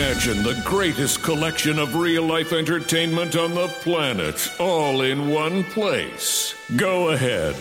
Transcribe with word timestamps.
Imagine 0.00 0.42
the 0.42 0.58
greatest 0.64 1.22
collection 1.22 1.78
of 1.78 1.94
real 1.94 2.22
life 2.22 2.54
entertainment 2.54 3.36
on 3.36 3.54
the 3.54 3.68
planet, 3.68 4.50
all 4.58 5.02
in 5.02 5.28
one 5.28 5.62
place. 5.62 6.54
Go 6.74 7.10
ahead, 7.10 7.54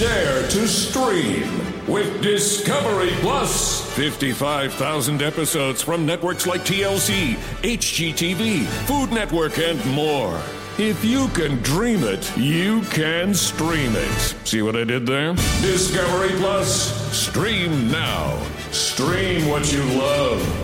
dare 0.00 0.42
to 0.42 0.66
stream 0.66 1.46
with 1.86 2.20
Discovery 2.20 3.12
Plus. 3.20 3.88
55,000 3.94 5.22
episodes 5.22 5.82
from 5.82 6.04
networks 6.04 6.48
like 6.48 6.62
TLC, 6.62 7.36
HGTV, 7.62 8.64
Food 8.88 9.12
Network, 9.12 9.58
and 9.58 9.78
more. 9.86 10.42
If 10.78 11.04
you 11.04 11.28
can 11.28 11.62
dream 11.62 12.02
it, 12.02 12.36
you 12.36 12.82
can 12.90 13.32
stream 13.34 13.92
it. 13.94 14.34
See 14.44 14.62
what 14.62 14.74
I 14.74 14.82
did 14.82 15.06
there? 15.06 15.34
Discovery 15.62 16.36
Plus. 16.38 17.16
Stream 17.16 17.88
now. 17.92 18.44
Stream 18.72 19.46
what 19.46 19.72
you 19.72 19.84
love. 19.96 20.63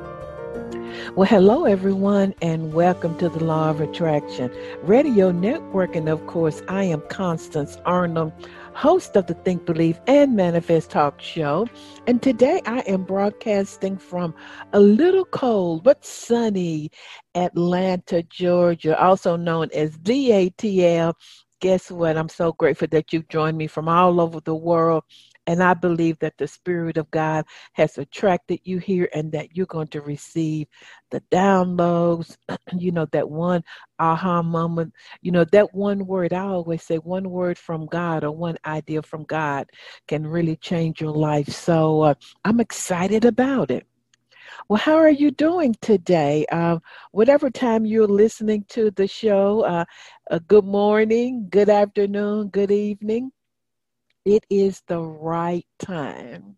Well, 1.09 1.27
hello, 1.27 1.65
everyone, 1.65 2.35
and 2.41 2.73
welcome 2.73 3.17
to 3.17 3.27
the 3.27 3.43
Law 3.43 3.71
of 3.71 3.81
Attraction 3.81 4.51
Radio 4.83 5.31
Network. 5.31 5.95
And 5.95 6.07
of 6.07 6.25
course, 6.27 6.61
I 6.69 6.83
am 6.83 7.01
Constance 7.09 7.77
Arnold, 7.85 8.31
host 8.73 9.17
of 9.17 9.25
the 9.25 9.33
Think, 9.33 9.65
Believe, 9.65 9.99
and 10.05 10.35
Manifest 10.35 10.91
Talk 10.91 11.19
Show. 11.19 11.67
And 12.05 12.21
today 12.21 12.61
I 12.65 12.79
am 12.81 13.03
broadcasting 13.03 13.97
from 13.97 14.33
a 14.73 14.79
little 14.79 15.25
cold 15.25 15.83
but 15.83 16.05
sunny 16.05 16.91
Atlanta, 17.35 18.23
Georgia, 18.23 18.97
also 18.97 19.35
known 19.35 19.69
as 19.73 19.97
DATL. 19.97 21.13
Guess 21.61 21.91
what? 21.91 22.15
I'm 22.15 22.29
so 22.29 22.53
grateful 22.53 22.87
that 22.91 23.11
you've 23.11 23.27
joined 23.27 23.57
me 23.57 23.67
from 23.67 23.89
all 23.89 24.21
over 24.21 24.39
the 24.39 24.55
world 24.55 25.03
and 25.51 25.61
I 25.61 25.73
believe 25.73 26.17
that 26.19 26.37
the 26.37 26.47
Spirit 26.47 26.95
of 26.95 27.11
God 27.11 27.43
has 27.73 27.97
attracted 27.97 28.61
you 28.63 28.77
here 28.77 29.09
and 29.13 29.33
that 29.33 29.53
you're 29.53 29.65
going 29.65 29.89
to 29.89 29.99
receive 29.99 30.67
the 31.09 31.19
downloads, 31.29 32.37
you 32.77 32.93
know, 32.93 33.05
that 33.07 33.29
one 33.29 33.61
aha 33.99 34.41
moment, 34.41 34.93
you 35.21 35.33
know, 35.33 35.43
that 35.43 35.75
one 35.75 36.07
word. 36.07 36.31
I 36.31 36.45
always 36.45 36.83
say 36.83 36.99
one 36.99 37.29
word 37.29 37.57
from 37.57 37.85
God 37.87 38.23
or 38.23 38.31
one 38.31 38.57
idea 38.65 39.01
from 39.01 39.25
God 39.25 39.69
can 40.07 40.25
really 40.25 40.55
change 40.55 41.01
your 41.01 41.11
life. 41.11 41.49
So 41.49 41.99
uh, 41.99 42.13
I'm 42.45 42.61
excited 42.61 43.25
about 43.25 43.71
it. 43.71 43.85
Well, 44.69 44.79
how 44.79 44.95
are 44.95 45.09
you 45.09 45.31
doing 45.31 45.75
today? 45.81 46.45
Uh, 46.49 46.79
whatever 47.11 47.49
time 47.49 47.85
you're 47.85 48.07
listening 48.07 48.63
to 48.69 48.89
the 48.91 49.05
show, 49.05 49.65
uh, 49.65 49.83
uh, 50.29 50.39
good 50.47 50.63
morning, 50.63 51.47
good 51.49 51.69
afternoon, 51.69 52.47
good 52.47 52.71
evening 52.71 53.33
it 54.25 54.45
is 54.49 54.81
the 54.87 54.99
right 55.01 55.65
time. 55.79 56.57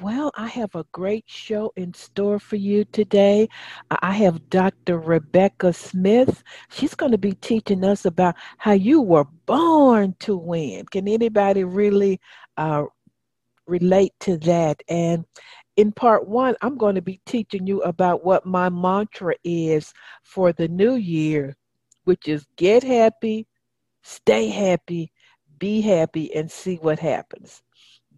Well, 0.00 0.32
I 0.34 0.46
have 0.48 0.74
a 0.74 0.86
great 0.92 1.24
show 1.26 1.72
in 1.76 1.92
store 1.92 2.38
for 2.38 2.56
you 2.56 2.86
today. 2.86 3.48
I 3.90 4.12
have 4.12 4.48
Dr. 4.48 4.98
Rebekah 4.98 5.74
Smith. 5.74 6.42
She's 6.70 6.94
going 6.94 7.12
to 7.12 7.18
be 7.18 7.32
teaching 7.32 7.84
us 7.84 8.06
about 8.06 8.34
how 8.56 8.72
you 8.72 9.02
were 9.02 9.26
born 9.44 10.14
to 10.20 10.36
win. 10.36 10.86
Can 10.86 11.06
anybody 11.06 11.64
really 11.64 12.18
uh, 12.56 12.84
relate 13.66 14.14
to 14.20 14.38
that? 14.38 14.82
And 14.88 15.26
in 15.76 15.92
part 15.92 16.26
one, 16.26 16.56
I'm 16.62 16.78
going 16.78 16.94
to 16.94 17.02
be 17.02 17.20
teaching 17.26 17.66
you 17.66 17.82
about 17.82 18.24
what 18.24 18.46
my 18.46 18.70
mantra 18.70 19.34
is 19.44 19.92
for 20.22 20.50
the 20.52 20.68
new 20.68 20.94
year, 20.94 21.56
which 22.04 22.26
is 22.26 22.46
get 22.56 22.82
happy, 22.82 23.46
stay 24.02 24.48
happy, 24.48 25.12
be 25.60 25.80
happy 25.80 26.34
and 26.34 26.50
see 26.50 26.76
what 26.76 26.98
happens. 26.98 27.62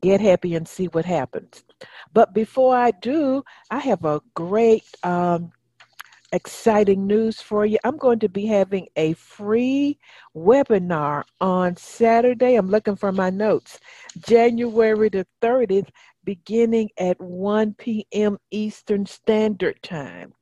Get 0.00 0.22
happy 0.22 0.54
and 0.54 0.66
see 0.66 0.86
what 0.86 1.04
happens. 1.04 1.62
But 2.14 2.32
before 2.32 2.74
I 2.74 2.92
do, 2.92 3.44
I 3.70 3.80
have 3.80 4.06
a 4.06 4.22
great, 4.34 4.84
um, 5.02 5.52
exciting 6.32 7.06
news 7.06 7.42
for 7.42 7.66
you. 7.66 7.78
I'm 7.84 7.98
going 7.98 8.18
to 8.20 8.28
be 8.28 8.46
having 8.46 8.88
a 8.96 9.12
free 9.12 9.98
webinar 10.34 11.24
on 11.40 11.76
Saturday. 11.76 12.54
I'm 12.54 12.70
looking 12.70 12.96
for 12.96 13.12
my 13.12 13.30
notes. 13.30 13.78
January 14.26 15.10
the 15.10 15.26
30th, 15.42 15.90
beginning 16.24 16.90
at 16.98 17.20
1 17.20 17.74
p.m. 17.74 18.38
Eastern 18.50 19.04
Standard 19.04 19.82
Time. 19.82 20.32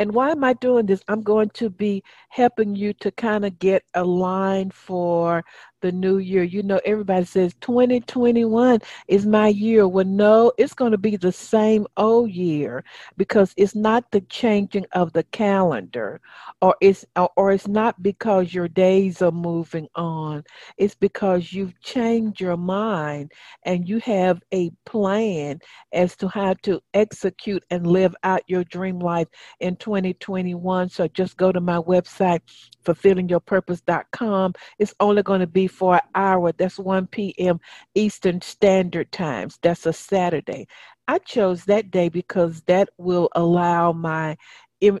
And 0.00 0.12
why 0.12 0.30
am 0.30 0.42
I 0.42 0.54
doing 0.54 0.86
this? 0.86 1.02
I'm 1.08 1.22
going 1.22 1.50
to 1.50 1.70
be 1.70 2.02
helping 2.28 2.74
you 2.74 2.92
to 2.94 3.12
kind 3.12 3.44
of 3.44 3.58
get 3.60 3.84
a 3.94 4.02
line 4.02 4.70
for 4.70 5.44
the 5.84 5.92
new 5.92 6.16
year. 6.16 6.42
You 6.42 6.62
know, 6.62 6.80
everybody 6.82 7.26
says 7.26 7.54
2021 7.60 8.80
is 9.06 9.26
my 9.26 9.48
year. 9.48 9.86
Well, 9.86 10.06
no, 10.06 10.50
it's 10.56 10.72
going 10.72 10.92
to 10.92 10.98
be 10.98 11.16
the 11.16 11.30
same 11.30 11.86
old 11.98 12.30
year 12.30 12.82
because 13.18 13.52
it's 13.58 13.74
not 13.74 14.10
the 14.10 14.22
changing 14.22 14.86
of 14.92 15.12
the 15.12 15.24
calendar 15.24 16.22
or 16.62 16.74
it's 16.80 17.04
or 17.36 17.52
it's 17.52 17.68
not 17.68 18.02
because 18.02 18.54
your 18.54 18.66
days 18.66 19.20
are 19.20 19.30
moving 19.30 19.86
on. 19.94 20.44
It's 20.78 20.94
because 20.94 21.52
you've 21.52 21.78
changed 21.82 22.40
your 22.40 22.56
mind 22.56 23.32
and 23.64 23.86
you 23.86 23.98
have 24.00 24.40
a 24.52 24.70
plan 24.86 25.58
as 25.92 26.16
to 26.16 26.28
how 26.28 26.54
to 26.62 26.80
execute 26.94 27.62
and 27.68 27.86
live 27.86 28.14
out 28.22 28.40
your 28.46 28.64
dream 28.64 29.00
life 29.00 29.28
in 29.60 29.76
2021. 29.76 30.88
So 30.88 31.08
just 31.08 31.36
go 31.36 31.52
to 31.52 31.60
my 31.60 31.76
website 31.76 32.40
fulfillingyourpurpose.com. 32.84 34.54
It's 34.78 34.94
only 35.00 35.22
going 35.22 35.40
to 35.40 35.46
be 35.46 35.66
for 35.74 35.96
an 35.96 36.00
hour. 36.14 36.52
That's 36.52 36.78
1 36.78 37.08
p.m. 37.08 37.60
Eastern 37.94 38.40
Standard 38.40 39.10
Times. 39.12 39.58
That's 39.62 39.86
a 39.86 39.92
Saturday. 39.92 40.66
I 41.08 41.18
chose 41.18 41.64
that 41.66 41.90
day 41.90 42.08
because 42.08 42.62
that 42.62 42.88
will 42.98 43.28
allow 43.34 43.92
my 43.92 44.36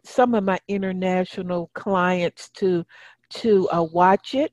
some 0.04 0.34
of 0.34 0.44
my 0.44 0.58
international 0.68 1.70
clients 1.74 2.48
to 2.50 2.84
to 3.30 3.68
uh, 3.70 3.82
watch 3.82 4.34
it 4.34 4.52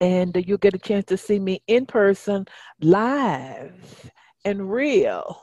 and 0.00 0.36
you'll 0.46 0.58
get 0.58 0.74
a 0.74 0.78
chance 0.78 1.04
to 1.06 1.16
see 1.16 1.38
me 1.38 1.62
in 1.66 1.86
person 1.86 2.46
live 2.80 4.10
and 4.44 4.70
real 4.70 5.40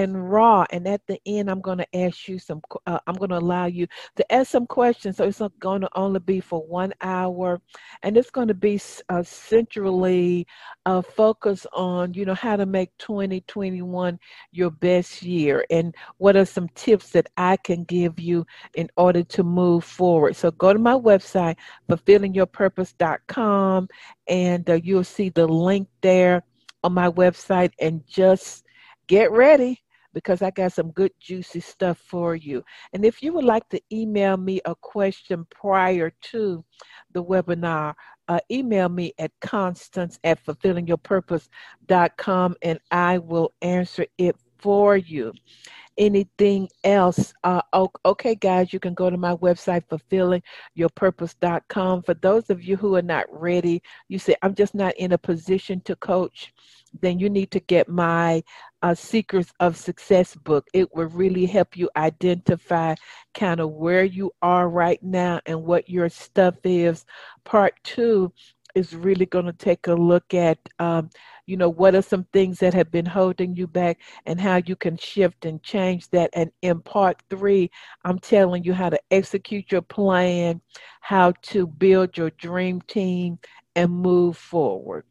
and 0.00 0.30
raw. 0.30 0.64
And 0.70 0.88
at 0.88 1.06
the 1.06 1.20
end, 1.26 1.50
I'm 1.50 1.60
going 1.60 1.78
to 1.78 1.96
ask 1.96 2.26
you 2.26 2.38
some, 2.38 2.62
uh, 2.86 2.98
I'm 3.06 3.14
going 3.14 3.30
to 3.30 3.38
allow 3.38 3.66
you 3.66 3.86
to 4.16 4.32
ask 4.32 4.50
some 4.50 4.66
questions. 4.66 5.18
So 5.18 5.24
it's 5.24 5.42
going 5.58 5.82
to 5.82 5.90
only 5.94 6.20
be 6.20 6.40
for 6.40 6.60
one 6.66 6.94
hour. 7.02 7.60
And 8.02 8.16
it's 8.16 8.30
going 8.30 8.48
to 8.48 8.54
be 8.54 8.80
uh, 9.08 9.22
centrally 9.22 10.46
uh, 10.86 11.02
focused 11.02 11.66
on, 11.74 12.14
you 12.14 12.24
know, 12.24 12.34
how 12.34 12.56
to 12.56 12.64
make 12.64 12.96
2021 12.98 14.18
your 14.52 14.70
best 14.70 15.22
year 15.22 15.64
and 15.70 15.94
what 16.16 16.36
are 16.36 16.46
some 16.46 16.68
tips 16.70 17.10
that 17.10 17.28
I 17.36 17.58
can 17.58 17.84
give 17.84 18.18
you 18.18 18.46
in 18.74 18.88
order 18.96 19.22
to 19.22 19.42
move 19.42 19.84
forward. 19.84 20.34
So 20.34 20.50
go 20.50 20.72
to 20.72 20.78
my 20.78 20.94
website, 20.94 21.56
fulfillingyourpurpose.com, 21.90 23.88
and 24.28 24.70
uh, 24.70 24.80
you'll 24.82 25.04
see 25.04 25.28
the 25.28 25.46
link 25.46 25.88
there 26.00 26.42
on 26.82 26.94
my 26.94 27.10
website 27.10 27.72
and 27.78 28.02
just 28.06 28.64
get 29.06 29.30
ready 29.32 29.82
because 30.12 30.42
I 30.42 30.50
got 30.50 30.72
some 30.72 30.90
good, 30.90 31.12
juicy 31.20 31.60
stuff 31.60 31.98
for 31.98 32.34
you. 32.34 32.64
And 32.92 33.04
if 33.04 33.22
you 33.22 33.32
would 33.34 33.44
like 33.44 33.68
to 33.70 33.80
email 33.92 34.36
me 34.36 34.60
a 34.64 34.74
question 34.74 35.46
prior 35.50 36.10
to 36.22 36.64
the 37.12 37.22
webinar, 37.22 37.94
uh, 38.28 38.40
email 38.50 38.88
me 38.88 39.12
at 39.18 39.30
constance 39.40 40.18
at 40.24 40.44
fulfillingyourpurpose.com 40.44 42.56
and 42.62 42.80
I 42.90 43.18
will 43.18 43.52
answer 43.62 44.06
it 44.18 44.34
for 44.60 44.96
you 44.96 45.32
anything 46.00 46.68
else, 46.82 47.32
uh, 47.44 47.60
okay, 48.04 48.34
guys, 48.34 48.72
you 48.72 48.80
can 48.80 48.94
go 48.94 49.10
to 49.10 49.18
my 49.18 49.36
website, 49.36 49.84
fulfillingyourpurpose.com. 50.78 52.02
For 52.02 52.14
those 52.14 52.48
of 52.48 52.64
you 52.64 52.76
who 52.76 52.96
are 52.96 53.02
not 53.02 53.26
ready, 53.30 53.82
you 54.08 54.18
say, 54.18 54.34
I'm 54.42 54.54
just 54.54 54.74
not 54.74 54.96
in 54.96 55.12
a 55.12 55.18
position 55.18 55.82
to 55.82 55.94
coach, 55.96 56.54
then 57.00 57.18
you 57.18 57.28
need 57.28 57.50
to 57.52 57.60
get 57.60 57.88
my 57.88 58.42
uh, 58.82 58.94
Secrets 58.94 59.52
of 59.60 59.76
Success 59.76 60.34
book. 60.34 60.66
It 60.72 60.92
will 60.94 61.08
really 61.08 61.44
help 61.44 61.76
you 61.76 61.90
identify 61.96 62.94
kind 63.34 63.60
of 63.60 63.70
where 63.72 64.04
you 64.04 64.32
are 64.40 64.70
right 64.70 65.02
now 65.02 65.40
and 65.44 65.62
what 65.62 65.88
your 65.88 66.08
stuff 66.08 66.54
is. 66.64 67.04
Part 67.44 67.74
two 67.84 68.32
is 68.74 68.94
really 68.94 69.26
going 69.26 69.46
to 69.46 69.52
take 69.52 69.86
a 69.88 69.94
look 69.94 70.32
at 70.32 70.58
um, 70.78 71.10
you 71.50 71.56
know, 71.56 71.68
what 71.68 71.96
are 71.96 72.02
some 72.02 72.22
things 72.32 72.60
that 72.60 72.72
have 72.74 72.92
been 72.92 73.04
holding 73.04 73.56
you 73.56 73.66
back 73.66 73.98
and 74.24 74.40
how 74.40 74.60
you 74.64 74.76
can 74.76 74.96
shift 74.96 75.44
and 75.44 75.60
change 75.64 76.08
that. 76.10 76.30
And 76.32 76.52
in 76.62 76.80
part 76.80 77.20
three, 77.28 77.72
I'm 78.04 78.20
telling 78.20 78.62
you 78.62 78.72
how 78.72 78.88
to 78.88 79.00
execute 79.10 79.72
your 79.72 79.82
plan, 79.82 80.60
how 81.00 81.32
to 81.42 81.66
build 81.66 82.16
your 82.16 82.30
dream 82.30 82.80
team, 82.82 83.40
and 83.74 83.90
move 83.90 84.36
forward. 84.36 85.04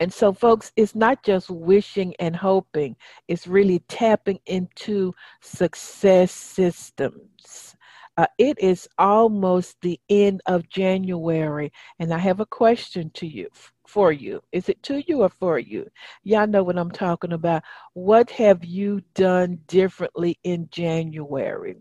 And 0.00 0.10
so, 0.10 0.32
folks, 0.32 0.72
it's 0.76 0.94
not 0.94 1.22
just 1.22 1.50
wishing 1.50 2.14
and 2.20 2.34
hoping, 2.34 2.96
it's 3.26 3.46
really 3.46 3.80
tapping 3.88 4.38
into 4.46 5.12
success 5.42 6.32
systems. 6.32 7.76
Uh, 8.16 8.26
it 8.38 8.58
is 8.60 8.88
almost 8.96 9.76
the 9.82 10.00
end 10.08 10.40
of 10.46 10.68
January, 10.70 11.70
and 11.98 12.14
I 12.14 12.18
have 12.18 12.40
a 12.40 12.46
question 12.46 13.10
to 13.14 13.26
you 13.26 13.48
for 13.88 14.12
you. 14.12 14.40
Is 14.52 14.68
it 14.68 14.82
to 14.84 15.02
you 15.06 15.22
or 15.22 15.30
for 15.30 15.58
you? 15.58 15.88
Y'all 16.22 16.46
know 16.46 16.62
what 16.62 16.78
I'm 16.78 16.90
talking 16.90 17.32
about. 17.32 17.62
What 17.94 18.30
have 18.32 18.64
you 18.64 19.00
done 19.14 19.58
differently 19.66 20.38
in 20.44 20.68
January? 20.70 21.76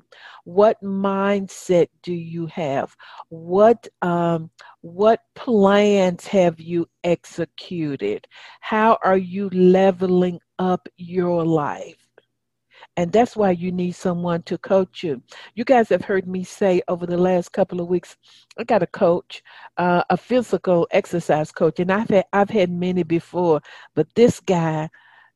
What 0.45 0.81
mindset 0.81 1.89
do 2.01 2.13
you 2.13 2.47
have? 2.47 2.95
What 3.29 3.87
um, 4.01 4.49
what 4.81 5.19
plans 5.35 6.25
have 6.27 6.59
you 6.59 6.87
executed? 7.03 8.25
How 8.61 8.97
are 9.03 9.17
you 9.17 9.49
leveling 9.49 10.39
up 10.59 10.87
your 10.97 11.45
life? 11.45 12.06
And 12.97 13.11
that's 13.11 13.35
why 13.35 13.51
you 13.51 13.71
need 13.71 13.91
someone 13.91 14.41
to 14.43 14.57
coach 14.57 15.03
you. 15.03 15.21
You 15.53 15.63
guys 15.63 15.87
have 15.89 16.03
heard 16.03 16.27
me 16.27 16.43
say 16.43 16.81
over 16.87 17.05
the 17.05 17.17
last 17.17 17.51
couple 17.51 17.79
of 17.79 17.87
weeks, 17.87 18.17
I 18.57 18.63
got 18.63 18.81
a 18.81 18.87
coach, 18.87 19.43
uh, 19.77 20.03
a 20.09 20.17
physical 20.17 20.87
exercise 20.89 21.51
coach, 21.51 21.79
and 21.79 21.91
I've 21.91 22.09
had 22.09 22.25
I've 22.33 22.49
had 22.49 22.71
many 22.71 23.03
before, 23.03 23.61
but 23.95 24.07
this 24.15 24.39
guy, 24.39 24.89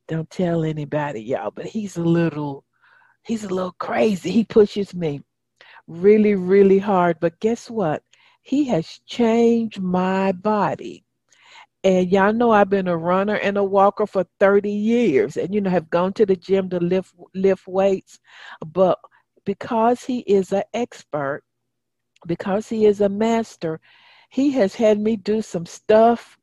don't 0.07 0.29
tell 0.31 0.63
anybody, 0.63 1.21
y'all, 1.21 1.51
but 1.51 1.67
he's 1.67 1.97
a 1.97 2.03
little 2.03 2.65
he's 3.23 3.43
a 3.43 3.49
little 3.53 3.75
crazy. 3.79 4.31
He 4.31 4.43
pushes 4.43 4.95
me 4.95 5.21
really, 5.87 6.35
really 6.35 6.79
hard. 6.79 7.19
But 7.19 7.39
guess 7.39 7.69
what? 7.69 8.03
He 8.41 8.65
has 8.65 8.99
changed 9.05 9.79
my 9.81 10.31
body. 10.31 11.05
And 11.83 12.11
y'all 12.11 12.33
know 12.33 12.51
I've 12.51 12.69
been 12.69 12.87
a 12.87 12.97
runner 12.97 13.35
and 13.35 13.57
a 13.57 13.63
walker 13.63 14.05
for 14.05 14.25
30 14.39 14.71
years 14.71 15.37
and, 15.37 15.53
you 15.53 15.61
know, 15.61 15.69
have 15.69 15.89
gone 15.89 16.13
to 16.13 16.25
the 16.25 16.35
gym 16.35 16.69
to 16.69 16.79
lift, 16.79 17.13
lift 17.33 17.67
weights. 17.67 18.19
But 18.65 18.99
because 19.45 20.03
he 20.03 20.19
is 20.19 20.51
an 20.53 20.63
expert, 20.73 21.43
because 22.27 22.69
he 22.69 22.85
is 22.85 23.01
a 23.01 23.09
master, 23.09 23.79
he 24.29 24.51
has 24.51 24.75
had 24.75 24.99
me 24.99 25.15
do 25.15 25.41
some 25.41 25.65
stuff. 25.65 26.37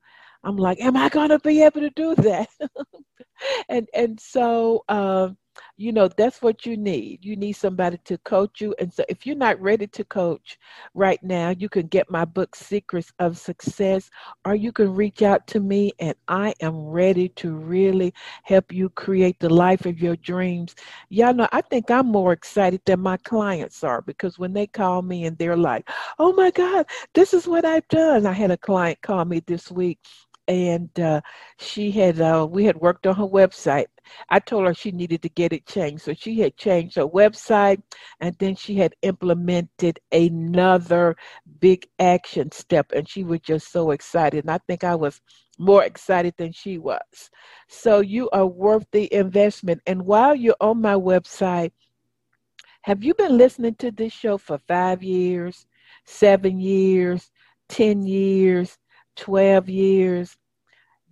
I'm 0.44 0.56
like, 0.56 0.80
am 0.80 0.96
I 0.96 1.08
going 1.08 1.30
to 1.30 1.38
be 1.38 1.62
able 1.62 1.80
to 1.80 1.90
do 1.90 2.14
that? 2.16 2.48
and 3.68 3.88
and 3.94 4.20
so 4.20 4.84
uh, 4.88 5.30
you 5.76 5.92
know 5.92 6.08
that's 6.08 6.42
what 6.42 6.66
you 6.66 6.76
need. 6.76 7.24
You 7.24 7.36
need 7.36 7.52
somebody 7.52 7.98
to 8.04 8.18
coach 8.18 8.60
you. 8.60 8.74
And 8.78 8.92
so 8.92 9.04
if 9.08 9.26
you're 9.26 9.36
not 9.36 9.60
ready 9.60 9.86
to 9.86 10.04
coach 10.04 10.58
right 10.94 11.22
now 11.22 11.50
you 11.50 11.68
can 11.68 11.86
get 11.86 12.10
my 12.10 12.24
book 12.24 12.54
secrets 12.54 13.12
of 13.18 13.38
success 13.38 14.10
or 14.44 14.54
you 14.54 14.72
can 14.72 14.94
reach 14.94 15.22
out 15.22 15.46
to 15.46 15.60
me 15.60 15.92
and 15.98 16.14
i 16.28 16.52
am 16.60 16.76
ready 16.86 17.28
to 17.30 17.52
really 17.52 18.12
help 18.44 18.72
you 18.72 18.88
create 18.90 19.38
the 19.40 19.48
life 19.48 19.86
of 19.86 20.00
your 20.00 20.16
dreams. 20.16 20.74
Y'all 21.10 21.34
know 21.34 21.48
i 21.52 21.60
think 21.60 21.90
i'm 21.90 22.06
more 22.06 22.32
excited 22.32 22.80
than 22.86 23.00
my 23.00 23.16
clients 23.18 23.84
are 23.84 24.02
because 24.02 24.38
when 24.38 24.52
they 24.52 24.66
call 24.66 25.02
me 25.02 25.24
and 25.24 25.36
they're 25.38 25.56
like 25.56 25.88
oh 26.18 26.32
my 26.32 26.50
god 26.50 26.86
this 27.14 27.34
is 27.34 27.46
what 27.46 27.64
i've 27.64 27.86
done. 27.88 28.26
I 28.26 28.32
had 28.32 28.50
a 28.50 28.56
client 28.56 29.00
call 29.02 29.24
me 29.24 29.40
this 29.46 29.70
week 29.70 29.98
and 30.48 30.88
uh, 30.98 31.20
she 31.58 31.90
had 31.90 32.20
uh, 32.20 32.46
we 32.50 32.64
had 32.64 32.76
worked 32.76 33.06
on 33.06 33.14
her 33.14 33.26
website. 33.26 33.86
I 34.30 34.40
told 34.40 34.66
her 34.66 34.74
she 34.74 34.90
needed 34.90 35.22
to 35.22 35.28
get 35.28 35.52
it 35.52 35.66
changed 35.66 36.02
so 36.02 36.14
she 36.14 36.40
had 36.40 36.56
changed 36.56 36.96
her 36.96 37.06
website 37.06 37.82
and 38.20 38.34
then 38.38 38.56
she 38.56 38.74
had 38.76 38.94
implemented 39.02 40.00
another 40.10 41.14
big 41.60 41.86
action 41.98 42.50
step 42.50 42.90
and 42.92 43.06
she 43.06 43.22
was 43.22 43.40
just 43.40 43.70
so 43.70 43.90
excited 43.90 44.44
and 44.44 44.50
i 44.50 44.58
think 44.66 44.82
i 44.82 44.94
was 44.94 45.20
more 45.58 45.84
excited 45.84 46.34
than 46.38 46.52
she 46.52 46.78
was. 46.78 47.30
So 47.68 48.00
you 48.00 48.30
are 48.30 48.46
worth 48.46 48.86
the 48.92 49.12
investment 49.12 49.82
and 49.86 50.02
while 50.06 50.34
you're 50.34 50.56
on 50.60 50.80
my 50.80 50.94
website 50.94 51.72
have 52.82 53.02
you 53.02 53.12
been 53.14 53.36
listening 53.36 53.74
to 53.76 53.90
this 53.90 54.12
show 54.12 54.38
for 54.38 54.58
five 54.58 55.02
years 55.02 55.66
seven 56.04 56.60
years 56.60 57.30
ten 57.68 58.06
years 58.06 58.78
12 59.18 59.68
years, 59.68 60.36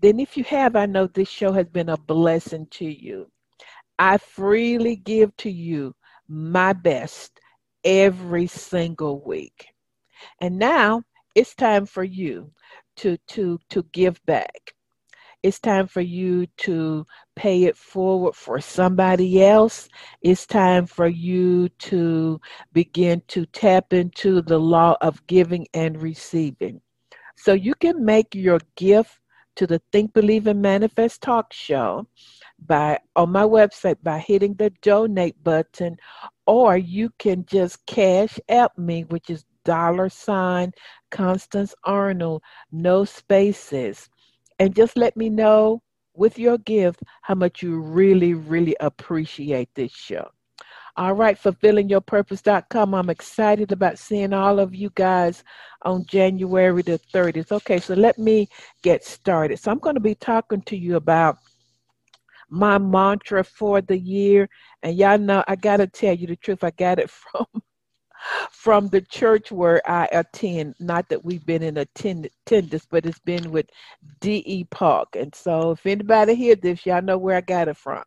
then 0.00 0.20
if 0.20 0.37
you 0.37 0.44
have, 0.44 0.76
I 0.76 0.87
know 0.87 1.06
this 1.06 1.29
show 1.29 1.53
has 1.53 1.67
been 1.67 1.88
a 1.88 1.97
blessing 1.97 2.67
to 2.73 2.87
you. 2.87 3.31
I 3.99 4.19
freely 4.19 4.97
give 4.97 5.37
to 5.38 5.50
you 5.50 5.94
my 6.29 6.73
best 6.73 7.41
every 7.85 8.47
single 8.47 9.23
week. 9.25 9.67
And 10.41 10.58
now 10.58 11.03
it's 11.35 11.55
time 11.55 11.87
for 11.87 12.05
you 12.05 12.50
to 12.97 13.17
to 13.29 13.58
to 13.70 13.82
give 13.93 14.25
back. 14.26 14.75
It's 15.43 15.61
time 15.61 15.87
for 15.87 16.00
you 16.00 16.47
to 16.59 17.06
pay 17.37 17.64
it 17.64 17.76
forward 17.76 18.35
for 18.35 18.61
somebody 18.61 19.44
else. 19.44 19.88
It's 20.23 20.47
time 20.47 20.87
for 20.87 21.06
you 21.06 21.69
to 21.91 22.41
begin 22.73 23.23
to 23.29 23.47
tap 23.47 23.93
into 23.93 24.43
the 24.43 24.59
law 24.59 24.97
of 25.00 25.25
giving 25.26 25.69
and 25.75 26.00
receiving. 26.02 26.81
So 27.37 27.53
you 27.53 27.75
can 27.75 28.05
make 28.05 28.35
your 28.35 28.61
gift 28.77 29.21
to 29.56 29.67
the 29.67 29.81
Think, 29.93 30.12
Believe, 30.12 30.47
and 30.47 30.61
Manifest 30.61 31.23
talk 31.23 31.53
show 31.53 32.06
by 32.67 32.99
on 33.15 33.33
my 33.33 33.43
website 33.43 33.97
by 34.03 34.19
hitting 34.19 34.55
the 34.55 34.71
donate 34.83 35.43
button, 35.43 35.97
or 36.47 36.77
you 36.77 37.11
can 37.19 37.44
just 37.47 37.85
cash 37.87 38.38
app 38.49 38.77
me, 38.79 39.03
which 39.05 39.31
is 39.31 39.44
dollar 39.65 40.09
sign 40.09 40.73
Constance 41.11 41.75
Arnold, 41.85 42.43
no 42.73 43.05
spaces, 43.05 44.09
and 44.59 44.75
just 44.75 44.97
let 44.97 45.17
me 45.17 45.29
know 45.29 45.83
with 46.15 46.38
your 46.38 46.59
gift 46.59 47.03
how 47.23 47.35
much 47.35 47.62
you 47.62 47.81
really, 47.81 48.35
really 48.35 48.77
appreciate 48.81 49.69
this 49.75 49.93
show. 49.93 50.29
All 50.99 51.13
right, 51.13 51.39
fulfillingyourpurpose.com. 51.39 52.95
I'm 52.95 53.11
excited 53.11 53.71
about 53.71 53.99
seeing 53.99 54.33
all 54.33 54.59
of 54.59 54.75
you 54.75 54.91
guys 54.95 55.45
on 55.83 56.07
January 56.07 56.81
the 56.81 56.99
30th. 57.13 57.53
Okay, 57.53 57.79
so 57.79 57.93
let 57.93 58.19
me 58.19 58.49
get 58.83 59.05
started. 59.05 59.59
So 59.59 59.71
I'm 59.71 59.79
going 59.79 59.97
to 59.97 60.01
be 60.01 60.15
talking 60.15 60.63
to 60.63 60.77
you 60.77 60.97
about 60.97 61.37
my 62.49 62.79
mantra 62.79 63.45
for 63.45 63.83
the 63.83 63.99
year. 63.99 64.49
And 64.83 64.97
y'all 64.97 65.19
know 65.19 65.45
I 65.47 65.57
got 65.57 65.79
to 65.79 65.87
tell 65.87 66.15
you 66.15 66.29
the 66.29 66.37
truth. 66.37 66.65
I 66.65 66.71
got 66.71 66.99
it 66.99 67.11
from 67.11 67.47
from 68.51 68.89
the 68.89 69.03
church 69.03 69.53
where 69.53 69.83
I 69.88 70.09
attend. 70.11 70.76
Not 70.81 71.11
that 71.11 71.25
we've 71.25 71.45
been 71.45 71.62
in 71.62 71.76
attendance, 71.76 72.87
but 72.91 73.05
it's 73.05 73.19
been 73.19 73.50
with 73.50 73.67
D.E. 74.21 74.65
Park. 74.71 75.15
And 75.15 75.35
so 75.35 75.73
if 75.73 75.85
anybody 75.85 76.35
hear 76.35 76.57
this, 76.57 76.87
y'all 76.87 77.03
know 77.03 77.19
where 77.19 77.37
I 77.37 77.43
got 77.43 77.69
it 77.69 77.76
from. 77.76 78.03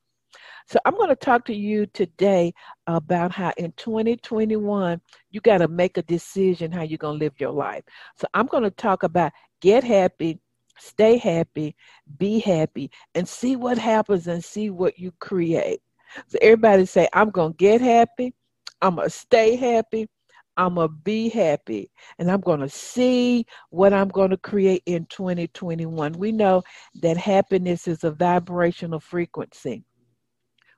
So 0.70 0.78
I'm 0.86 0.96
going 0.96 1.10
to 1.10 1.16
talk 1.16 1.46
to 1.46 1.56
you 1.56 1.88
today 1.88 2.54
about 2.86 3.32
how 3.32 3.52
in 3.58 3.72
2021 3.72 5.02
you 5.32 5.42
got 5.42 5.58
to 5.60 5.68
make 5.68 5.98
a 5.98 6.04
decision 6.04 6.72
how 6.72 6.84
you're 6.84 7.00
going 7.00 7.18
to 7.18 7.26
live 7.26 7.34
your 7.40 7.50
life. 7.50 7.84
So 8.16 8.28
I'm 8.36 8.46
going 8.46 8.62
to 8.62 8.70
talk 8.70 9.02
about 9.02 9.32
get 9.62 9.84
happy, 9.84 10.40
stay 10.78 11.18
happy, 11.18 11.76
be 12.20 12.38
happy, 12.38 12.92
and 13.16 13.28
see 13.28 13.56
what 13.56 13.80
happens 13.80 14.28
and 14.28 14.44
see 14.44 14.70
what 14.70 15.00
you 15.00 15.12
create. 15.20 15.82
So 16.28 16.38
everybody 16.40 16.86
say, 16.86 17.08
I'm 17.14 17.32
going 17.32 17.54
to 17.54 17.58
get 17.58 17.82
happy, 17.82 18.36
I'm 18.80 18.98
going 18.98 19.08
to 19.08 19.10
stay 19.10 19.56
happy, 19.56 20.08
I'm 20.56 20.76
going 20.76 20.90
to 20.90 20.94
be 20.94 21.30
happy, 21.30 21.90
and 22.20 22.30
I'm 22.30 22.42
going 22.42 22.60
to 22.60 22.70
see 22.70 23.48
what 23.72 23.92
I'm 23.92 24.10
going 24.10 24.30
to 24.30 24.38
create 24.38 24.84
in 24.86 25.08
2021. 25.08 26.14
We 26.14 26.32
know 26.32 26.62
that 27.02 27.18
happiness 27.18 27.88
is 27.88 28.04
a 28.04 28.12
vibrational 28.12 29.00
frequency 29.00 29.84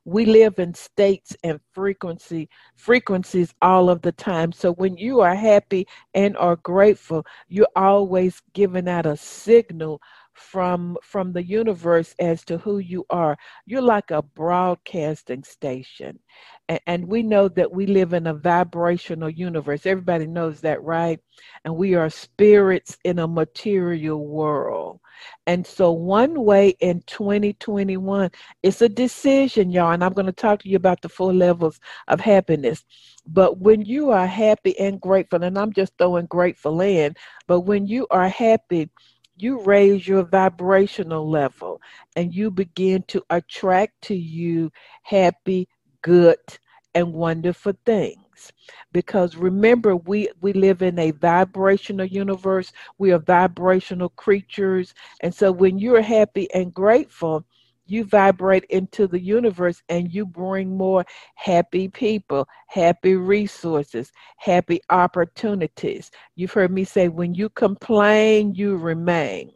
we 0.05 0.25
live 0.25 0.59
in 0.59 0.73
states 0.73 1.35
and 1.43 1.59
frequency 1.73 2.49
frequencies 2.75 3.53
all 3.61 3.89
of 3.89 4.01
the 4.01 4.11
time. 4.11 4.51
So 4.51 4.73
when 4.73 4.97
you 4.97 5.21
are 5.21 5.35
happy 5.35 5.87
and 6.13 6.35
are 6.37 6.55
grateful 6.57 7.25
you're 7.47 7.67
always 7.75 8.41
giving 8.53 8.87
out 8.89 9.05
a 9.05 9.17
signal 9.17 10.01
from 10.33 10.97
from 11.03 11.33
the 11.33 11.43
universe 11.43 12.15
as 12.19 12.43
to 12.45 12.57
who 12.57 12.79
you 12.79 13.05
are. 13.09 13.37
You're 13.65 13.81
like 13.81 14.11
a 14.11 14.21
broadcasting 14.23 15.43
station. 15.43 16.19
And, 16.69 16.79
and 16.87 17.07
we 17.07 17.23
know 17.23 17.49
that 17.49 17.71
we 17.71 17.85
live 17.85 18.13
in 18.13 18.27
a 18.27 18.33
vibrational 18.33 19.29
universe. 19.29 19.85
Everybody 19.85 20.27
knows 20.27 20.61
that 20.61 20.81
right? 20.83 21.19
And 21.65 21.75
we 21.75 21.95
are 21.95 22.09
spirits 22.09 22.97
in 23.03 23.19
a 23.19 23.27
material 23.27 24.25
world 24.25 25.00
and 25.47 25.65
so, 25.65 25.91
one 25.91 26.43
way 26.45 26.69
in 26.79 27.01
2021, 27.07 28.31
it's 28.63 28.81
a 28.81 28.89
decision, 28.89 29.71
y'all. 29.71 29.91
And 29.91 30.03
I'm 30.03 30.13
going 30.13 30.27
to 30.27 30.31
talk 30.31 30.61
to 30.61 30.69
you 30.69 30.77
about 30.77 31.01
the 31.01 31.09
four 31.09 31.33
levels 31.33 31.79
of 32.07 32.19
happiness. 32.19 32.85
But 33.27 33.59
when 33.59 33.83
you 33.83 34.11
are 34.11 34.27
happy 34.27 34.77
and 34.79 35.01
grateful, 35.01 35.43
and 35.43 35.57
I'm 35.57 35.73
just 35.73 35.93
throwing 35.97 36.27
grateful 36.27 36.81
in, 36.81 37.15
but 37.47 37.61
when 37.61 37.87
you 37.87 38.07
are 38.11 38.29
happy, 38.29 38.89
you 39.37 39.61
raise 39.61 40.07
your 40.07 40.23
vibrational 40.23 41.29
level 41.29 41.81
and 42.15 42.33
you 42.33 42.51
begin 42.51 43.03
to 43.09 43.23
attract 43.29 44.01
to 44.03 44.15
you 44.15 44.71
happy, 45.03 45.67
good, 46.03 46.37
and 46.93 47.13
wonderful 47.13 47.73
things 47.85 48.20
because 48.91 49.35
remember 49.35 49.95
we 49.95 50.29
we 50.41 50.53
live 50.53 50.81
in 50.81 50.97
a 50.99 51.11
vibrational 51.11 52.05
universe 52.05 52.71
we 52.97 53.11
are 53.11 53.19
vibrational 53.19 54.09
creatures 54.09 54.93
and 55.21 55.33
so 55.33 55.51
when 55.51 55.77
you're 55.77 56.01
happy 56.01 56.51
and 56.53 56.73
grateful 56.73 57.45
you 57.91 58.05
vibrate 58.05 58.63
into 58.69 59.05
the 59.05 59.19
universe 59.19 59.83
and 59.89 60.13
you 60.13 60.25
bring 60.25 60.77
more 60.77 61.03
happy 61.35 61.89
people, 61.89 62.47
happy 62.67 63.15
resources, 63.15 64.11
happy 64.37 64.79
opportunities. 64.89 66.09
You've 66.35 66.53
heard 66.53 66.71
me 66.71 66.85
say, 66.85 67.09
when 67.09 67.33
you 67.33 67.49
complain, 67.49 68.55
you 68.55 68.77
remain. 68.77 69.51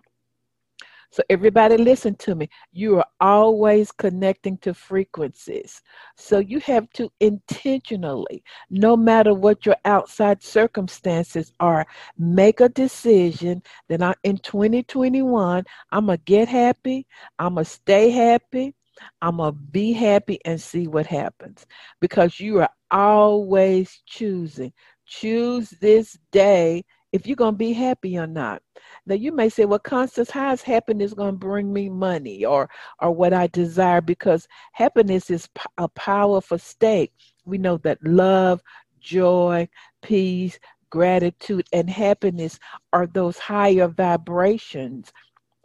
So, 1.16 1.24
everybody, 1.30 1.78
listen 1.78 2.16
to 2.16 2.36
me. 2.36 2.50
You 2.74 2.98
are 2.98 3.06
always 3.22 3.90
connecting 3.90 4.58
to 4.58 4.74
frequencies. 4.74 5.82
So, 6.18 6.40
you 6.40 6.60
have 6.60 6.90
to 6.90 7.10
intentionally, 7.22 8.44
no 8.70 8.98
matter 8.98 9.34
what 9.34 9.66
your 9.66 9.78
outside 9.86 10.44
circumstances 10.44 11.54
are, 11.62 11.86
make 12.18 12.60
a 12.60 12.68
decision 12.68 13.64
that 13.88 14.02
I, 14.02 14.14
in 14.26 14.40
2021, 14.40 15.64
I'm 15.94 16.06
going 16.08 16.18
to 16.18 16.24
get 16.26 16.50
happy, 16.50 17.08
I'm 17.40 17.54
going 17.54 17.64
to 17.64 17.72
stay 17.72 18.10
happy, 18.10 18.76
I'm 19.22 19.38
going 19.38 19.54
to 19.54 19.58
be 19.58 19.94
happy 19.94 20.40
and 20.44 20.60
see 20.60 20.86
what 20.88 21.06
happens 21.08 21.66
because 22.02 22.42
you 22.42 22.60
are 22.60 22.70
always 22.92 24.02
choosing. 24.06 24.74
Choose 25.06 25.70
this 25.80 26.18
day 26.34 26.84
if 27.12 27.28
you're 27.28 27.36
going 27.36 27.54
to 27.54 27.58
be 27.58 27.74
happy 27.74 28.18
or 28.18 28.28
not. 28.28 28.62
Now 29.06 29.16
you 29.16 29.32
may 29.32 29.50
say, 29.50 29.66
well, 29.66 29.80
Constance, 29.80 30.30
how 30.30 30.52
is 30.52 30.62
happiness 30.62 31.14
going 31.14 31.34
to 31.36 31.40
bring 31.40 31.72
me 31.72 31.90
money 31.90 32.46
or 32.46 32.70
or 33.02 33.12
what 33.12 33.34
I 33.34 33.48
desire? 33.48 34.02
Because 34.02 34.48
happiness 34.74 35.30
is 35.30 35.48
a 35.78 35.88
powerful 35.90 36.58
state. 36.58 37.12
We 37.46 37.58
know 37.58 37.78
that 37.78 38.04
love, 38.04 38.62
joy, 39.00 39.70
peace, 40.02 40.60
gratitude, 40.90 41.68
and 41.74 41.90
happiness 41.90 42.60
are 42.94 43.08
those 43.08 43.38
higher 43.38 43.88
vibrations. 43.88 45.12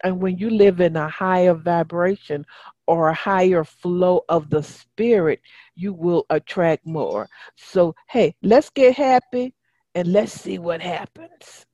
And 0.03 0.21
when 0.21 0.39
you 0.39 0.51
live 0.51 0.81
in 0.81 0.97
a 0.97 1.09
higher 1.09 1.55
vibration 1.55 2.47
or 2.87 3.09
a 3.09 3.15
higher 3.15 3.65
flow 3.65 4.23
of 4.29 4.51
the 4.51 4.63
spirit, 4.63 5.41
you 5.75 5.93
will 5.93 6.27
attract 6.31 6.87
more. 6.87 7.29
So, 7.57 7.95
hey, 8.09 8.35
let's 8.43 8.71
get 8.71 8.97
happy 8.97 9.55
and 9.95 10.13
let's 10.13 10.33
see 10.33 10.59
what 10.59 10.81
happens. 10.81 11.67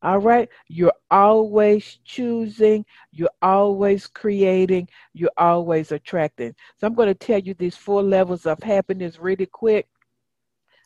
All 0.00 0.18
right. 0.18 0.48
You're 0.68 0.92
always 1.10 1.98
choosing, 2.04 2.84
you're 3.10 3.30
always 3.42 4.06
creating, 4.06 4.88
you're 5.12 5.30
always 5.36 5.90
attracting. 5.90 6.54
So 6.76 6.86
I'm 6.86 6.94
going 6.94 7.08
to 7.08 7.14
tell 7.14 7.40
you 7.40 7.54
these 7.54 7.76
four 7.76 8.02
levels 8.02 8.46
of 8.46 8.62
happiness 8.62 9.18
really 9.18 9.46
quick. 9.46 9.88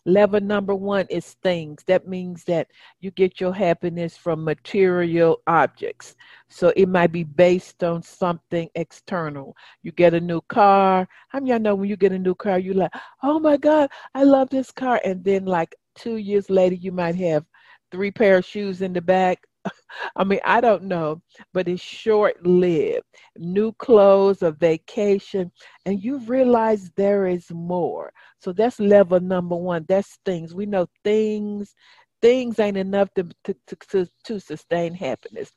Level 0.05 0.41
number 0.41 0.75
one 0.75 1.07
is 1.11 1.37
things. 1.45 1.85
That 1.87 2.09
means 2.09 2.43
that 2.45 2.69
you 3.01 3.13
get 3.13 3.41
your 3.41 3.55
happiness 3.55 4.17
from 4.17 4.43
material 4.43 5.43
objects. 5.47 6.17
So 6.49 6.73
it 6.75 6.89
might 6.89 7.13
be 7.13 7.23
based 7.23 7.85
on 7.85 8.03
something 8.03 8.69
external. 8.75 9.55
You 9.83 9.93
get 9.93 10.15
a 10.15 10.21
new 10.21 10.41
car. 10.49 11.07
How 11.29 11.39
many 11.39 11.51
y'all 11.51 11.61
know 11.61 11.77
when 11.77 11.89
you 11.89 11.97
get 11.97 12.11
a 12.11 12.19
new 12.19 12.35
car, 12.35 12.59
you're 12.59 12.75
like, 12.75 12.91
oh 13.23 13.39
my 13.39 13.57
God, 13.57 13.91
I 14.15 14.25
love 14.25 14.51
this 14.51 14.73
car. 14.73 15.01
And 15.05 15.23
then 15.23 15.45
like 15.45 15.77
two 15.95 16.17
years 16.17 16.51
later, 16.51 16.75
you 16.75 16.93
might 16.93 17.17
have 17.17 17.45
three 17.91 18.11
pair 18.11 18.39
of 18.39 18.45
shoes 18.45 18.83
in 18.83 18.93
the 18.93 19.01
back. 19.01 19.39
I 20.17 20.25
mean, 20.25 20.41
I 20.45 20.61
don't 20.61 20.85
know, 20.85 21.23
but 21.53 21.69
it's 21.69 21.83
short 21.83 22.45
lived. 22.45 23.05
New 23.37 23.73
clothes, 23.73 24.43
a 24.43 24.51
vacation, 24.53 25.51
and 25.87 26.03
you 26.03 26.19
realize 26.21 26.91
there 26.97 27.27
is 27.27 27.51
more. 27.53 28.13
So 28.39 28.53
that's 28.53 28.81
level 28.81 29.21
number 29.21 29.57
one. 29.57 29.85
That's 29.89 30.19
things. 30.25 30.55
We 30.55 30.67
know 30.67 30.87
things. 31.05 31.75
Things 32.21 32.59
ain't 32.61 32.77
enough 32.77 33.13
to 33.15 33.29
to, 33.45 33.57
to, 33.91 34.07
to 34.25 34.39
sustain 34.41 34.95
happiness. 34.95 35.51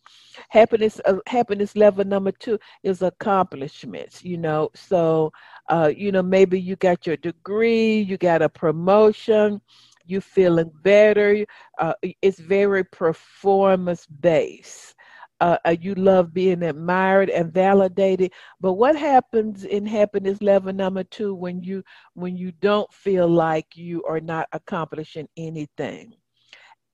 Happiness 0.49 0.99
uh, 1.05 1.17
happiness 1.27 1.75
level 1.75 2.03
number 2.03 2.31
two 2.31 2.57
is 2.83 3.01
accomplishments. 3.01 4.23
You 4.23 4.37
know, 4.37 4.69
so 4.75 5.31
uh, 5.69 5.91
you 5.95 6.11
know 6.11 6.23
maybe 6.23 6.59
you 6.59 6.75
got 6.75 7.05
your 7.05 7.17
degree, 7.17 7.99
you 7.99 8.17
got 8.17 8.41
a 8.41 8.49
promotion, 8.49 9.61
you 10.05 10.21
feeling 10.21 10.71
better. 10.81 11.45
Uh, 11.77 11.93
it's 12.21 12.39
very 12.39 12.83
performance 12.83 14.05
based. 14.05 14.95
Uh, 15.41 15.57
uh, 15.65 15.75
you 15.81 15.93
love 15.95 16.33
being 16.33 16.63
admired 16.63 17.29
and 17.29 17.53
validated. 17.53 18.31
But 18.61 18.73
what 18.73 18.95
happens 18.95 19.65
in 19.65 19.85
happiness 19.85 20.41
level 20.41 20.71
number 20.71 21.03
two 21.03 21.35
when 21.35 21.61
you 21.61 21.83
when 22.13 22.37
you 22.37 22.53
don't 22.53 22.91
feel 22.93 23.27
like 23.27 23.75
you 23.75 24.01
are 24.03 24.21
not 24.21 24.47
accomplishing 24.53 25.27
anything? 25.35 26.13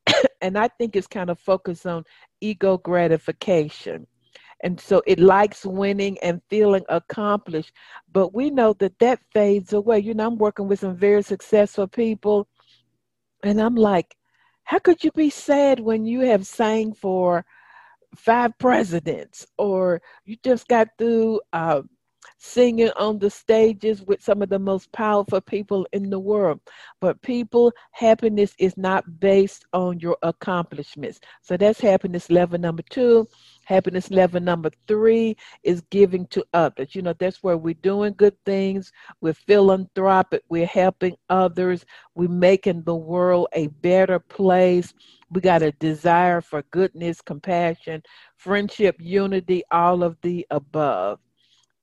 and 0.42 0.58
I 0.58 0.70
think 0.70 0.96
it's 0.96 1.08
kind 1.08 1.30
of 1.30 1.40
focused 1.40 1.86
on 1.86 2.04
ego 2.42 2.78
gratification. 2.78 4.08
And 4.64 4.80
so 4.80 5.02
it 5.08 5.20
likes 5.20 5.66
winning 5.66 6.18
and 6.20 6.42
feeling 6.50 6.84
accomplished. 6.90 7.72
But 8.12 8.34
we 8.34 8.50
know 8.52 8.74
that 8.74 8.98
that 9.00 9.20
fades 9.34 9.74
away. 9.74 10.00
You 10.00 10.14
know, 10.14 10.28
I'm 10.28 10.38
working 10.38 10.68
with 10.68 10.80
some 10.80 10.96
very 10.96 11.24
successful 11.24 11.88
people 11.88 12.48
and 13.44 13.62
I'm 13.62 13.76
like, 13.76 14.16
how 14.64 14.80
could 14.80 15.04
you 15.04 15.12
be 15.12 15.30
sad 15.30 15.80
when 15.80 16.06
you 16.06 16.22
have 16.22 16.46
sang 16.48 16.94
for 16.94 17.46
five 18.16 18.58
presidents 18.58 19.46
or 19.58 20.02
you 20.26 20.38
just 20.44 20.68
got 20.68 20.88
through 20.98 21.42
uh, 21.54 21.82
singing 22.44 22.90
on 22.98 23.20
the 23.20 23.30
stages 23.30 24.02
with 24.02 24.20
some 24.20 24.42
of 24.42 24.50
the 24.50 24.58
most 24.58 24.92
powerful 24.92 25.40
people 25.40 25.86
in 25.94 26.10
the 26.10 26.20
world. 26.20 26.60
But 27.00 27.22
people, 27.22 27.72
happiness 27.92 28.56
is 28.58 28.76
not 28.78 29.20
based 29.20 29.64
on 29.74 30.00
your 30.00 30.18
accomplishments. 30.24 31.20
So 31.44 31.56
that's 31.56 31.80
happiness 31.80 32.32
level 32.32 32.58
number 32.58 32.82
two. 32.90 33.28
Happiness 33.66 34.10
level 34.10 34.42
number 34.42 34.72
three 34.88 35.38
is 35.62 35.82
giving 35.92 36.26
to 36.28 36.44
others. 36.54 36.96
You 36.96 37.04
know, 37.04 37.14
that's 37.14 37.44
where 37.44 37.58
we're 37.58 37.76
doing 37.76 38.16
good 38.18 38.36
things, 38.44 38.92
we're 39.22 39.36
philanthropic, 39.36 40.42
we're 40.50 40.66
helping 40.66 41.16
others, 41.30 41.86
we're 42.16 42.28
making 42.28 42.82
the 42.84 42.96
world 42.96 43.50
a 43.54 43.68
better 43.68 44.18
place. 44.18 44.96
We 45.30 45.42
got 45.42 45.62
a 45.62 45.72
desire 45.74 46.42
for 46.42 46.64
goodness, 46.72 47.22
compassion, 47.22 48.02
friendship, 48.36 48.96
unity, 49.00 49.62
all 49.72 50.04
of 50.04 50.18
the 50.22 50.46
above 50.50 51.20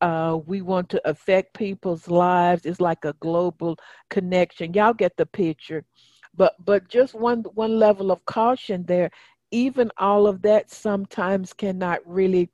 uh, 0.00 0.38
we 0.46 0.62
want 0.62 0.88
to 0.90 1.08
affect 1.08 1.54
people's 1.54 2.08
lives. 2.08 2.66
It's 2.66 2.80
like 2.80 3.04
a 3.04 3.14
global 3.20 3.78
connection. 4.10 4.74
Y'all 4.74 4.94
get 4.94 5.16
the 5.16 5.26
picture. 5.26 5.84
But 6.36 6.54
but 6.64 6.88
just 6.88 7.14
one 7.14 7.42
one 7.54 7.78
level 7.78 8.10
of 8.12 8.24
caution 8.26 8.84
there. 8.86 9.10
Even 9.50 9.90
all 9.96 10.26
of 10.26 10.42
that 10.42 10.70
sometimes 10.70 11.54
cannot 11.54 12.00
really 12.06 12.50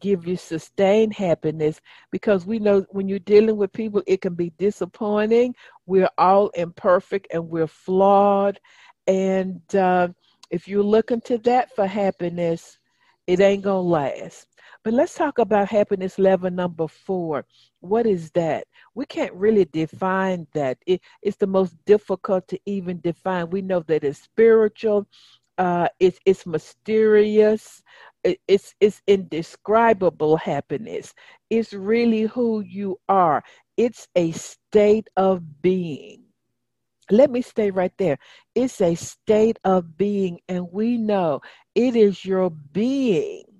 give 0.00 0.26
you 0.26 0.34
sustained 0.34 1.12
happiness 1.12 1.78
because 2.10 2.46
we 2.46 2.58
know 2.58 2.86
when 2.90 3.06
you're 3.06 3.18
dealing 3.18 3.58
with 3.58 3.70
people, 3.72 4.02
it 4.06 4.22
can 4.22 4.34
be 4.34 4.50
disappointing. 4.58 5.54
We're 5.86 6.08
all 6.16 6.48
imperfect 6.50 7.28
and 7.34 7.50
we're 7.50 7.66
flawed. 7.66 8.58
And 9.06 9.60
uh, 9.74 10.08
if 10.50 10.66
you're 10.66 10.82
looking 10.82 11.20
to 11.22 11.36
that 11.38 11.74
for 11.76 11.86
happiness, 11.86 12.78
it 13.26 13.40
ain't 13.40 13.62
gonna 13.62 13.80
last. 13.80 14.46
But 14.88 14.94
let's 14.94 15.12
talk 15.12 15.38
about 15.38 15.68
happiness 15.68 16.18
level 16.18 16.50
number 16.50 16.88
four. 16.88 17.44
What 17.80 18.06
is 18.06 18.30
that? 18.30 18.66
We 18.94 19.04
can't 19.04 19.34
really 19.34 19.66
define 19.66 20.46
that. 20.54 20.78
It, 20.86 21.02
it's 21.20 21.36
the 21.36 21.46
most 21.46 21.76
difficult 21.84 22.48
to 22.48 22.58
even 22.64 22.98
define. 23.02 23.50
We 23.50 23.60
know 23.60 23.80
that 23.80 24.02
it's 24.02 24.22
spiritual, 24.22 25.06
uh, 25.58 25.88
it's, 26.00 26.18
it's 26.24 26.46
mysterious, 26.46 27.82
it, 28.24 28.40
it's, 28.48 28.74
it's 28.80 29.02
indescribable 29.06 30.38
happiness. 30.38 31.12
It's 31.50 31.74
really 31.74 32.22
who 32.22 32.60
you 32.60 32.98
are, 33.10 33.44
it's 33.76 34.08
a 34.14 34.32
state 34.32 35.10
of 35.18 35.60
being 35.60 36.22
let 37.10 37.30
me 37.30 37.40
stay 37.40 37.70
right 37.70 37.92
there. 37.96 38.18
It's 38.54 38.82
a 38.82 38.94
state 38.94 39.58
of 39.64 39.96
being, 39.96 40.40
and 40.46 40.70
we 40.70 40.98
know 40.98 41.40
it 41.74 41.96
is 41.96 42.22
your 42.22 42.50
being 42.50 43.57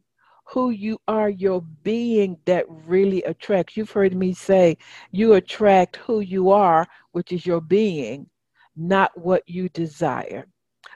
who 0.48 0.70
you 0.70 0.98
are, 1.06 1.28
your 1.28 1.62
being 1.82 2.38
that 2.46 2.64
really 2.68 3.22
attracts. 3.24 3.76
You've 3.76 3.90
heard 3.90 4.14
me 4.14 4.32
say 4.32 4.78
you 5.10 5.34
attract 5.34 5.96
who 5.96 6.20
you 6.20 6.50
are, 6.50 6.86
which 7.12 7.32
is 7.32 7.44
your 7.44 7.60
being, 7.60 8.28
not 8.74 9.10
what 9.16 9.42
you 9.46 9.68
desire. 9.68 10.46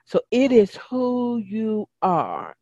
So 0.07 0.21
it 0.31 0.53
is 0.53 0.77
who 0.77 1.39
you 1.39 1.87
are. 2.01 2.55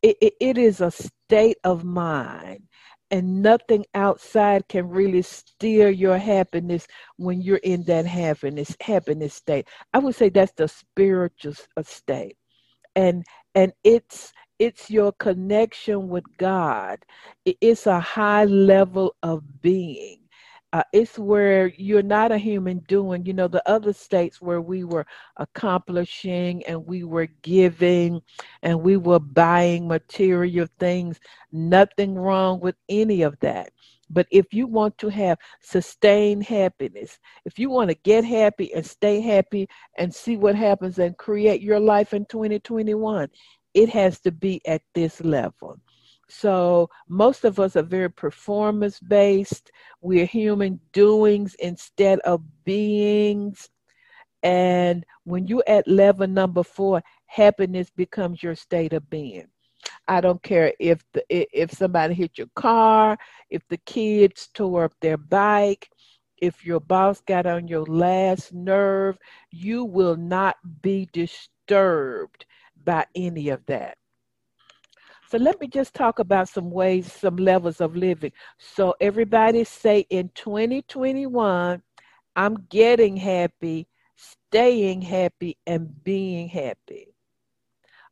It, 0.00 0.16
it, 0.20 0.34
it 0.40 0.58
is 0.58 0.80
a 0.80 0.90
state 0.90 1.58
of 1.64 1.84
mind, 1.84 2.62
and 3.10 3.42
nothing 3.42 3.84
outside 3.94 4.66
can 4.68 4.88
really 4.88 5.22
steer 5.22 5.90
your 5.90 6.18
happiness 6.18 6.86
when 7.18 7.42
you're 7.42 7.58
in 7.58 7.84
that 7.84 8.06
happiness 8.06 8.74
happiness 8.80 9.34
state. 9.34 9.68
I 9.92 9.98
would 9.98 10.14
say 10.14 10.28
that's 10.28 10.52
the 10.52 10.66
spiritual 10.66 11.54
state, 11.82 12.36
and 12.96 13.24
and 13.54 13.72
it's 13.84 14.32
it's 14.62 14.88
your 14.88 15.10
connection 15.14 16.08
with 16.08 16.22
God. 16.36 17.04
It's 17.44 17.88
a 17.88 17.98
high 17.98 18.44
level 18.44 19.16
of 19.24 19.42
being. 19.60 20.18
Uh, 20.72 20.84
it's 20.92 21.18
where 21.18 21.66
you're 21.76 22.00
not 22.00 22.30
a 22.30 22.38
human 22.38 22.78
doing. 22.86 23.26
You 23.26 23.32
know, 23.32 23.48
the 23.48 23.68
other 23.68 23.92
states 23.92 24.40
where 24.40 24.60
we 24.60 24.84
were 24.84 25.04
accomplishing 25.38 26.64
and 26.64 26.86
we 26.86 27.02
were 27.02 27.26
giving 27.42 28.22
and 28.62 28.80
we 28.80 28.96
were 28.96 29.18
buying 29.18 29.88
material 29.88 30.68
things, 30.78 31.18
nothing 31.50 32.14
wrong 32.14 32.60
with 32.60 32.76
any 32.88 33.22
of 33.22 33.36
that. 33.40 33.72
But 34.10 34.28
if 34.30 34.52
you 34.52 34.68
want 34.68 34.96
to 34.98 35.08
have 35.08 35.38
sustained 35.60 36.44
happiness, 36.44 37.18
if 37.44 37.58
you 37.58 37.68
want 37.68 37.90
to 37.90 37.96
get 37.96 38.24
happy 38.24 38.72
and 38.74 38.86
stay 38.86 39.20
happy 39.20 39.68
and 39.98 40.14
see 40.14 40.36
what 40.36 40.54
happens 40.54 41.00
and 41.00 41.16
create 41.16 41.62
your 41.62 41.80
life 41.80 42.14
in 42.14 42.26
2021, 42.26 43.28
it 43.74 43.88
has 43.90 44.20
to 44.20 44.32
be 44.32 44.60
at 44.66 44.82
this 44.94 45.20
level. 45.20 45.78
So 46.28 46.88
most 47.08 47.44
of 47.44 47.60
us 47.60 47.76
are 47.76 47.82
very 47.82 48.10
performance 48.10 48.98
based. 49.00 49.70
We're 50.00 50.24
human 50.24 50.80
doings 50.92 51.54
instead 51.58 52.20
of 52.20 52.42
beings. 52.64 53.68
And 54.42 55.04
when 55.24 55.46
you're 55.46 55.64
at 55.66 55.86
level 55.86 56.26
number 56.26 56.62
four, 56.62 57.02
happiness 57.26 57.90
becomes 57.90 58.42
your 58.42 58.54
state 58.54 58.92
of 58.92 59.08
being. 59.10 59.46
I 60.08 60.20
don't 60.20 60.42
care 60.42 60.72
if 60.78 61.04
the 61.12 61.24
if 61.28 61.72
somebody 61.72 62.14
hit 62.14 62.38
your 62.38 62.48
car, 62.54 63.18
if 63.50 63.66
the 63.68 63.78
kids 63.78 64.48
tore 64.54 64.84
up 64.84 64.94
their 65.00 65.16
bike, 65.16 65.90
if 66.38 66.64
your 66.64 66.80
boss 66.80 67.20
got 67.20 67.46
on 67.46 67.68
your 67.68 67.84
last 67.84 68.52
nerve, 68.52 69.18
you 69.50 69.84
will 69.84 70.16
not 70.16 70.56
be 70.82 71.08
disturbed 71.12 72.46
by 72.84 73.06
any 73.14 73.48
of 73.48 73.64
that. 73.66 73.96
So 75.30 75.38
let 75.38 75.58
me 75.60 75.66
just 75.66 75.94
talk 75.94 76.18
about 76.18 76.50
some 76.50 76.70
ways, 76.70 77.10
some 77.10 77.36
levels 77.36 77.80
of 77.80 77.96
living. 77.96 78.32
So 78.58 78.94
everybody 79.00 79.64
say 79.64 80.04
in 80.10 80.30
2021, 80.34 81.82
I'm 82.36 82.66
getting 82.68 83.16
happy, 83.16 83.88
staying 84.14 85.00
happy, 85.00 85.56
and 85.66 86.04
being 86.04 86.48
happy. 86.48 87.14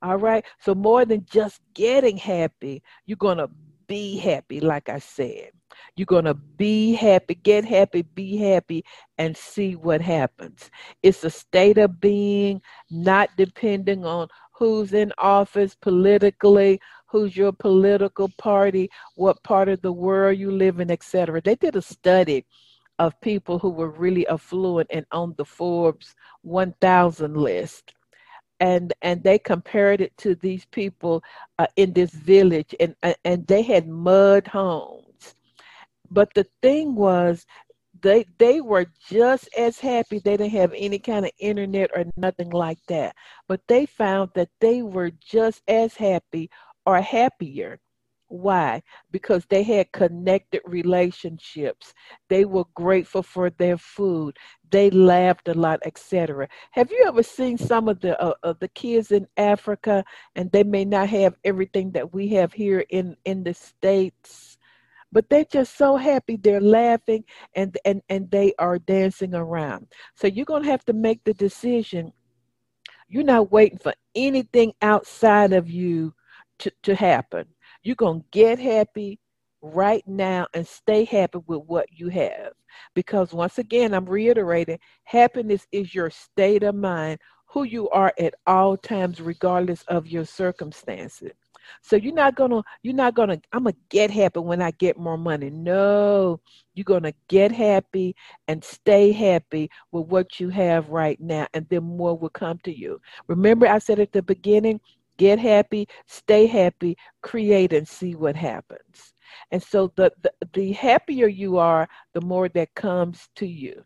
All 0.02 0.16
right. 0.16 0.44
So 0.60 0.74
more 0.74 1.04
than 1.04 1.26
just 1.30 1.60
getting 1.74 2.16
happy, 2.16 2.82
you're 3.04 3.16
going 3.16 3.38
to 3.38 3.50
be 3.86 4.16
happy, 4.16 4.60
like 4.60 4.88
I 4.88 4.98
said. 4.98 5.50
You're 5.96 6.06
going 6.06 6.24
to 6.24 6.34
be 6.34 6.94
happy, 6.94 7.34
get 7.34 7.64
happy, 7.64 8.02
be 8.02 8.38
happy, 8.38 8.84
and 9.18 9.36
see 9.36 9.76
what 9.76 10.00
happens. 10.00 10.70
It's 11.02 11.22
a 11.24 11.30
state 11.30 11.76
of 11.76 12.00
being, 12.00 12.62
not 12.90 13.30
depending 13.36 14.06
on 14.06 14.28
who's 14.60 14.92
in 14.92 15.12
office 15.18 15.74
politically, 15.74 16.78
who's 17.06 17.36
your 17.36 17.50
political 17.50 18.28
party, 18.38 18.90
what 19.16 19.42
part 19.42 19.68
of 19.68 19.80
the 19.82 19.92
world 19.92 20.38
you 20.38 20.52
live 20.52 20.78
in, 20.78 20.90
etc. 20.90 21.40
They 21.40 21.56
did 21.56 21.74
a 21.76 21.82
study 21.82 22.44
of 22.98 23.18
people 23.22 23.58
who 23.58 23.70
were 23.70 23.90
really 23.90 24.28
affluent 24.28 24.88
and 24.92 25.06
on 25.10 25.34
the 25.38 25.44
Forbes 25.46 26.14
1000 26.42 27.36
list 27.36 27.94
and 28.60 28.92
and 29.00 29.22
they 29.24 29.38
compared 29.38 30.02
it 30.02 30.14
to 30.18 30.34
these 30.34 30.66
people 30.66 31.24
uh, 31.58 31.66
in 31.76 31.94
this 31.94 32.10
village 32.10 32.74
and 32.78 32.94
and 33.24 33.46
they 33.46 33.62
had 33.62 33.88
mud 33.88 34.46
homes 34.46 35.34
but 36.10 36.28
the 36.34 36.46
thing 36.60 36.94
was 36.94 37.46
they 38.02 38.24
they 38.38 38.60
were 38.60 38.86
just 39.08 39.48
as 39.56 39.78
happy 39.78 40.18
they 40.18 40.36
didn't 40.36 40.50
have 40.50 40.72
any 40.76 40.98
kind 40.98 41.24
of 41.24 41.32
internet 41.38 41.90
or 41.94 42.04
nothing 42.16 42.50
like 42.50 42.78
that 42.88 43.14
but 43.48 43.60
they 43.68 43.86
found 43.86 44.30
that 44.34 44.48
they 44.60 44.82
were 44.82 45.10
just 45.20 45.62
as 45.68 45.94
happy 45.94 46.50
or 46.86 47.00
happier 47.00 47.78
why? 48.30 48.82
Because 49.10 49.44
they 49.46 49.64
had 49.64 49.90
connected 49.92 50.62
relationships. 50.64 51.92
They 52.28 52.44
were 52.44 52.64
grateful 52.74 53.24
for 53.24 53.50
their 53.50 53.76
food. 53.76 54.36
They 54.70 54.88
laughed 54.90 55.48
a 55.48 55.54
lot, 55.54 55.80
etc. 55.84 56.48
Have 56.70 56.92
you 56.92 57.04
ever 57.08 57.24
seen 57.24 57.58
some 57.58 57.88
of 57.88 58.00
the 58.00 58.20
uh, 58.22 58.34
of 58.44 58.60
the 58.60 58.68
kids 58.68 59.10
in 59.10 59.26
Africa, 59.36 60.04
and 60.36 60.50
they 60.52 60.62
may 60.62 60.84
not 60.84 61.08
have 61.08 61.34
everything 61.44 61.90
that 61.92 62.14
we 62.14 62.28
have 62.28 62.52
here 62.52 62.84
in 62.90 63.16
in 63.24 63.42
the 63.42 63.54
states? 63.54 64.49
But 65.12 65.28
they're 65.28 65.44
just 65.44 65.76
so 65.76 65.96
happy 65.96 66.36
they're 66.36 66.60
laughing 66.60 67.24
and 67.54 67.76
and 67.84 68.02
and 68.08 68.30
they 68.30 68.52
are 68.58 68.78
dancing 68.78 69.34
around 69.34 69.86
so 70.14 70.26
you're 70.26 70.44
going 70.44 70.62
to 70.62 70.70
have 70.70 70.84
to 70.84 70.92
make 70.92 71.22
the 71.24 71.34
decision 71.34 72.12
you're 73.08 73.24
not 73.24 73.50
waiting 73.50 73.78
for 73.78 73.94
anything 74.14 74.72
outside 74.82 75.52
of 75.52 75.68
you 75.68 76.14
to, 76.58 76.70
to 76.82 76.94
happen 76.94 77.44
you're 77.82 77.96
going 77.96 78.20
to 78.20 78.26
get 78.30 78.58
happy 78.58 79.18
right 79.62 80.06
now 80.06 80.46
and 80.54 80.66
stay 80.66 81.04
happy 81.04 81.38
with 81.46 81.62
what 81.66 81.86
you 81.92 82.08
have. 82.08 82.52
Because 82.94 83.32
once 83.32 83.58
again, 83.58 83.94
I'm 83.94 84.06
reiterating 84.06 84.78
happiness 85.04 85.66
is 85.72 85.94
your 85.94 86.10
state 86.10 86.62
of 86.62 86.74
mind, 86.74 87.18
who 87.46 87.64
you 87.64 87.88
are 87.90 88.14
at 88.18 88.34
all 88.46 88.76
times, 88.76 89.20
regardless 89.20 89.82
of 89.88 90.06
your 90.06 90.24
circumstances. 90.24 91.32
So 91.82 91.96
you're 91.96 92.14
not 92.14 92.34
gonna, 92.34 92.62
you're 92.82 92.94
not 92.94 93.14
gonna, 93.14 93.40
I'm 93.52 93.64
gonna 93.64 93.76
get 93.88 94.10
happy 94.10 94.40
when 94.40 94.62
I 94.62 94.70
get 94.72 94.98
more 94.98 95.18
money. 95.18 95.50
No, 95.50 96.40
you're 96.74 96.84
gonna 96.84 97.12
get 97.28 97.52
happy 97.52 98.14
and 98.48 98.62
stay 98.62 99.12
happy 99.12 99.70
with 99.92 100.06
what 100.06 100.40
you 100.40 100.48
have 100.50 100.88
right 100.88 101.20
now, 101.20 101.46
and 101.54 101.66
then 101.68 101.84
more 101.84 102.16
will 102.16 102.30
come 102.30 102.58
to 102.64 102.76
you. 102.76 103.00
Remember, 103.26 103.66
I 103.66 103.78
said 103.78 103.98
at 104.00 104.12
the 104.12 104.22
beginning, 104.22 104.80
get 105.18 105.38
happy, 105.38 105.86
stay 106.06 106.46
happy, 106.46 106.96
create 107.22 107.72
and 107.72 107.86
see 107.86 108.14
what 108.14 108.36
happens. 108.36 109.12
And 109.50 109.62
so 109.62 109.92
the, 109.96 110.12
the, 110.22 110.32
the 110.54 110.72
happier 110.72 111.26
you 111.26 111.58
are, 111.58 111.88
the 112.14 112.20
more 112.20 112.48
that 112.50 112.74
comes 112.74 113.28
to 113.36 113.46
you. 113.46 113.84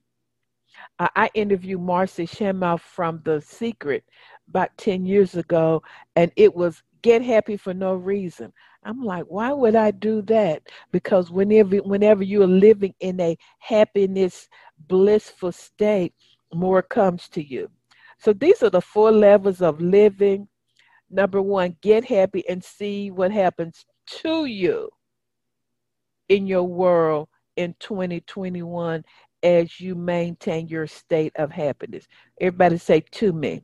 Uh, 0.99 1.09
I 1.17 1.31
interviewed 1.35 1.81
Marcy 1.81 2.27
Shimoff 2.27 2.81
from 2.81 3.21
The 3.25 3.41
Secret 3.41 4.05
about 4.49 4.77
10 4.79 5.07
years 5.07 5.35
ago, 5.37 5.83
and 6.17 6.31
it 6.37 6.55
was 6.55 6.83
get 7.05 7.23
happy 7.23 7.57
for 7.57 7.73
no 7.73 7.95
reason. 7.95 8.53
I'm 8.85 9.05
like, 9.05 9.27
why 9.29 9.53
would 9.53 9.77
I 9.77 9.93
do 9.93 10.23
that? 10.23 10.63
Because 10.91 11.31
whenever 11.31 11.77
whenever 11.79 12.25
you 12.25 12.43
are 12.43 12.49
living 12.49 12.95
in 13.01 13.21
a 13.21 13.37
happiness, 13.61 14.49
blissful 14.89 15.53
state, 15.53 16.15
more 16.53 16.83
comes 16.83 17.29
to 17.31 17.47
you. 17.47 17.71
So 18.19 18.33
these 18.33 18.65
are 18.65 18.71
the 18.71 18.81
four 18.81 19.13
levels 19.13 19.63
of 19.63 19.81
living 19.81 20.49
Number 21.11 21.41
one, 21.41 21.77
get 21.81 22.05
happy 22.05 22.49
and 22.49 22.63
see 22.65 23.13
what 23.13 23.31
happens 23.31 23.87
to 24.23 24.47
you 24.47 24.91
in 26.29 26.47
your 26.49 26.65
world 26.65 27.29
in 27.57 27.77
2021 27.79 29.05
as 29.45 29.81
you 29.81 29.95
maintain 29.95 30.67
your 30.69 30.89
state 30.89 31.33
of 31.37 31.53
happiness. 31.53 32.09
Everybody 32.41 32.79
say 32.79 33.01
to 33.13 33.33
me. 33.33 33.63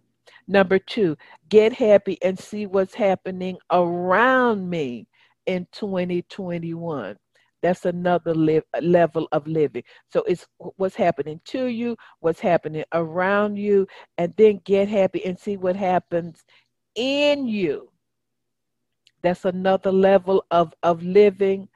Number 0.50 0.80
two, 0.80 1.16
get 1.48 1.72
happy 1.72 2.18
and 2.22 2.36
see 2.36 2.66
what's 2.66 2.92
happening 2.92 3.56
around 3.70 4.68
me 4.68 5.06
in 5.46 5.68
2021. 5.70 7.16
That's 7.62 7.84
another 7.84 8.34
live, 8.34 8.64
level 8.82 9.28
of 9.30 9.46
living. 9.46 9.84
So 10.12 10.24
it's 10.26 10.48
what's 10.76 10.96
happening 10.96 11.40
to 11.44 11.66
you, 11.66 11.96
what's 12.18 12.40
happening 12.40 12.82
around 12.92 13.58
you, 13.58 13.86
and 14.18 14.34
then 14.36 14.60
get 14.64 14.88
happy 14.88 15.24
and 15.24 15.38
see 15.38 15.56
what 15.56 15.76
happens 15.76 16.42
in 16.96 17.46
you. 17.46 17.88
That's 19.22 19.44
another 19.44 19.92
level 19.92 20.44
of, 20.50 20.74
of 20.82 21.00
living. 21.04 21.68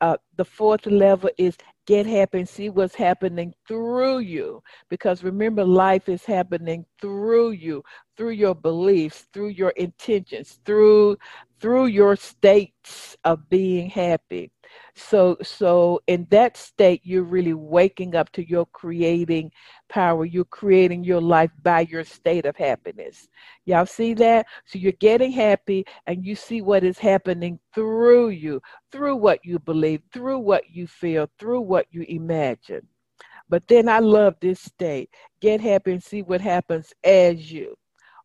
Uh, 0.00 0.18
the 0.36 0.44
fourth 0.44 0.86
level 0.86 1.30
is 1.38 1.56
get 1.86 2.06
happy 2.06 2.44
see 2.48 2.70
what's 2.70 2.94
happening 2.94 3.54
through 3.68 4.20
you. 4.20 4.62
Because 4.88 5.24
remember, 5.24 5.64
life 5.64 6.08
is 6.08 6.24
happening 6.24 6.86
through 7.00 7.52
you, 7.52 7.82
through 8.16 8.30
your 8.30 8.54
beliefs, 8.54 9.26
through 9.32 9.48
your 9.50 9.70
intentions, 9.70 10.60
through 10.64 11.18
through 11.60 11.86
your 11.86 12.16
states 12.16 13.16
of 13.24 13.48
being 13.50 13.90
happy. 13.90 14.51
So 14.94 15.38
so 15.42 16.00
in 16.06 16.26
that 16.30 16.56
state 16.56 17.00
you're 17.04 17.22
really 17.22 17.54
waking 17.54 18.14
up 18.14 18.30
to 18.32 18.46
your 18.48 18.66
creating 18.66 19.50
power. 19.88 20.24
You're 20.26 20.44
creating 20.44 21.04
your 21.04 21.20
life 21.20 21.50
by 21.62 21.80
your 21.82 22.04
state 22.04 22.44
of 22.46 22.56
happiness. 22.56 23.28
Y'all 23.64 23.86
see 23.86 24.14
that? 24.14 24.46
So 24.66 24.78
you're 24.78 24.92
getting 24.92 25.32
happy 25.32 25.84
and 26.06 26.24
you 26.24 26.34
see 26.36 26.60
what 26.60 26.84
is 26.84 26.98
happening 26.98 27.58
through 27.74 28.30
you, 28.30 28.60
through 28.90 29.16
what 29.16 29.40
you 29.44 29.58
believe, 29.58 30.02
through 30.12 30.40
what 30.40 30.64
you 30.70 30.86
feel, 30.86 31.28
through 31.38 31.62
what 31.62 31.86
you 31.90 32.02
imagine. 32.08 32.86
But 33.48 33.66
then 33.68 33.88
I 33.88 33.98
love 34.00 34.34
this 34.40 34.60
state. 34.60 35.10
Get 35.40 35.60
happy 35.60 35.92
and 35.92 36.02
see 36.02 36.22
what 36.22 36.40
happens 36.40 36.92
as 37.04 37.50
you. 37.52 37.76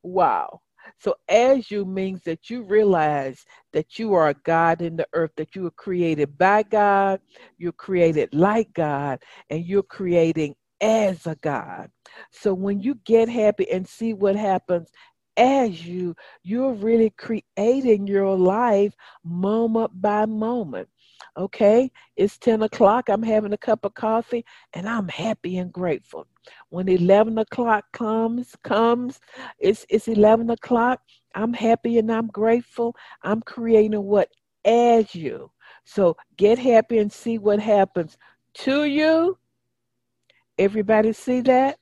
Wow. 0.03 0.61
So, 0.99 1.15
as 1.29 1.69
you 1.71 1.85
means 1.85 2.21
that 2.23 2.49
you 2.49 2.63
realize 2.63 3.45
that 3.73 3.99
you 3.99 4.13
are 4.13 4.29
a 4.29 4.33
God 4.33 4.81
in 4.81 4.97
the 4.97 5.07
earth, 5.13 5.31
that 5.37 5.55
you 5.55 5.63
were 5.63 5.71
created 5.71 6.37
by 6.37 6.63
God, 6.63 7.21
you're 7.57 7.71
created 7.71 8.33
like 8.33 8.73
God, 8.73 9.21
and 9.49 9.65
you're 9.65 9.83
creating 9.83 10.55
as 10.81 11.25
a 11.27 11.35
God. 11.35 11.89
So, 12.31 12.53
when 12.53 12.79
you 12.79 12.95
get 13.05 13.29
happy 13.29 13.69
and 13.71 13.87
see 13.87 14.13
what 14.13 14.35
happens 14.35 14.89
as 15.37 15.85
you, 15.85 16.15
you're 16.43 16.73
really 16.73 17.11
creating 17.11 18.07
your 18.07 18.35
life 18.37 18.93
moment 19.23 20.01
by 20.01 20.25
moment. 20.25 20.89
Okay, 21.37 21.91
it's 22.15 22.37
10 22.37 22.63
o'clock. 22.63 23.09
I'm 23.09 23.23
having 23.23 23.53
a 23.53 23.57
cup 23.57 23.85
of 23.85 23.93
coffee 23.93 24.45
and 24.73 24.87
I'm 24.87 25.07
happy 25.07 25.57
and 25.57 25.71
grateful. 25.71 26.27
When 26.69 26.87
11 26.87 27.37
o'clock 27.37 27.85
comes, 27.93 28.55
comes, 28.63 29.19
it's, 29.59 29.85
it's 29.89 30.07
11 30.07 30.49
o'clock. 30.49 31.01
I'm 31.35 31.53
happy 31.53 31.97
and 31.97 32.11
I'm 32.11 32.27
grateful. 32.27 32.95
I'm 33.23 33.41
creating 33.41 34.03
what 34.03 34.29
as 34.65 35.13
you. 35.15 35.51
So 35.85 36.17
get 36.35 36.59
happy 36.59 36.97
and 36.97 37.11
see 37.11 37.37
what 37.37 37.59
happens 37.59 38.17
to 38.55 38.83
you. 38.83 39.37
Everybody 40.57 41.13
see 41.13 41.41
that? 41.41 41.77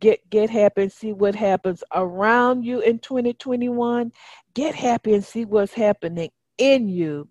Get 0.00 0.28
get 0.28 0.50
happy 0.50 0.82
and 0.82 0.92
see 0.92 1.12
what 1.12 1.34
happens 1.34 1.82
around 1.94 2.64
you 2.64 2.80
in 2.80 2.98
2021. 2.98 4.12
Get 4.54 4.74
happy 4.74 5.14
and 5.14 5.24
see 5.24 5.44
what's 5.44 5.72
happening 5.72 6.30
in 6.58 6.88
you. 6.88 7.28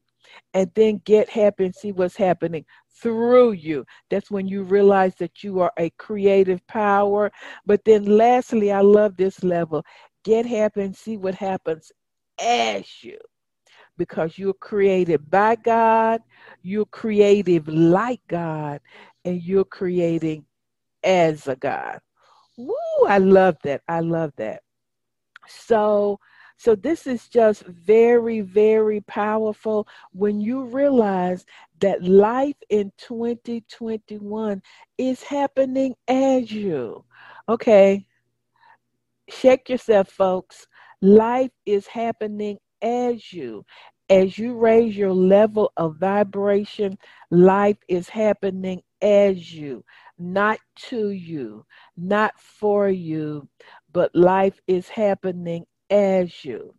And 0.54 0.72
then 0.76 1.02
get 1.06 1.30
happy 1.30 1.66
and 1.66 1.76
see 1.76 1.92
what's 1.92 2.16
happening 2.16 2.66
through 3.02 3.54
you. 3.54 3.86
That's 4.10 4.32
when 4.32 4.48
you 4.48 4.64
realize 4.64 5.16
that 5.16 5.44
you 5.44 5.60
are 5.60 5.72
a 5.78 5.90
creative 5.92 6.66
power. 6.68 7.32
But 7.66 7.84
then, 7.86 8.06
lastly, 8.06 8.72
I 8.72 8.82
love 8.82 9.18
this 9.18 9.44
level 9.44 9.84
get 10.26 10.46
happy 10.46 10.82
and 10.82 10.96
see 10.96 11.18
what 11.18 11.36
happens 11.36 11.92
as 12.42 13.04
you. 13.04 13.20
Because 13.98 14.38
you're 14.38 14.54
created 14.56 15.30
by 15.30 15.56
God, 15.56 16.22
you're 16.62 16.88
creative 16.88 17.68
like 17.68 18.20
God, 18.28 18.82
and 19.24 19.42
you're 19.42 19.64
creating 19.64 20.46
as 21.04 21.48
a 21.48 21.56
God. 21.56 22.00
Woo, 22.58 22.74
I 23.08 23.20
love 23.20 23.56
that. 23.64 23.82
I 23.88 24.02
love 24.02 24.34
that. 24.38 24.62
So, 25.48 26.20
so 26.58 26.76
this 26.76 27.06
is 27.06 27.28
just 27.28 27.64
very, 27.66 28.42
very 28.42 29.02
powerful 29.02 29.88
when 30.14 30.40
you 30.40 30.66
realize 30.66 31.46
that 31.80 32.04
life 32.04 32.56
in 32.70 32.92
2021 32.98 34.62
is 34.98 35.22
happening 35.22 35.96
as 36.08 36.52
you. 36.52 37.04
Okay. 37.50 38.06
Shake 39.30 39.70
yourself, 39.70 40.10
folks. 40.10 40.68
Life 41.02 41.52
is 41.66 41.88
happening 41.88 42.58
as 42.82 43.34
you. 43.34 43.66
As 44.10 44.38
you 44.38 44.56
raise 44.56 44.96
your 44.96 45.14
level 45.14 45.72
of 45.78 45.98
vibration, 45.98 46.98
life 47.32 47.78
is 47.88 48.08
happening 48.08 48.82
as 49.02 49.52
you, 49.52 49.84
not 50.20 50.60
to 50.76 51.10
you, 51.10 51.66
not 51.98 52.40
for 52.40 52.88
you, 52.88 53.50
but 53.92 54.16
life 54.16 54.62
is 54.68 54.88
happening 54.90 55.66
as 55.90 56.44
you. 56.44 56.74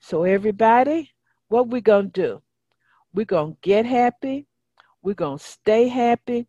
So, 0.00 0.24
everybody, 0.24 1.10
what 1.48 1.68
we 1.68 1.80
going 1.80 2.10
to 2.10 2.20
do? 2.22 2.42
We're 3.14 3.24
going 3.24 3.52
to 3.52 3.58
get 3.62 3.86
happy, 3.86 4.46
we're 5.02 5.14
going 5.14 5.38
to 5.38 5.44
stay 5.44 5.88
happy, 5.88 6.46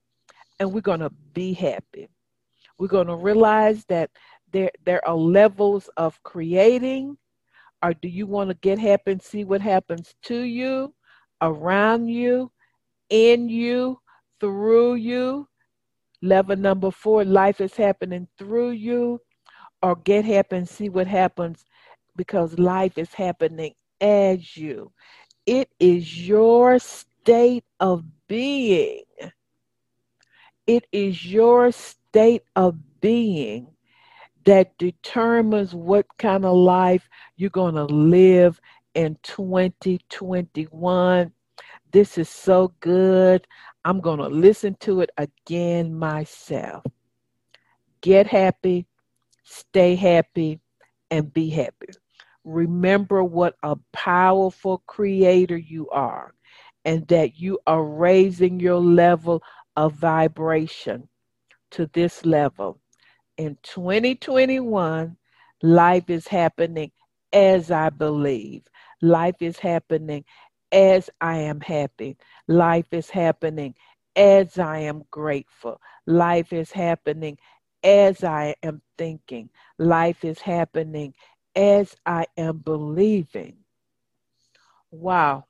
and 0.59 0.73
we're 0.73 0.81
going 0.81 1.01
to 1.01 1.11
be 1.33 1.53
happy. 1.53 2.09
We're 2.77 2.87
going 2.87 3.07
to 3.07 3.15
realize 3.15 3.85
that 3.85 4.09
there, 4.51 4.71
there 4.83 5.07
are 5.07 5.15
levels 5.15 5.89
of 5.97 6.21
creating, 6.23 7.17
or 7.83 7.93
do 7.93 8.07
you 8.07 8.25
want 8.25 8.49
to 8.49 8.55
get 8.55 8.79
happy 8.79 9.11
and 9.11 9.21
see 9.21 9.43
what 9.43 9.61
happens 9.61 10.15
to 10.23 10.39
you, 10.39 10.93
around 11.41 12.07
you, 12.07 12.51
in 13.09 13.47
you, 13.47 13.99
through 14.39 14.95
you? 14.95 15.47
Level 16.21 16.55
number 16.55 16.89
four, 16.89 17.23
life 17.23 17.61
is 17.61 17.75
happening 17.75 18.27
through 18.37 18.71
you, 18.71 19.21
or 19.83 19.95
get 19.97 20.25
happy 20.25 20.57
and 20.57 20.67
see 20.67 20.89
what 20.89 21.07
happens 21.07 21.63
because 22.15 22.57
life 22.57 22.97
is 22.97 23.13
happening 23.13 23.73
as 24.01 24.57
you. 24.57 24.91
It 25.45 25.69
is 25.79 26.27
your 26.27 26.79
state 26.79 27.63
of 27.79 28.03
being. 28.27 29.03
It 30.67 30.85
is 30.91 31.25
your 31.25 31.71
state 31.71 32.43
of 32.55 32.75
being 32.99 33.67
that 34.45 34.77
determines 34.77 35.73
what 35.73 36.05
kind 36.17 36.45
of 36.45 36.55
life 36.55 37.09
you're 37.35 37.49
going 37.49 37.75
to 37.75 37.85
live 37.85 38.59
in 38.93 39.17
2021. 39.23 41.31
This 41.91 42.17
is 42.17 42.29
so 42.29 42.73
good. 42.79 43.45
I'm 43.83 43.99
going 44.01 44.19
to 44.19 44.27
listen 44.27 44.75
to 44.81 45.01
it 45.01 45.09
again 45.17 45.93
myself. 45.93 46.83
Get 48.01 48.27
happy, 48.27 48.85
stay 49.43 49.95
happy, 49.95 50.59
and 51.11 51.33
be 51.33 51.49
happy 51.49 51.87
remember 52.45 53.23
what 53.23 53.57
a 53.63 53.75
powerful 53.93 54.83
creator 54.87 55.57
you 55.57 55.89
are 55.89 56.33
and 56.85 57.07
that 57.09 57.39
you 57.39 57.59
are 57.67 57.83
raising 57.83 58.59
your 58.59 58.79
level 58.79 59.43
of 59.75 59.93
vibration 59.93 61.09
to 61.71 61.89
this 61.93 62.25
level. 62.25 62.79
In 63.37 63.57
2021, 63.63 65.17
life 65.61 66.09
is 66.09 66.27
happening 66.27 66.91
as 67.33 67.71
I 67.71 67.89
believe. 67.89 68.63
Life 69.01 69.41
is 69.41 69.59
happening 69.59 70.23
as 70.71 71.09
I 71.21 71.39
am 71.39 71.61
happy. 71.61 72.17
Life 72.47 72.87
is 72.93 73.09
happening 73.09 73.75
as 74.15 74.57
I 74.57 74.79
am 74.79 75.03
grateful. 75.11 75.81
Life 76.07 76.53
is 76.53 76.71
happening 76.71 77.37
as 77.83 78.23
I 78.23 78.55
am 78.63 78.81
thinking. 78.97 79.49
Life 79.79 80.23
is 80.23 80.39
happening 80.39 81.13
as 81.55 81.95
I 82.05 82.25
am 82.37 82.57
believing. 82.57 83.57
Wow. 84.91 85.45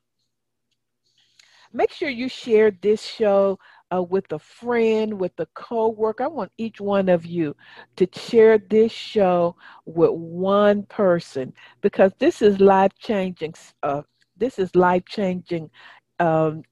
Make 1.74 1.92
sure 1.92 2.10
you 2.10 2.30
share 2.30 2.72
this 2.72 3.02
show 3.04 3.60
uh, 3.94 4.02
with 4.02 4.32
a 4.32 4.40
friend, 4.40 5.20
with 5.20 5.34
a 5.40 5.46
coworker. 5.48 6.24
I 6.24 6.28
want 6.28 6.52
each 6.58 6.80
one 6.80 7.10
of 7.10 7.26
you 7.26 7.56
to 7.98 8.08
share 8.14 8.58
this 8.58 8.92
show 8.92 9.56
with 9.86 10.12
one 10.12 10.84
person 10.84 11.54
because 11.82 12.14
this 12.18 12.42
is 12.42 12.60
life 12.60 12.94
changing. 12.98 13.54
Uh, 13.84 14.04
this 14.38 14.58
is 14.58 14.74
life 14.76 15.04
changing 15.06 15.70
um, 16.20 16.64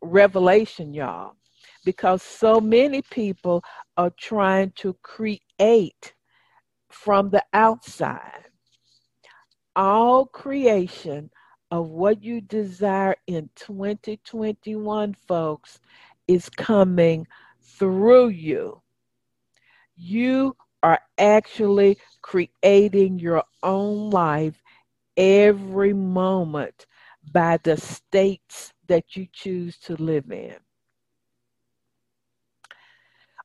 revelation, 0.00 0.94
y'all. 0.94 1.34
Because 1.84 2.22
so 2.22 2.60
many 2.60 3.02
people 3.02 3.62
are 3.96 4.12
trying 4.18 4.72
to 4.76 4.96
create 5.02 6.14
from 6.88 7.30
the 7.30 7.44
outside 7.52 8.46
all 9.76 10.26
creation 10.26 11.30
of 11.70 11.88
what 11.90 12.22
you 12.22 12.40
desire 12.40 13.16
in 13.26 13.50
2021, 13.56 15.14
folks, 15.28 15.80
is 16.26 16.48
coming 16.48 17.26
through 17.62 18.28
you. 18.28 18.80
You 19.96 20.56
are 20.82 21.00
actually 21.18 21.98
creating 22.22 23.18
your 23.18 23.44
own 23.62 24.10
life 24.10 24.62
every 25.16 25.92
moment 25.92 26.86
by 27.32 27.58
the 27.62 27.76
states 27.76 28.72
that 28.88 29.16
you 29.16 29.26
choose 29.32 29.78
to 29.78 29.96
live 29.96 30.30
in. 30.30 30.56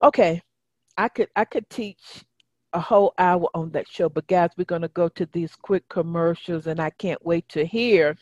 Okay, 0.03 0.41
I 0.97 1.09
could 1.09 1.29
I 1.35 1.45
could 1.45 1.69
teach 1.69 2.25
a 2.73 2.79
whole 2.79 3.13
hour 3.17 3.47
on 3.53 3.71
that 3.71 3.87
show. 3.87 4.09
But 4.09 4.27
guys, 4.27 4.51
we're 4.57 4.65
going 4.65 4.81
to 4.81 4.87
go 4.89 5.09
to 5.09 5.25
these 5.27 5.55
quick 5.55 5.87
commercials, 5.89 6.67
and 6.67 6.79
I 6.79 6.89
can't 6.91 7.23
wait 7.25 7.47
to 7.49 7.65
hear 7.65 8.17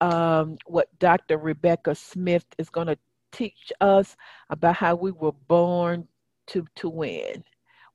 um, 0.00 0.58
what 0.66 0.88
Dr. 0.98 1.38
Rebekah 1.38 1.94
Smith 1.94 2.46
is 2.58 2.70
going 2.70 2.88
to 2.88 2.98
teach 3.32 3.72
us 3.80 4.16
about 4.50 4.76
how 4.76 4.94
we 4.94 5.12
were 5.12 5.32
born 5.48 6.06
to 6.48 6.66
to 6.76 6.88
win. 6.88 7.44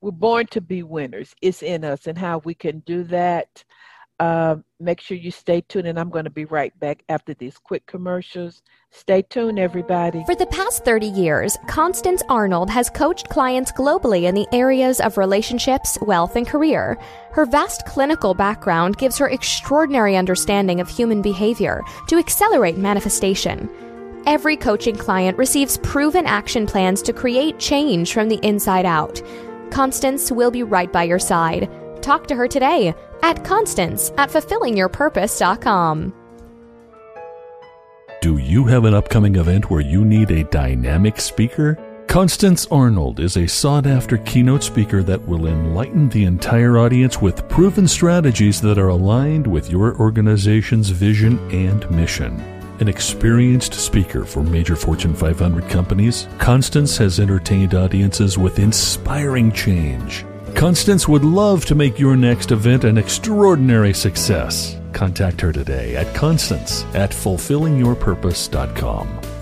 We're 0.02 0.12
born 0.12 0.48
to 0.48 0.62
be 0.62 0.84
winners. 0.84 1.34
It's 1.42 1.64
in 1.64 1.84
us, 1.86 2.08
and 2.08 2.18
how 2.18 2.40
we 2.40 2.54
can 2.54 2.80
do 2.82 3.04
that. 3.06 3.64
Uh, 4.20 4.58
make 4.80 5.02
sure 5.02 5.18
you 5.18 5.32
stay 5.32 5.62
tuned, 5.62 5.88
and 5.88 6.00
I'm 6.00 6.10
going 6.10 6.26
to 6.26 6.30
be 6.30 6.46
right 6.46 6.78
back 6.80 7.04
after 7.10 7.34
these 7.34 7.58
quick 7.58 7.86
commercials. 7.88 8.62
Stay 8.92 9.24
tuned, 9.24 9.58
everybody. 9.58 10.24
For 10.26 10.36
the 10.36 10.46
past 10.46 10.86
30 10.86 11.08
years, 11.08 11.58
Constance 11.68 12.22
Arnold 12.30 12.70
has 12.70 12.90
coached 12.92 13.30
clients 13.30 13.72
globally 13.72 14.24
in 14.24 14.36
the 14.36 14.48
areas 14.54 15.00
of 15.00 15.18
relationships, 15.18 15.98
wealth, 16.04 16.36
and 16.36 16.48
career. 16.48 16.98
Her 17.32 17.46
vast 17.46 17.86
clinical 17.88 18.34
background 18.36 18.98
gives 18.98 19.18
her 19.18 19.30
extraordinary 19.30 20.16
understanding 20.16 20.80
of 20.80 20.88
human 20.88 21.22
behavior 21.22 21.82
to 22.08 22.18
accelerate 22.18 22.78
manifestation. 22.78 23.70
Every 24.26 24.56
coaching 24.56 24.96
client 24.96 25.38
receives 25.38 25.78
proven 25.80 26.26
action 26.28 26.66
plans 26.66 27.02
to 27.02 27.14
create 27.14 27.60
change 27.60 28.14
from 28.14 28.30
the 28.30 28.40
inside 28.44 28.86
out. 28.86 29.22
Constance 29.72 30.32
will 30.32 30.52
be 30.52 30.64
right 30.64 30.94
by 30.94 31.04
your 31.04 31.20
side. 31.20 31.68
Talk 32.04 32.28
to 32.28 32.36
her 32.36 32.48
today 32.48 32.94
at 33.24 33.44
Constance 33.44 34.12
at 34.18 34.30
fulfillingyourpurpose.com. 34.30 36.14
Do 38.22 38.38
you 38.38 38.66
have 38.66 38.86
an 38.86 38.94
upcoming 38.94 39.36
event 39.38 39.70
where 39.70 39.82
you 39.82 40.06
need 40.06 40.30
a 40.32 40.44
dynamic 40.46 41.20
speaker? 41.20 41.78
Constance 42.08 42.68
Arnold 42.70 43.20
is 43.20 43.38
a 43.38 43.48
sought 43.48 43.88
after 43.88 44.18
keynote 44.18 44.64
speaker 44.64 45.02
that 45.04 45.22
will 45.26 45.48
enlighten 45.48 46.10
the 46.10 46.26
entire 46.26 46.78
audience 46.78 47.22
with 47.22 47.48
proven 47.50 47.88
strategies 47.88 48.62
that 48.62 48.78
are 48.78 48.90
aligned 48.90 49.48
with 49.48 49.70
your 49.70 49.98
organization's 49.98 50.90
vision 50.90 51.40
and 51.52 51.90
mission. 51.90 52.40
An 52.80 52.88
experienced 52.88 53.74
speaker 53.74 54.26
for 54.26 54.44
major 54.44 54.76
Fortune 54.76 55.16
500 55.16 55.70
companies, 55.70 56.28
Constance 56.38 56.98
has 56.98 57.20
entertained 57.20 57.74
audiences 57.74 58.38
with 58.38 58.60
inspiring 58.60 59.52
change. 59.52 60.26
Constance 60.64 61.04
would 61.10 61.26
love 61.26 61.66
to 61.66 61.76
make 61.76 62.00
your 62.00 62.16
next 62.16 62.52
event 62.52 62.86
an 62.86 62.98
extraordinary 62.98 63.94
success. 63.94 64.78
Contact 64.94 65.42
her 65.42 65.52
today 65.52 65.98
at 65.98 66.16
constance 66.16 66.86
at 66.94 67.12
fulfillingyourpurpose.com. 67.12 69.33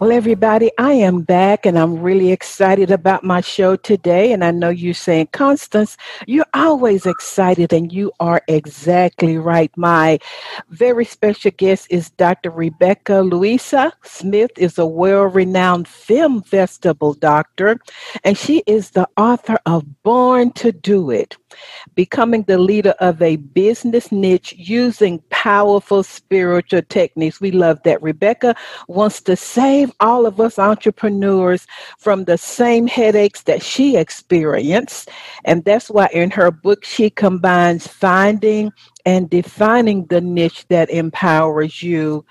Well, 0.00 0.12
everybody, 0.12 0.70
I 0.78 0.92
am 0.92 1.22
back 1.22 1.66
and 1.66 1.76
I'm 1.76 1.98
really 1.98 2.30
excited 2.30 2.92
about 2.92 3.24
my 3.24 3.40
show 3.40 3.74
today. 3.74 4.32
And 4.32 4.44
I 4.44 4.52
know 4.52 4.68
you're 4.68 4.94
saying, 4.94 5.30
Constance, 5.32 5.96
you're 6.24 6.46
always 6.54 7.04
excited, 7.04 7.72
and 7.72 7.92
you 7.92 8.12
are 8.20 8.40
exactly 8.46 9.38
right. 9.38 9.72
My 9.76 10.20
very 10.68 11.04
special 11.04 11.50
guest 11.50 11.88
is 11.90 12.10
Dr. 12.10 12.52
Rebekah 12.52 13.22
Louisa 13.22 13.92
Smith, 14.04 14.52
is 14.56 14.78
a 14.78 14.86
well-renowned 14.86 15.88
film 15.88 16.42
festival 16.42 17.14
doctor, 17.14 17.80
and 18.22 18.38
she 18.38 18.62
is 18.68 18.90
the 18.90 19.08
author 19.16 19.58
of 19.66 19.84
Born 20.04 20.52
to 20.52 20.70
Do 20.70 21.10
It 21.10 21.36
becoming 21.94 22.42
the 22.44 22.58
leader 22.58 22.94
of 23.00 23.20
a 23.22 23.36
business 23.36 24.12
niche 24.12 24.54
using 24.56 25.18
powerful 25.38 26.02
spiritual 26.02 26.82
techniques. 26.88 27.40
We 27.40 27.52
love 27.52 27.80
that. 27.84 28.02
Rebekah 28.02 28.56
wants 28.88 29.20
to 29.20 29.36
save 29.36 29.92
all 30.00 30.26
of 30.26 30.40
us 30.40 30.58
entrepreneurs 30.58 31.64
from 31.96 32.24
the 32.24 32.36
same 32.36 32.88
headaches 32.88 33.42
that 33.42 33.62
she 33.62 33.96
experienced. 33.96 35.10
And 35.44 35.64
that's 35.64 35.90
why 35.90 36.08
in 36.12 36.32
her 36.32 36.50
book, 36.50 36.84
she 36.84 37.08
combines 37.08 37.86
finding 37.86 38.72
and 39.06 39.30
defining 39.30 40.06
the 40.06 40.20
niche 40.20 40.66
that 40.70 40.90
empowers 40.90 41.84
you 41.84 42.24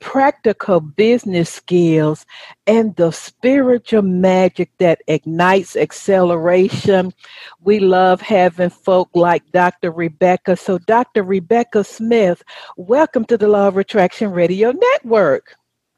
practical 0.00 0.80
business 0.80 1.50
skills, 1.50 2.26
and 2.66 2.96
the 2.96 3.10
spiritual 3.10 4.02
magic 4.02 4.70
that 4.78 5.00
ignites 5.06 5.76
acceleration. 5.76 7.12
We 7.60 7.78
love 7.78 8.20
having 8.20 8.70
folk 8.70 9.10
like 9.14 9.50
Dr. 9.52 9.90
Rebekah. 9.92 10.56
So, 10.56 10.78
Dr. 10.78 11.22
Rebekah 11.22 11.84
Smith, 11.84 12.42
welcome 12.76 13.24
to 13.26 13.38
the 13.38 13.48
Law 13.48 13.68
of 13.68 13.76
Attraction 13.76 14.32
Radio 14.32 14.72
Network. 14.72 15.56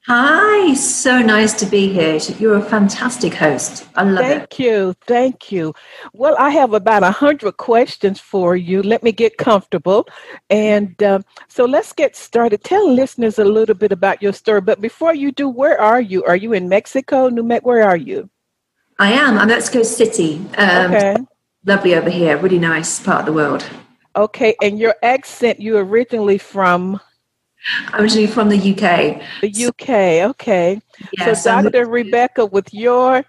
Hi, 0.09 0.75
so 0.75 1.23
nice 1.23 1.53
to 1.61 1.67
be 1.67 1.93
here. 1.93 2.17
You're 2.41 2.57
a 2.57 2.63
fantastic 2.63 3.35
host. 3.35 3.87
I 3.95 4.03
love 4.03 4.25
thank 4.25 4.33
it. 4.33 4.39
Thank 4.51 4.59
you. 4.59 4.95
Thank 5.07 5.53
you. 5.53 5.75
Well, 6.13 6.35
I 6.41 6.51
have 6.51 6.73
about 6.73 7.05
a 7.05 7.13
hundred 7.13 7.57
questions 7.57 8.19
for 8.19 8.57
you. 8.57 8.83
Let 8.83 9.05
me 9.05 9.13
get 9.13 9.39
comfortable. 9.39 10.09
And 10.51 11.01
uh, 11.01 11.21
so 11.47 11.67
let's 11.67 11.93
get 11.93 12.17
started. 12.17 12.65
Tell 12.65 12.93
listeners 12.93 13.39
a 13.39 13.45
little 13.45 13.77
bit 13.77 13.93
about 13.93 14.21
your 14.21 14.33
story. 14.33 14.61
But 14.61 14.81
before 14.81 15.15
you 15.15 15.31
do, 15.31 15.49
where 15.49 15.81
are 15.81 16.01
you? 16.01 16.25
Are 16.25 16.35
you 16.35 16.53
in 16.53 16.69
Mexico, 16.69 17.29
New 17.29 17.45
Mexico? 17.45 17.69
Where 17.69 17.85
are 17.85 17.97
you? 17.97 18.29
I 18.99 19.13
am. 19.13 19.39
I'm 19.39 19.49
Mexico 19.49 19.85
City. 19.85 20.45
Um, 20.59 20.95
okay. 20.95 21.17
Lovely 21.65 21.95
over 21.95 22.11
here. 22.11 22.37
Really 22.39 22.59
nice 22.59 22.99
part 22.99 23.21
of 23.21 23.27
the 23.27 23.33
world. 23.33 23.65
Okay. 24.17 24.57
And 24.61 24.81
your 24.81 24.97
accent, 25.05 25.61
you 25.61 25.77
originally 25.77 26.39
from? 26.39 27.01
I'm 27.89 28.03
originally 28.03 28.27
from 28.27 28.49
the 28.49 28.57
UK. 28.57 29.23
The 29.41 29.67
UK, 29.67 30.29
okay. 30.31 30.81
Yes, 31.19 31.45
so 31.45 31.63
Dr. 31.63 31.87
Rebekah, 31.87 32.47
with 32.47 32.73
your 32.75 33.25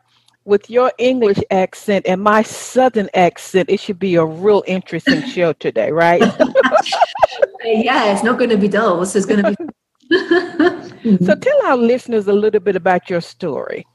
with 0.46 0.70
your 0.70 0.92
English 0.98 1.40
accent 1.52 2.06
and 2.06 2.22
my 2.22 2.42
Southern 2.42 3.10
accent, 3.14 3.70
it 3.70 3.80
should 3.80 4.00
be 4.00 4.16
a 4.16 4.26
real 4.26 4.64
interesting 4.68 5.26
show 5.30 5.54
today, 5.54 5.92
right? 5.92 6.22
yeah, 7.64 8.12
it's 8.12 8.24
not 8.24 8.38
going 8.38 8.50
to 8.50 8.58
be 8.58 8.68
dull. 8.68 9.06
So 9.06 9.18
it's 9.18 9.26
going 9.26 9.44
to 9.44 9.56
be. 9.56 11.18
so 11.26 11.36
tell 11.36 11.66
our 11.66 11.78
listeners 11.78 12.28
a 12.28 12.34
little 12.34 12.60
bit 12.60 12.76
about 12.76 13.10
your 13.10 13.22
story. 13.22 13.86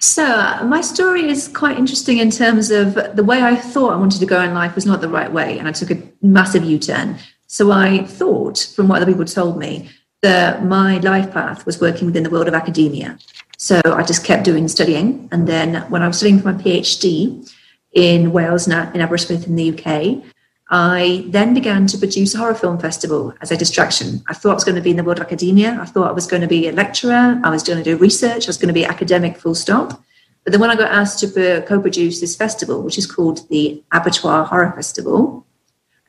So, 0.00 0.24
uh, 0.24 0.64
my 0.64 0.82
story 0.82 1.28
is 1.28 1.48
quite 1.48 1.78
interesting 1.78 2.18
in 2.18 2.30
terms 2.30 2.70
of 2.70 2.94
the 3.16 3.24
way 3.24 3.42
I 3.42 3.56
thought 3.56 3.94
I 3.94 3.96
wanted 3.96 4.20
to 4.20 4.26
go 4.26 4.42
in 4.42 4.52
life 4.52 4.74
was 4.74 4.84
not 4.84 5.00
the 5.00 5.08
right 5.08 5.32
way, 5.32 5.58
and 5.58 5.66
I 5.66 5.72
took 5.72 5.90
a 5.90 6.02
massive 6.20 6.64
U 6.64 6.78
turn. 6.78 7.18
So 7.46 7.70
I 7.70 8.04
thought, 8.04 8.58
from 8.74 8.88
what 8.88 9.02
other 9.02 9.10
people 9.10 9.24
told 9.24 9.58
me, 9.58 9.90
that 10.22 10.64
my 10.64 10.98
life 10.98 11.32
path 11.32 11.66
was 11.66 11.80
working 11.80 12.06
within 12.06 12.22
the 12.22 12.30
world 12.30 12.48
of 12.48 12.54
academia. 12.54 13.18
So 13.58 13.80
I 13.84 14.02
just 14.02 14.24
kept 14.24 14.44
doing 14.44 14.68
studying. 14.68 15.28
And 15.32 15.46
then 15.46 15.88
when 15.90 16.02
I 16.02 16.08
was 16.08 16.18
studying 16.18 16.40
for 16.40 16.52
my 16.52 16.62
PhD 16.62 17.50
in 17.92 18.32
Wales, 18.32 18.66
in 18.66 18.72
Aberystwyth 18.72 19.46
in 19.46 19.56
the 19.56 19.72
UK, 19.72 20.22
I 20.68 21.24
then 21.28 21.54
began 21.54 21.86
to 21.86 21.98
produce 21.98 22.34
a 22.34 22.38
horror 22.38 22.54
film 22.54 22.78
festival 22.78 23.32
as 23.40 23.52
a 23.52 23.56
distraction. 23.56 24.24
I 24.28 24.34
thought 24.34 24.50
I 24.50 24.54
was 24.54 24.64
going 24.64 24.74
to 24.74 24.82
be 24.82 24.90
in 24.90 24.96
the 24.96 25.04
world 25.04 25.18
of 25.18 25.24
academia. 25.24 25.78
I 25.80 25.84
thought 25.84 26.08
I 26.08 26.12
was 26.12 26.26
going 26.26 26.42
to 26.42 26.48
be 26.48 26.66
a 26.66 26.72
lecturer. 26.72 27.40
I 27.44 27.50
was 27.50 27.62
going 27.62 27.78
to 27.78 27.84
do 27.84 27.96
research. 27.96 28.46
I 28.46 28.48
was 28.48 28.56
going 28.56 28.68
to 28.68 28.74
be 28.74 28.84
academic, 28.84 29.38
full 29.38 29.54
stop. 29.54 30.02
But 30.42 30.52
then 30.52 30.60
when 30.60 30.70
I 30.70 30.76
got 30.76 30.90
asked 30.90 31.20
to 31.20 31.64
co 31.66 31.80
produce 31.80 32.20
this 32.20 32.36
festival, 32.36 32.82
which 32.82 32.98
is 32.98 33.06
called 33.06 33.48
the 33.48 33.82
Abertoir 33.92 34.46
Horror 34.46 34.72
Festival, 34.72 35.46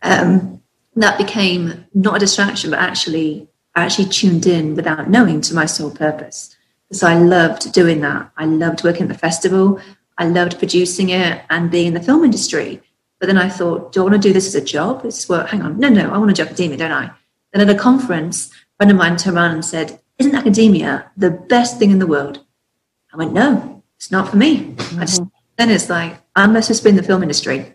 um, 0.01 0.56
that 1.01 1.17
became 1.17 1.85
not 1.93 2.15
a 2.15 2.19
distraction, 2.19 2.71
but 2.71 2.79
actually, 2.79 3.47
I 3.75 3.83
actually 3.83 4.09
tuned 4.09 4.45
in 4.45 4.75
without 4.75 5.09
knowing 5.09 5.41
to 5.41 5.53
my 5.53 5.65
sole 5.65 5.91
purpose. 5.91 6.55
So 6.91 7.07
I 7.07 7.15
loved 7.15 7.71
doing 7.73 8.01
that. 8.01 8.31
I 8.37 8.45
loved 8.45 8.83
working 8.83 9.03
at 9.03 9.09
the 9.09 9.17
festival. 9.17 9.79
I 10.17 10.25
loved 10.25 10.57
producing 10.57 11.09
it 11.09 11.43
and 11.49 11.69
being 11.69 11.87
in 11.87 11.93
the 11.93 12.01
film 12.01 12.23
industry. 12.23 12.81
But 13.19 13.27
then 13.27 13.37
I 13.37 13.49
thought, 13.49 13.91
do 13.91 14.01
I 14.01 14.03
want 14.03 14.15
to 14.15 14.27
do 14.27 14.33
this 14.33 14.47
as 14.47 14.55
a 14.55 14.63
job? 14.63 15.05
It's 15.05 15.27
well, 15.27 15.45
hang 15.45 15.61
on, 15.61 15.79
no, 15.79 15.89
no, 15.89 16.11
I 16.11 16.17
want 16.17 16.35
to 16.35 16.41
do 16.41 16.47
academia, 16.47 16.77
don't 16.77 16.91
I? 16.91 17.11
Then 17.53 17.67
at 17.67 17.75
a 17.75 17.77
conference, 17.77 18.51
a 18.51 18.55
friend 18.77 18.91
of 18.91 18.97
mine 18.97 19.17
turned 19.17 19.37
around 19.37 19.51
and 19.51 19.65
said, 19.65 19.99
Isn't 20.17 20.35
academia 20.35 21.11
the 21.17 21.31
best 21.31 21.77
thing 21.77 21.91
in 21.91 21.99
the 21.99 22.07
world? 22.07 22.43
I 23.13 23.17
went, 23.17 23.33
No, 23.33 23.83
it's 23.97 24.11
not 24.11 24.29
for 24.29 24.37
me. 24.37 24.73
Mm-hmm. 24.73 24.99
Just, 25.01 25.23
then 25.57 25.69
it's 25.69 25.89
like, 25.89 26.19
I 26.35 26.47
must 26.47 26.69
have 26.69 26.83
been 26.83 26.91
in 26.91 26.97
the 26.97 27.03
film 27.03 27.23
industry. 27.23 27.73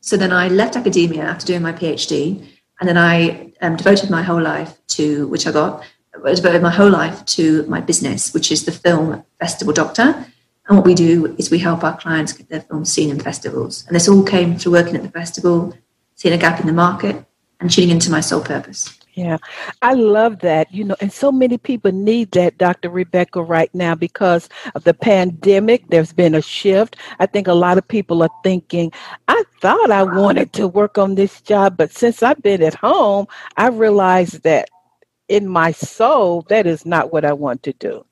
So 0.00 0.16
then 0.18 0.32
I 0.32 0.48
left 0.48 0.76
academia 0.76 1.22
after 1.22 1.46
doing 1.46 1.62
my 1.62 1.72
PhD 1.72 2.46
and 2.80 2.88
then 2.88 2.98
I 2.98 3.52
um, 3.60 3.76
devoted 3.76 4.10
my 4.10 4.22
whole 4.22 4.42
life 4.42 4.78
to, 4.88 5.26
which 5.28 5.46
I 5.46 5.52
got, 5.52 5.84
I 6.24 6.34
devoted 6.34 6.62
my 6.62 6.70
whole 6.70 6.90
life 6.90 7.24
to 7.26 7.64
my 7.66 7.80
business, 7.80 8.32
which 8.34 8.50
is 8.50 8.64
the 8.64 8.72
Film 8.72 9.24
Festival 9.40 9.72
Doctor. 9.72 10.26
And 10.66 10.78
what 10.78 10.86
we 10.86 10.94
do 10.94 11.34
is 11.38 11.50
we 11.50 11.58
help 11.58 11.84
our 11.84 11.96
clients 11.96 12.32
get 12.32 12.48
their 12.48 12.62
films 12.62 12.92
seen 12.92 13.10
in 13.10 13.20
festivals. 13.20 13.84
And 13.86 13.94
this 13.94 14.08
all 14.08 14.22
came 14.24 14.56
through 14.56 14.72
working 14.72 14.96
at 14.96 15.02
the 15.02 15.10
festival, 15.10 15.76
seeing 16.14 16.34
a 16.34 16.38
gap 16.38 16.60
in 16.60 16.66
the 16.66 16.72
market, 16.72 17.24
and 17.60 17.70
tuning 17.70 17.90
into 17.90 18.10
my 18.10 18.20
sole 18.20 18.42
purpose. 18.42 18.98
Yeah, 19.14 19.38
I 19.80 19.94
love 19.94 20.40
that. 20.40 20.72
You 20.74 20.84
know, 20.84 20.96
and 21.00 21.12
so 21.12 21.30
many 21.30 21.56
people 21.56 21.92
need 21.92 22.32
that, 22.32 22.58
Dr. 22.58 22.90
Rebekah, 22.90 23.42
right 23.42 23.72
now 23.72 23.94
because 23.94 24.48
of 24.74 24.82
the 24.82 24.92
pandemic. 24.94 25.86
There's 25.88 26.12
been 26.12 26.34
a 26.34 26.42
shift. 26.42 26.96
I 27.20 27.26
think 27.26 27.46
a 27.46 27.54
lot 27.54 27.78
of 27.78 27.86
people 27.86 28.22
are 28.24 28.30
thinking, 28.42 28.92
I 29.28 29.44
thought 29.60 29.92
I 29.92 30.02
wanted 30.02 30.52
to 30.54 30.66
work 30.66 30.98
on 30.98 31.14
this 31.14 31.40
job, 31.40 31.76
but 31.76 31.92
since 31.92 32.24
I've 32.24 32.42
been 32.42 32.62
at 32.62 32.74
home, 32.74 33.26
I 33.56 33.68
realized 33.68 34.42
that 34.42 34.68
in 35.28 35.46
my 35.46 35.70
soul, 35.70 36.42
that 36.48 36.66
is 36.66 36.84
not 36.84 37.12
what 37.12 37.24
I 37.24 37.32
want 37.32 37.62
to 37.64 37.72
do. 37.74 38.04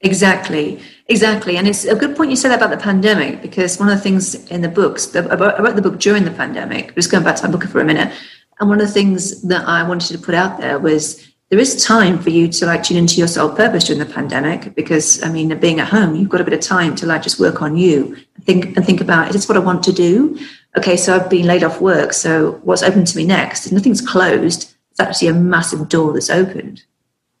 Exactly, 0.00 0.80
exactly. 1.08 1.56
And 1.56 1.66
it's 1.68 1.84
a 1.84 1.94
good 1.94 2.16
point 2.16 2.30
you 2.30 2.36
said 2.36 2.52
about 2.52 2.70
the 2.70 2.76
pandemic 2.76 3.42
because 3.42 3.78
one 3.78 3.90
of 3.90 3.96
the 3.96 4.02
things 4.02 4.46
in 4.46 4.62
the 4.62 4.68
books, 4.68 5.14
I 5.14 5.20
wrote 5.34 5.76
the 5.76 5.82
book 5.82 5.98
during 5.98 6.24
the 6.24 6.30
pandemic, 6.30 6.94
just 6.94 7.10
going 7.10 7.24
back 7.24 7.36
to 7.36 7.46
my 7.46 7.50
book 7.50 7.64
for 7.64 7.80
a 7.80 7.84
minute 7.84 8.14
and 8.60 8.68
one 8.68 8.80
of 8.80 8.86
the 8.86 8.92
things 8.92 9.42
that 9.42 9.66
I 9.66 9.82
wanted 9.82 10.12
to 10.16 10.18
put 10.18 10.34
out 10.34 10.58
there 10.58 10.78
was 10.78 11.24
there 11.50 11.58
is 11.58 11.82
time 11.82 12.18
for 12.18 12.28
you 12.28 12.48
to 12.48 12.66
like 12.66 12.82
tune 12.82 12.98
into 12.98 13.16
your 13.16 13.28
soul 13.28 13.48
purpose 13.50 13.84
during 13.84 14.00
the 14.00 14.12
pandemic 14.12 14.74
because 14.74 15.22
I 15.22 15.30
mean 15.30 15.56
being 15.58 15.80
at 15.80 15.88
home 15.88 16.14
you've 16.14 16.28
got 16.28 16.40
a 16.40 16.44
bit 16.44 16.52
of 16.52 16.60
time 16.60 16.94
to 16.96 17.06
like 17.06 17.22
just 17.22 17.40
work 17.40 17.62
on 17.62 17.76
you 17.76 18.16
and 18.34 18.44
think 18.44 18.76
and 18.76 18.84
think 18.84 19.00
about 19.00 19.28
is 19.28 19.34
this 19.34 19.48
what 19.48 19.56
I 19.56 19.60
want 19.60 19.82
to 19.84 19.92
do? 19.92 20.38
Okay 20.76 20.96
so 20.96 21.16
I've 21.16 21.30
been 21.30 21.46
laid 21.46 21.64
off 21.64 21.80
work 21.80 22.12
so 22.12 22.60
what's 22.64 22.82
open 22.82 23.04
to 23.04 23.16
me 23.16 23.24
next? 23.24 23.70
Nothing's 23.72 24.00
closed 24.00 24.74
it's 24.90 25.00
actually 25.00 25.28
a 25.28 25.34
massive 25.34 25.88
door 25.88 26.12
that's 26.12 26.30
opened. 26.30 26.82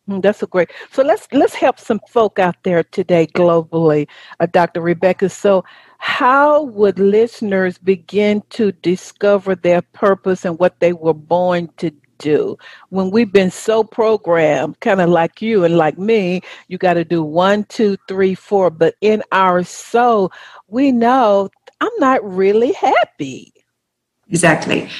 Mm, 0.08 0.22
that's 0.22 0.42
a 0.42 0.46
great 0.46 0.70
so 0.90 1.02
let's 1.02 1.28
let's 1.32 1.54
help 1.54 1.78
some 1.78 2.00
folk 2.08 2.38
out 2.38 2.56
there 2.62 2.82
today 2.84 3.26
globally 3.26 4.08
uh, 4.40 4.46
Dr. 4.46 4.80
Rebekah. 4.80 5.28
So 5.28 5.64
how 5.98 6.62
would 6.62 6.98
listeners 6.98 7.76
begin 7.78 8.42
to 8.50 8.72
discover 8.72 9.54
their 9.54 9.82
purpose 9.82 10.44
and 10.44 10.58
what 10.58 10.78
they 10.80 10.92
were 10.92 11.14
born 11.14 11.68
to 11.76 11.90
do 12.18 12.56
when 12.88 13.10
we've 13.10 13.32
been 13.32 13.50
so 13.50 13.84
programmed 13.84 14.78
kind 14.80 15.00
of 15.00 15.08
like 15.08 15.40
you 15.40 15.64
and 15.64 15.76
like 15.76 15.98
me 15.98 16.40
you 16.66 16.76
got 16.76 16.94
to 16.94 17.04
do 17.04 17.22
one 17.22 17.62
two 17.64 17.96
three 18.08 18.34
four 18.34 18.70
but 18.70 18.94
in 19.00 19.22
our 19.30 19.62
soul 19.62 20.32
we 20.66 20.90
know 20.90 21.48
i'm 21.80 21.92
not 21.98 22.24
really 22.24 22.72
happy 22.72 23.52
Exactly. 24.30 24.90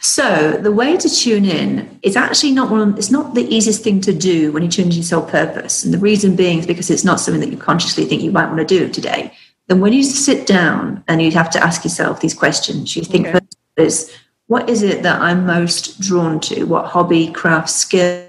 So 0.00 0.52
the 0.52 0.72
way 0.72 0.96
to 0.96 1.10
tune 1.10 1.44
in 1.44 2.00
is 2.02 2.16
actually 2.16 2.52
not 2.52 2.70
one. 2.70 2.96
It's 2.96 3.10
not 3.10 3.34
the 3.34 3.46
easiest 3.54 3.84
thing 3.84 4.00
to 4.00 4.14
do 4.14 4.50
when 4.50 4.62
you 4.62 4.70
tune 4.70 4.86
into 4.86 4.96
your 4.96 5.04
soul 5.04 5.22
purpose, 5.22 5.84
and 5.84 5.92
the 5.92 5.98
reason 5.98 6.36
being 6.36 6.58
is 6.58 6.66
because 6.66 6.88
it's 6.88 7.04
not 7.04 7.20
something 7.20 7.40
that 7.40 7.50
you 7.50 7.58
consciously 7.58 8.06
think 8.06 8.22
you 8.22 8.32
might 8.32 8.46
want 8.46 8.60
to 8.60 8.64
do 8.64 8.88
today. 8.88 9.30
Then 9.68 9.80
when 9.80 9.92
you 9.92 10.02
sit 10.02 10.46
down 10.46 11.04
and 11.08 11.22
you 11.22 11.30
have 11.32 11.50
to 11.50 11.62
ask 11.62 11.84
yourself 11.84 12.20
these 12.20 12.34
questions, 12.34 12.96
you 12.96 13.02
think 13.04 13.28
okay. 13.28 13.40
is 13.76 14.12
what 14.46 14.68
is 14.68 14.82
it 14.82 15.02
that 15.02 15.20
I'm 15.20 15.46
most 15.46 16.00
drawn 16.00 16.40
to? 16.40 16.64
What 16.64 16.86
hobby, 16.86 17.30
craft, 17.30 17.70
skill? 17.70 18.26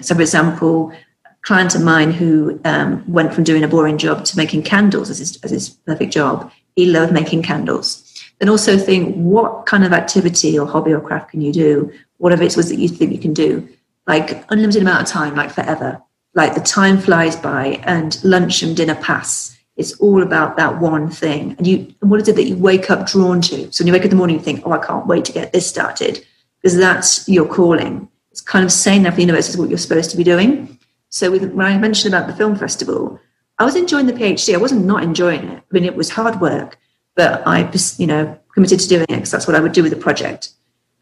So, 0.00 0.14
for 0.14 0.22
example, 0.22 0.92
a 1.26 1.34
client 1.42 1.74
of 1.74 1.82
mine 1.82 2.10
who 2.10 2.58
um, 2.64 3.04
went 3.06 3.34
from 3.34 3.44
doing 3.44 3.62
a 3.62 3.68
boring 3.68 3.98
job 3.98 4.24
to 4.24 4.36
making 4.36 4.62
candles 4.62 5.10
as 5.10 5.18
his, 5.18 5.38
as 5.42 5.50
his 5.50 5.68
perfect 5.68 6.12
job. 6.12 6.50
He 6.74 6.86
loved 6.86 7.12
making 7.12 7.42
candles 7.42 8.10
then 8.40 8.48
also 8.48 8.78
think 8.78 9.14
what 9.16 9.66
kind 9.66 9.84
of 9.84 9.92
activity 9.92 10.58
or 10.58 10.66
hobby 10.66 10.92
or 10.92 11.00
craft 11.00 11.30
can 11.30 11.42
you 11.42 11.52
do? 11.52 11.92
Whatever 12.16 12.42
it 12.42 12.56
was 12.56 12.70
that 12.70 12.78
you 12.78 12.88
think 12.88 13.12
you 13.12 13.18
can 13.18 13.34
do, 13.34 13.68
like 14.06 14.44
unlimited 14.50 14.82
amount 14.82 15.02
of 15.02 15.08
time, 15.08 15.36
like 15.36 15.50
forever. 15.50 16.02
Like 16.34 16.54
the 16.54 16.60
time 16.60 16.98
flies 16.98 17.36
by 17.36 17.80
and 17.84 18.22
lunch 18.24 18.62
and 18.62 18.76
dinner 18.76 18.94
pass. 18.94 19.58
It's 19.80 19.98
all 19.98 20.22
about 20.22 20.56
that 20.56 20.80
one 20.80 21.10
thing. 21.10 21.56
And 21.58 21.66
you, 21.66 21.92
what 22.00 22.20
is 22.20 22.28
it 22.28 22.36
that 22.36 22.44
you 22.44 22.56
wake 22.56 22.90
up 22.90 23.06
drawn 23.06 23.40
to? 23.42 23.72
So 23.72 23.82
when 23.82 23.88
you 23.88 23.92
wake 23.92 24.02
up 24.02 24.04
in 24.04 24.10
the 24.10 24.16
morning, 24.16 24.36
you 24.36 24.42
think, 24.42 24.62
oh, 24.64 24.72
I 24.72 24.78
can't 24.78 25.06
wait 25.06 25.24
to 25.24 25.32
get 25.32 25.52
this 25.52 25.66
started 25.66 26.24
because 26.60 26.76
that's 26.76 27.28
your 27.28 27.46
calling. 27.46 28.08
It's 28.30 28.40
kind 28.40 28.64
of 28.64 28.70
saying 28.70 29.02
that 29.02 29.10
for 29.10 29.16
the 29.16 29.22
universe 29.22 29.48
is 29.48 29.56
what 29.56 29.68
you're 29.68 29.78
supposed 29.78 30.10
to 30.12 30.16
be 30.16 30.24
doing. 30.24 30.78
So 31.08 31.30
with, 31.30 31.52
when 31.52 31.66
I 31.66 31.76
mentioned 31.78 32.14
about 32.14 32.28
the 32.28 32.36
film 32.36 32.54
festival, 32.56 33.18
I 33.58 33.64
was 33.64 33.74
enjoying 33.74 34.06
the 34.06 34.12
PhD. 34.12 34.54
I 34.54 34.58
wasn't 34.58 34.86
not 34.86 35.02
enjoying 35.02 35.44
it. 35.44 35.58
I 35.58 35.72
mean, 35.72 35.84
it 35.84 35.96
was 35.96 36.10
hard 36.10 36.40
work, 36.40 36.78
but 37.16 37.42
I, 37.46 37.70
you 37.98 38.06
know, 38.06 38.38
committed 38.54 38.80
to 38.80 38.88
doing 38.88 39.02
it 39.02 39.16
because 39.16 39.30
that's 39.30 39.46
what 39.46 39.56
I 39.56 39.60
would 39.60 39.72
do 39.72 39.82
with 39.82 39.92
the 39.92 39.98
project. 39.98 40.50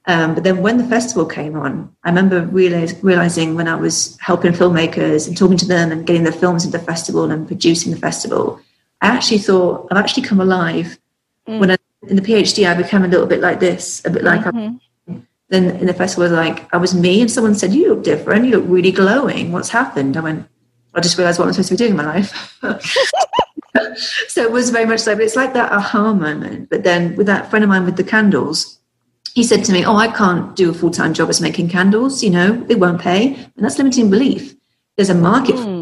Um, 0.07 0.35
but 0.35 0.43
then 0.43 0.63
when 0.63 0.79
the 0.79 0.85
festival 0.85 1.27
came 1.27 1.55
on, 1.55 1.95
I 2.03 2.09
remember 2.09 2.41
realize, 2.47 2.99
realizing 3.03 3.55
when 3.55 3.69
I 3.69 3.75
was 3.75 4.17
helping 4.21 4.53
filmmakers 4.53 5.29
and 5.29 5.37
talking 5.37 5.59
to 5.59 5.67
them 5.67 5.93
and 5.93 6.07
getting 6.07 6.23
their 6.23 6.33
films 6.33 6.65
into 6.65 6.79
the 6.79 6.85
festival 6.85 7.31
and 7.31 7.47
producing 7.47 7.93
the 7.93 7.99
festival, 7.99 8.59
I 9.01 9.09
actually 9.09 9.39
thought 9.39 9.89
I've 9.91 9.99
actually 9.99 10.25
come 10.25 10.41
alive. 10.41 10.99
Mm. 11.47 11.61
When 11.61 11.71
I, 11.71 11.77
in 12.09 12.17
the 12.17 12.23
PhD, 12.23 12.69
I 12.69 12.75
became 12.75 13.05
a 13.05 13.09
little 13.09 13.27
bit 13.27 13.41
like 13.41 13.61
this, 13.61 14.03
a 14.05 14.11
bit 14.11 14.25
like. 14.25 14.43
Mm-hmm. 14.43 14.77
Then 15.51 15.77
in 15.77 15.87
the 15.87 15.95
festival, 15.95 16.29
like 16.29 16.73
I 16.75 16.77
was 16.77 16.95
me, 16.95 17.23
and 17.23 17.31
someone 17.31 17.55
said, 17.55 17.73
"You 17.73 17.95
look 17.95 18.05
different. 18.05 18.45
You 18.45 18.59
look 18.59 18.69
really 18.69 18.93
glowing. 18.93 19.51
What's 19.51 19.71
happened?" 19.71 20.17
I 20.17 20.21
went, 20.21 20.47
"I 20.95 21.01
just 21.01 21.17
realized 21.17 21.39
what 21.39 21.47
I'm 21.47 21.55
supposed 21.55 21.71
to 21.71 21.75
be 21.75 21.79
doing 21.79 21.93
in 21.93 21.97
my 21.97 22.05
life." 22.05 22.59
so 24.29 24.43
it 24.43 24.53
was 24.53 24.71
very 24.71 24.85
much 24.85 25.01
so, 25.01 25.15
but 25.15 25.25
it's 25.25 25.37
like 25.37 25.55
that 25.55 25.73
aha 25.73 26.13
moment. 26.13 26.69
But 26.69 26.85
then 26.85 27.17
with 27.17 27.27
that 27.27 27.49
friend 27.49 27.65
of 27.65 27.71
mine 27.71 27.87
with 27.87 27.97
the 27.97 28.05
candles, 28.05 28.79
he 29.35 29.45
said 29.45 29.65
to 29.67 29.73
me, 29.73 29.85
Oh, 29.85 29.97
I 29.97 30.09
can't 30.09 30.57
do 30.57 30.71
a 30.71 30.75
full 30.75 30.91
time 30.91 31.15
job 31.15 31.29
as 31.29 31.41
making 31.41 31.69
candles, 31.69 32.23
you 32.23 32.31
know, 32.31 32.67
it 32.69 32.81
won't 32.81 33.01
pay. 33.01 33.35
And 33.35 33.65
that's 33.65 33.79
limiting 33.79 34.11
belief. 34.11 34.55
There's 34.97 35.11
a 35.11 35.15
market 35.15 35.55
mm. 35.55 35.78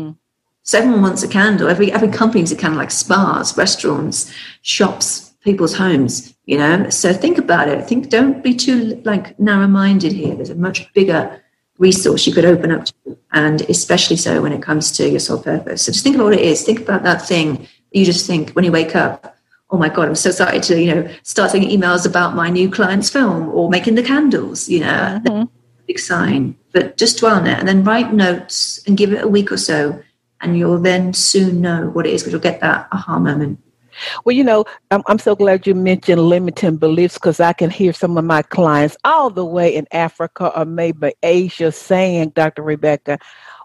Seven 0.67 1.01
wants 1.01 1.23
a 1.23 1.29
candle. 1.29 1.69
Every 1.69 1.91
every 1.91 2.09
company's 2.09 2.53
a 2.53 2.57
candle 2.57 2.79
like 2.79 2.91
spas, 2.91 3.57
restaurants, 3.57 4.31
shops, 4.63 5.33
people's 5.41 5.75
homes, 5.75 6.37
you 6.45 6.59
know. 6.59 6.91
So 6.91 7.15
think 7.15 7.39
about 7.39 7.69
it. 7.69 7.87
Think 7.89 8.11
don't 8.11 8.45
be 8.45 8.55
too 8.55 9.01
like 9.05 9.39
narrow 9.41 9.67
minded 9.67 10.13
here. 10.13 10.35
There's 10.35 10.51
a 10.51 10.55
much 10.55 10.93
bigger 10.93 11.43
resource 11.79 12.27
you 12.27 12.35
could 12.35 12.45
open 12.45 12.71
up 12.71 12.85
to, 12.87 13.19
and 13.33 13.63
especially 13.63 14.17
so 14.17 14.43
when 14.43 14.53
it 14.53 14.63
comes 14.63 14.93
to 14.93 15.09
your 15.09 15.21
soul 15.21 15.43
purpose. 15.43 15.85
So 15.85 15.93
just 15.93 16.05
think 16.05 16.17
about 16.17 16.25
what 16.25 16.35
it 16.35 16.41
is. 16.41 16.63
Think 16.63 16.81
about 16.81 17.03
that 17.05 17.27
thing 17.27 17.67
you 17.93 18.05
just 18.05 18.27
think 18.27 18.51
when 18.51 18.65
you 18.65 18.73
wake 18.73 18.95
up, 18.95 19.37
oh 19.71 19.79
my 19.79 19.89
god, 19.89 20.09
I'm 20.09 20.15
so 20.15 20.31
excited 20.31 20.63
to 20.65 20.81
you 20.81 20.95
know 20.95 21.09
start 21.23 21.53
sending 21.53 21.71
emails 21.71 22.07
about 22.07 22.35
my 22.35 22.51
new 22.51 22.71
client's 22.71 23.11
film 23.11 23.49
or 23.49 23.71
making 23.71 23.95
the 23.95 24.03
candles. 24.03 24.69
You 24.69 24.81
know, 24.81 25.21
mm-hmm. 25.25 25.45
big 25.87 25.99
sign. 25.99 26.57
But 26.73 26.97
just 26.99 27.19
dwell 27.19 27.37
on 27.37 27.47
it 27.47 27.59
and 27.59 27.67
then 27.67 27.85
write 27.85 28.13
notes 28.13 28.83
and 28.87 28.99
give 28.99 29.13
it 29.13 29.25
a 29.25 29.29
week 29.29 29.51
or 29.51 29.57
so, 29.57 30.03
and 30.41 30.59
you'll 30.59 30.81
then 30.81 31.13
soon 31.13 31.61
know 31.61 31.89
what 31.91 32.07
it 32.07 32.13
is 32.13 32.23
because 32.23 32.33
you'll 32.33 32.43
get 32.43 32.61
that 32.61 32.89
aha 32.93 33.19
moment. 33.19 33.59
Well, 34.25 34.37
you 34.37 34.45
know, 34.45 34.65
I'm, 34.91 35.03
I'm 35.07 35.19
so 35.19 35.35
glad 35.35 35.67
you 35.67 35.75
mentioned 35.75 36.21
limiting 36.21 36.77
beliefs 36.77 37.15
because 37.15 37.41
I 37.41 37.53
can 37.53 37.71
hear 37.71 37.93
some 37.93 38.19
of 38.19 38.25
my 38.25 38.43
clients 38.43 38.97
all 39.05 39.31
the 39.31 39.45
way 39.45 39.75
in 39.75 39.87
Africa 39.93 40.53
or 40.57 40.65
maybe 40.65 41.13
Asia 41.23 41.73
saying, 41.73 42.31
Dr. 42.31 42.63
Rebekah, 42.63 43.19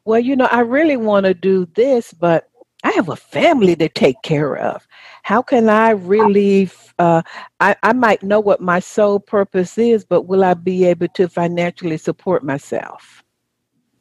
well, 0.05 0.19
you 0.19 0.35
know, 0.35 0.47
I 0.51 0.61
really 0.61 0.97
want 0.97 1.25
to 1.25 1.33
do 1.33 1.67
this, 1.75 2.13
but 2.13 2.49
I 2.83 2.91
have 2.91 3.09
a 3.09 3.15
family 3.15 3.75
to 3.75 3.89
take 3.89 4.21
care 4.23 4.57
of. 4.57 4.87
How 5.23 5.41
can 5.41 5.69
I 5.69 5.91
really? 5.91 6.69
Uh, 6.97 7.21
I, 7.59 7.75
I 7.83 7.93
might 7.93 8.23
know 8.23 8.39
what 8.39 8.59
my 8.61 8.79
sole 8.79 9.19
purpose 9.19 9.77
is, 9.77 10.03
but 10.03 10.23
will 10.23 10.43
I 10.43 10.55
be 10.55 10.85
able 10.85 11.07
to 11.09 11.27
financially 11.27 11.97
support 11.97 12.43
myself? 12.43 13.20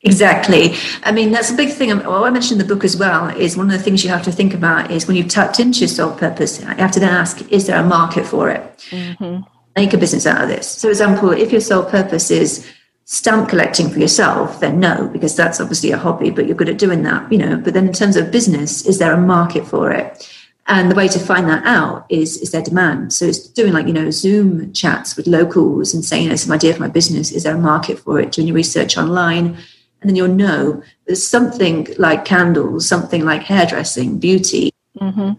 Exactly. 0.02 0.74
I 1.02 1.12
mean, 1.12 1.30
that's 1.30 1.50
a 1.50 1.54
big 1.54 1.70
thing. 1.70 1.90
What 1.90 2.22
I 2.22 2.30
mentioned 2.30 2.60
in 2.60 2.66
the 2.66 2.74
book 2.74 2.84
as 2.84 2.96
well 2.96 3.28
is 3.36 3.56
one 3.56 3.70
of 3.70 3.72
the 3.72 3.82
things 3.82 4.02
you 4.02 4.08
have 4.10 4.22
to 4.24 4.32
think 4.32 4.54
about 4.54 4.90
is 4.90 5.06
when 5.06 5.16
you've 5.16 5.28
tapped 5.28 5.60
into 5.60 5.80
your 5.80 5.88
soul 5.88 6.12
purpose, 6.12 6.58
you 6.58 6.66
have 6.66 6.92
to 6.92 7.00
then 7.00 7.12
ask, 7.12 7.42
is 7.52 7.66
there 7.66 7.78
a 7.78 7.84
market 7.84 8.24
for 8.24 8.48
it? 8.48 8.62
Mm-hmm. 8.90 9.42
Make 9.76 9.92
a 9.92 9.98
business 9.98 10.26
out 10.26 10.42
of 10.42 10.48
this. 10.48 10.66
So, 10.68 10.88
for 10.88 10.90
example, 10.90 11.30
if 11.32 11.52
your 11.52 11.60
sole 11.60 11.84
purpose 11.84 12.30
is 12.30 12.66
stamp 13.04 13.48
collecting 13.50 13.90
for 13.90 13.98
yourself, 13.98 14.60
then 14.60 14.80
no, 14.80 15.08
because 15.08 15.36
that's 15.36 15.60
obviously 15.60 15.90
a 15.90 15.98
hobby, 15.98 16.30
but 16.30 16.46
you're 16.46 16.56
good 16.56 16.68
at 16.68 16.78
doing 16.78 17.02
that, 17.02 17.30
you 17.30 17.38
know. 17.38 17.56
But 17.56 17.74
then 17.74 17.88
in 17.88 17.92
terms 17.92 18.16
of 18.16 18.30
business, 18.30 18.86
is 18.86 18.98
there 18.98 19.12
a 19.12 19.20
market 19.20 19.66
for 19.66 19.90
it? 19.90 20.32
And 20.66 20.90
the 20.90 20.94
way 20.94 21.08
to 21.08 21.18
find 21.18 21.48
that 21.48 21.64
out 21.66 22.06
is 22.08 22.38
is 22.38 22.52
there 22.52 22.62
demand. 22.62 23.12
So 23.12 23.26
it's 23.26 23.48
doing 23.48 23.72
like, 23.72 23.86
you 23.86 23.92
know, 23.92 24.10
Zoom 24.10 24.72
chats 24.72 25.16
with 25.16 25.26
locals 25.26 25.92
and 25.92 26.04
saying, 26.04 26.26
you 26.26 26.30
it's 26.30 26.46
an 26.46 26.52
idea 26.52 26.72
for 26.72 26.80
my 26.80 26.88
business. 26.88 27.32
Is 27.32 27.42
there 27.42 27.56
a 27.56 27.58
market 27.58 27.98
for 27.98 28.20
it? 28.20 28.32
Doing 28.32 28.48
your 28.48 28.54
research 28.54 28.96
online. 28.96 29.58
And 30.00 30.08
then 30.08 30.16
you'll 30.16 30.28
know 30.28 30.82
there's 31.06 31.26
something 31.26 31.88
like 31.98 32.24
candles, 32.24 32.88
something 32.88 33.24
like 33.24 33.42
hairdressing, 33.42 34.18
beauty, 34.18 34.72
mm-hmm 34.98 35.32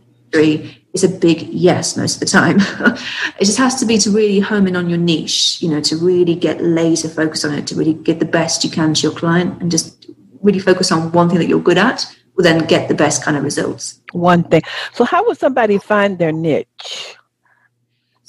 is 0.93 1.03
a 1.03 1.09
big 1.09 1.41
yes 1.43 1.95
most 1.95 2.15
of 2.15 2.19
the 2.19 2.25
time. 2.25 2.57
it 3.39 3.45
just 3.45 3.57
has 3.57 3.75
to 3.79 3.85
be 3.85 3.97
to 3.99 4.11
really 4.11 4.39
home 4.39 4.67
in 4.67 4.75
on 4.75 4.89
your 4.89 4.97
niche, 4.97 5.61
you 5.61 5.69
know, 5.69 5.81
to 5.81 5.95
really 5.95 6.35
get 6.35 6.61
laser 6.61 7.09
focus 7.09 7.45
on 7.45 7.53
it, 7.53 7.67
to 7.67 7.75
really 7.75 7.93
get 7.93 8.19
the 8.19 8.25
best 8.25 8.63
you 8.63 8.69
can 8.69 8.93
to 8.93 9.01
your 9.03 9.17
client 9.17 9.61
and 9.61 9.71
just 9.71 10.07
really 10.41 10.59
focus 10.59 10.91
on 10.91 11.11
one 11.11 11.29
thing 11.29 11.39
that 11.39 11.47
you're 11.47 11.61
good 11.61 11.77
at 11.77 12.05
will 12.35 12.43
then 12.43 12.65
get 12.65 12.87
the 12.87 12.95
best 12.95 13.23
kind 13.23 13.37
of 13.37 13.43
results. 13.43 13.99
One 14.11 14.43
thing. 14.43 14.63
So 14.93 15.03
how 15.03 15.25
would 15.27 15.37
somebody 15.37 15.77
find 15.77 16.17
their 16.17 16.31
niche? 16.31 17.15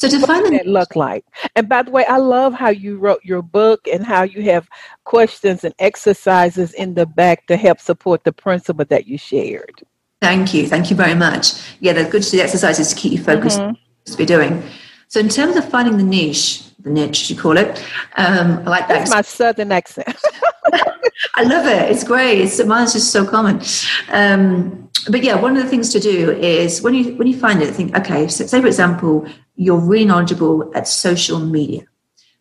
So 0.03 0.09
to 0.09 0.19
what 0.19 0.27
find 0.27 0.47
the 0.47 0.55
it 0.55 0.67
look 0.67 0.97
like. 0.97 1.25
And 1.55 1.69
by 1.69 1.85
the 1.85 1.93
way, 1.93 2.05
I 2.07 2.17
love 2.17 2.55
how 2.55 2.71
you 2.71 2.99
wrote 2.99 3.21
your 3.23 3.41
book 3.41 3.87
and 3.87 4.05
how 4.05 4.25
you 4.25 4.43
have 4.51 4.69
questions 5.05 5.63
and 5.63 5.73
exercises 5.79 6.73
in 6.73 6.95
the 6.95 7.07
back 7.07 7.47
to 7.47 7.57
help 7.57 7.79
support 7.79 8.25
the 8.25 8.33
principle 8.33 8.85
that 8.87 9.07
you 9.07 9.17
shared. 9.17 9.85
Thank 10.21 10.55
you. 10.55 10.67
Thank 10.67 10.91
you 10.91 10.97
very 10.97 11.15
much. 11.15 11.53
Yeah, 11.79 11.93
they're 11.93 12.11
good 12.11 12.25
to 12.25 12.31
do 12.33 12.41
exercises 12.41 12.89
to 12.89 12.97
keep 12.97 13.13
you 13.13 13.23
focused 13.23 13.61
mm-hmm. 13.61 14.11
to 14.11 14.17
be 14.17 14.27
doing. 14.27 14.65
So 15.13 15.21
in 15.21 15.29
terms 15.29 15.57
of 15.57 15.69
finding 15.69 15.99
the 15.99 16.03
niche, 16.05 16.63
the 16.79 16.89
niche 16.89 17.29
you 17.29 17.37
call 17.37 17.59
it, 17.59 17.85
um, 18.17 18.61
I 18.61 18.71
like 18.71 18.89
that. 18.89 19.01
That's 19.01 19.11
my 19.11 19.21
southern 19.21 19.71
accent. 19.71 20.09
I 21.35 21.43
love 21.43 21.67
it. 21.67 21.91
It's 21.91 22.03
great. 22.03 22.41
It's 22.41 22.65
mine's 22.65 22.95
just 22.95 23.13
so 23.13 23.27
common. 23.27 23.61
Um, 24.09 24.89
but 25.11 25.23
yeah, 25.23 25.35
one 25.35 25.55
of 25.55 25.63
the 25.63 25.69
things 25.69 25.91
to 25.91 26.01
do 26.01 26.31
is 26.31 26.81
when 26.81 26.95
you 26.95 27.15
when 27.17 27.29
you 27.29 27.39
find 27.39 27.61
it, 27.61 27.75
think, 27.75 27.95
okay, 27.95 28.27
so 28.27 28.47
say 28.47 28.63
for 28.63 28.67
example, 28.67 29.29
you're 29.55 29.79
really 29.79 30.07
knowledgeable 30.07 30.73
at 30.75 30.89
social 30.89 31.41
media. 31.41 31.83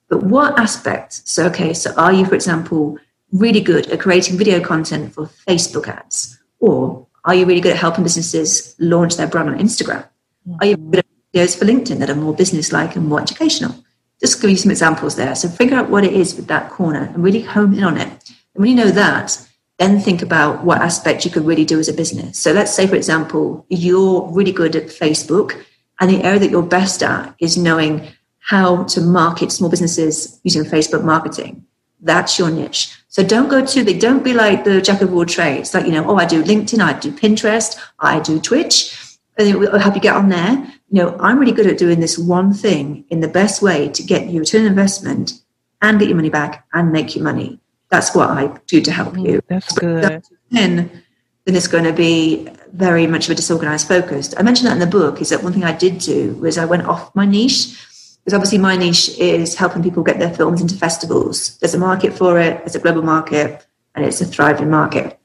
But 0.07 0.23
what 0.23 0.57
aspect? 0.57 1.27
So 1.27 1.47
okay, 1.47 1.73
so 1.73 1.93
are 1.95 2.13
you, 2.13 2.25
for 2.25 2.35
example, 2.35 2.97
really 3.33 3.59
good 3.59 3.87
at 3.87 3.99
creating 3.99 4.37
video 4.37 4.61
content 4.61 5.13
for 5.13 5.25
Facebook 5.45 5.89
ads? 5.89 6.39
Or 6.59 7.05
are 7.25 7.35
you 7.35 7.45
really 7.45 7.59
good 7.59 7.73
at 7.73 7.79
helping 7.79 8.05
businesses 8.05 8.77
launch 8.79 9.17
their 9.17 9.27
brand 9.27 9.49
on 9.49 9.59
Instagram? 9.59 10.07
Are 10.61 10.67
you 10.67 10.77
good 10.77 10.99
at 10.99 11.10
videos 11.33 11.57
for 11.57 11.65
LinkedIn 11.65 11.99
that 11.99 12.09
are 12.09 12.15
more 12.15 12.33
business-like 12.33 12.95
and 12.95 13.07
more 13.07 13.21
educational? 13.21 13.75
Just 14.19 14.41
give 14.41 14.51
you 14.51 14.57
some 14.57 14.71
examples 14.71 15.15
there. 15.15 15.33
So 15.35 15.49
figure 15.49 15.77
out 15.77 15.89
what 15.89 16.03
it 16.03 16.13
is 16.13 16.35
with 16.35 16.47
that 16.47 16.69
corner 16.69 17.05
and 17.13 17.23
really 17.23 17.41
hone 17.41 17.73
in 17.73 17.83
on 17.83 17.97
it. 17.97 18.07
And 18.07 18.61
when 18.61 18.69
you 18.69 18.75
know 18.75 18.91
that, 18.91 19.47
then 19.79 19.99
think 19.99 20.21
about 20.21 20.63
what 20.63 20.79
aspect 20.79 21.25
you 21.25 21.31
could 21.31 21.45
really 21.45 21.65
do 21.65 21.79
as 21.79 21.89
a 21.89 21.93
business. 21.93 22.37
So 22.37 22.51
let's 22.51 22.73
say, 22.73 22.85
for 22.85 22.95
example, 22.95 23.65
you're 23.69 24.27
really 24.31 24.51
good 24.51 24.75
at 24.75 24.87
Facebook, 24.87 25.63
and 25.99 26.09
the 26.09 26.23
area 26.23 26.39
that 26.39 26.51
you're 26.51 26.61
best 26.61 27.01
at 27.01 27.33
is 27.39 27.57
knowing 27.57 28.07
how 28.39 28.83
to 28.83 29.01
market 29.01 29.51
small 29.51 29.69
businesses 29.69 30.39
using 30.43 30.63
Facebook 30.63 31.03
marketing. 31.03 31.65
That's 31.99 32.37
your 32.39 32.49
niche. 32.49 32.95
So 33.07 33.23
don't 33.23 33.49
go 33.49 33.63
too 33.65 33.85
big. 33.85 33.99
Don't 33.99 34.23
be 34.23 34.33
like 34.33 34.63
the 34.63 34.81
jack 34.81 35.01
of 35.01 35.13
all 35.13 35.25
trades. 35.25 35.73
Like, 35.73 35.85
you 35.85 35.91
know, 35.91 36.09
oh, 36.09 36.17
I 36.17 36.25
do 36.25 36.43
LinkedIn, 36.43 36.79
I 36.79 36.99
do 36.99 37.11
Pinterest, 37.11 37.79
I 37.99 38.19
do 38.19 38.39
Twitch. 38.39 38.97
And 39.37 39.47
it 39.47 39.57
will 39.57 39.79
help 39.79 39.95
you 39.95 40.01
get 40.01 40.15
on 40.15 40.29
there. 40.29 40.73
You 40.91 41.01
know, 41.01 41.17
I'm 41.19 41.39
really 41.39 41.53
good 41.53 41.67
at 41.67 41.77
doing 41.77 41.99
this 41.99 42.17
one 42.17 42.53
thing 42.53 43.05
in 43.09 43.21
the 43.21 43.27
best 43.27 43.61
way 43.61 43.89
to 43.89 44.03
get 44.03 44.27
you 44.27 44.41
return 44.41 44.65
investment 44.65 45.41
and 45.81 45.97
get 45.99 46.09
your 46.09 46.17
money 46.17 46.29
back 46.29 46.67
and 46.73 46.91
make 46.91 47.15
you 47.15 47.23
money. 47.23 47.59
That's 47.89 48.13
what 48.13 48.29
I 48.29 48.59
do 48.67 48.81
to 48.81 48.91
help 48.91 49.17
you. 49.17 49.41
Mm, 49.41 49.47
that's 49.47 49.73
good. 49.73 50.23
Then, 50.49 51.03
then 51.45 51.55
it's 51.55 51.67
going 51.67 51.85
to 51.85 51.93
be 51.93 52.47
very 52.73 53.07
much 53.07 53.25
of 53.25 53.31
a 53.31 53.35
disorganized 53.35 53.87
focus. 53.87 54.33
I 54.37 54.43
mentioned 54.43 54.67
that 54.67 54.73
in 54.73 54.79
the 54.79 54.85
book 54.85 55.21
is 55.21 55.29
that 55.29 55.43
one 55.43 55.53
thing 55.53 55.63
I 55.63 55.75
did 55.75 55.99
do 55.99 56.33
was 56.35 56.57
I 56.57 56.65
went 56.65 56.85
off 56.85 57.15
my 57.15 57.25
niche 57.25 57.75
Because 58.23 58.35
obviously, 58.35 58.59
my 58.59 58.75
niche 58.77 59.17
is 59.17 59.55
helping 59.55 59.81
people 59.81 60.03
get 60.03 60.19
their 60.19 60.33
films 60.33 60.61
into 60.61 60.75
festivals. 60.75 61.57
There's 61.57 61.73
a 61.73 61.79
market 61.79 62.13
for 62.13 62.39
it, 62.39 62.59
there's 62.59 62.75
a 62.75 62.79
global 62.79 63.01
market, 63.01 63.65
and 63.95 64.05
it's 64.05 64.21
a 64.21 64.25
thriving 64.25 64.69
market. 64.69 65.19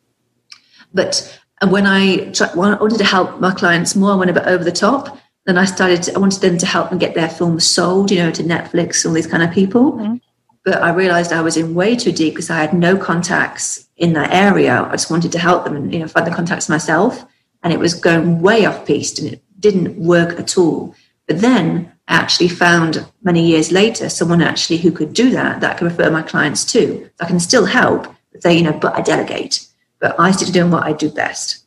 But 0.95 1.39
uh, 1.61 1.69
when 1.69 1.87
I 1.87 2.33
wanted 2.55 2.99
to 2.99 3.05
help 3.05 3.39
my 3.39 3.53
clients 3.53 3.95
more, 3.95 4.13
I 4.13 4.15
went 4.15 4.31
a 4.31 4.35
bit 4.35 4.47
over 4.47 4.65
the 4.65 4.73
top. 4.73 5.19
Then 5.47 5.59
I 5.59 5.65
started, 5.65 6.03
to, 6.05 6.15
I 6.15 6.19
wanted 6.19 6.41
them 6.41 6.59
to 6.59 6.67
help 6.67 6.91
them 6.91 6.99
get 6.99 7.15
their 7.15 7.29
films 7.29 7.65
sold, 7.65 8.11
you 8.11 8.19
know, 8.19 8.33
to 8.33 8.43
Netflix, 8.43 9.07
all 9.07 9.13
these 9.13 9.29
kind 9.29 9.43
of 9.43 9.53
people. 9.53 9.93
Mm-hmm. 9.93 10.17
But 10.65 10.83
I 10.83 10.91
realized 10.91 11.33
I 11.33 11.43
was 11.43 11.57
in 11.57 11.75
way 11.75 11.95
too 11.95 12.11
deep 12.11 12.35
because 12.35 12.51
I 12.51 12.59
had 12.59 12.73
no 12.73 12.97
contacts 12.97 13.89
in 13.97 14.13
that 14.15 14.33
area. 14.33 14.83
I 14.83 14.91
just 14.91 15.11
wanted 15.11 15.31
to 15.33 15.39
help 15.39 15.65
them 15.65 15.77
and, 15.77 15.93
you 15.93 16.01
know, 16.01 16.09
find 16.09 16.27
the 16.27 16.35
contacts 16.35 16.69
myself. 16.69 17.25
And 17.63 17.73
it 17.73 17.79
was 17.79 17.95
going 17.95 18.41
way 18.41 18.67
off 18.67 18.85
piste 18.85 19.21
and 19.21 19.33
it 19.33 19.43
didn't 19.61 19.97
work 19.97 20.39
at 20.41 20.59
all. 20.59 20.95
But 21.29 21.41
then 21.41 21.93
I 22.09 22.17
actually 22.17 22.49
found 22.49 23.07
many 23.23 23.47
years 23.47 23.71
later 23.71 24.09
someone 24.09 24.43
actually 24.43 24.79
who 24.79 24.91
could 24.91 25.13
do 25.13 25.31
that, 25.31 25.61
that 25.61 25.77
I 25.77 25.79
can 25.79 25.87
refer 25.87 26.11
my 26.11 26.23
clients 26.23 26.65
to. 26.73 27.09
I 27.21 27.27
can 27.27 27.39
still 27.39 27.67
help, 27.67 28.13
but 28.33 28.43
they, 28.43 28.57
you 28.57 28.63
know, 28.63 28.73
but 28.73 28.97
I 28.97 29.03
delegate. 29.03 29.67
But 30.01 30.19
I 30.19 30.33
stick 30.33 30.49
to 30.49 30.53
doing 30.53 30.73
what 30.73 30.85
I 30.85 30.93
do 30.93 31.09
best. 31.09 31.65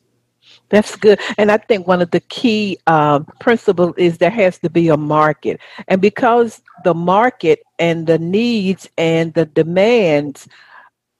That's 0.70 0.96
good. 0.96 1.20
And 1.36 1.50
I 1.50 1.58
think 1.58 1.86
one 1.86 2.00
of 2.00 2.10
the 2.12 2.20
key 2.20 2.78
uh, 2.86 3.20
principles 3.40 3.94
is 3.98 4.18
there 4.18 4.30
has 4.30 4.58
to 4.60 4.70
be 4.70 4.88
a 4.88 4.96
market. 4.96 5.60
And 5.88 6.00
because 6.00 6.62
the 6.84 6.94
market 6.94 7.60
and 7.78 8.06
the 8.06 8.18
needs 8.18 8.88
and 8.96 9.34
the 9.34 9.46
demands 9.46 10.48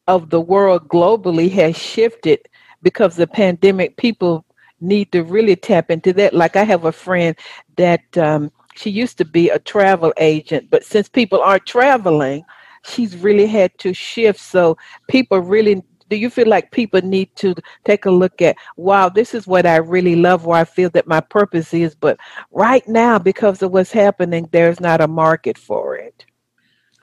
of 0.06 0.30
the 0.30 0.40
world 0.40 0.88
globally 0.88 1.50
has 1.52 1.76
shifted 1.76 2.40
because 2.82 3.16
the 3.16 3.26
pandemic, 3.26 3.96
people 3.96 4.44
need 4.80 5.12
to 5.12 5.22
really 5.24 5.56
tap 5.56 5.90
into 5.90 6.12
that. 6.14 6.32
Like 6.32 6.56
I 6.56 6.64
have 6.64 6.84
a 6.84 6.92
friend 6.92 7.36
that 7.76 8.16
um, 8.16 8.50
she 8.76 8.90
used 8.90 9.18
to 9.18 9.24
be 9.24 9.50
a 9.50 9.58
travel 9.58 10.12
agent, 10.18 10.68
but 10.70 10.84
since 10.84 11.08
people 11.08 11.40
aren't 11.40 11.66
traveling, 11.66 12.44
she's 12.84 13.16
really 13.16 13.46
had 13.46 13.76
to 13.78 13.92
shift. 13.92 14.40
So 14.40 14.76
people 15.08 15.40
really 15.40 15.82
do 16.10 16.16
you 16.16 16.28
feel 16.28 16.48
like 16.48 16.72
people 16.72 17.00
need 17.00 17.34
to 17.36 17.54
take 17.84 18.04
a 18.04 18.10
look 18.10 18.42
at 18.42 18.56
wow 18.76 19.08
this 19.08 19.32
is 19.32 19.46
what 19.46 19.64
i 19.64 19.76
really 19.76 20.16
love 20.16 20.44
where 20.44 20.60
i 20.60 20.64
feel 20.64 20.90
that 20.90 21.06
my 21.06 21.20
purpose 21.20 21.72
is 21.72 21.94
but 21.94 22.18
right 22.50 22.86
now 22.86 23.18
because 23.18 23.62
of 23.62 23.70
what's 23.72 23.92
happening 23.92 24.48
there's 24.52 24.80
not 24.80 25.00
a 25.00 25.08
market 25.08 25.56
for 25.56 25.96
it? 25.96 26.24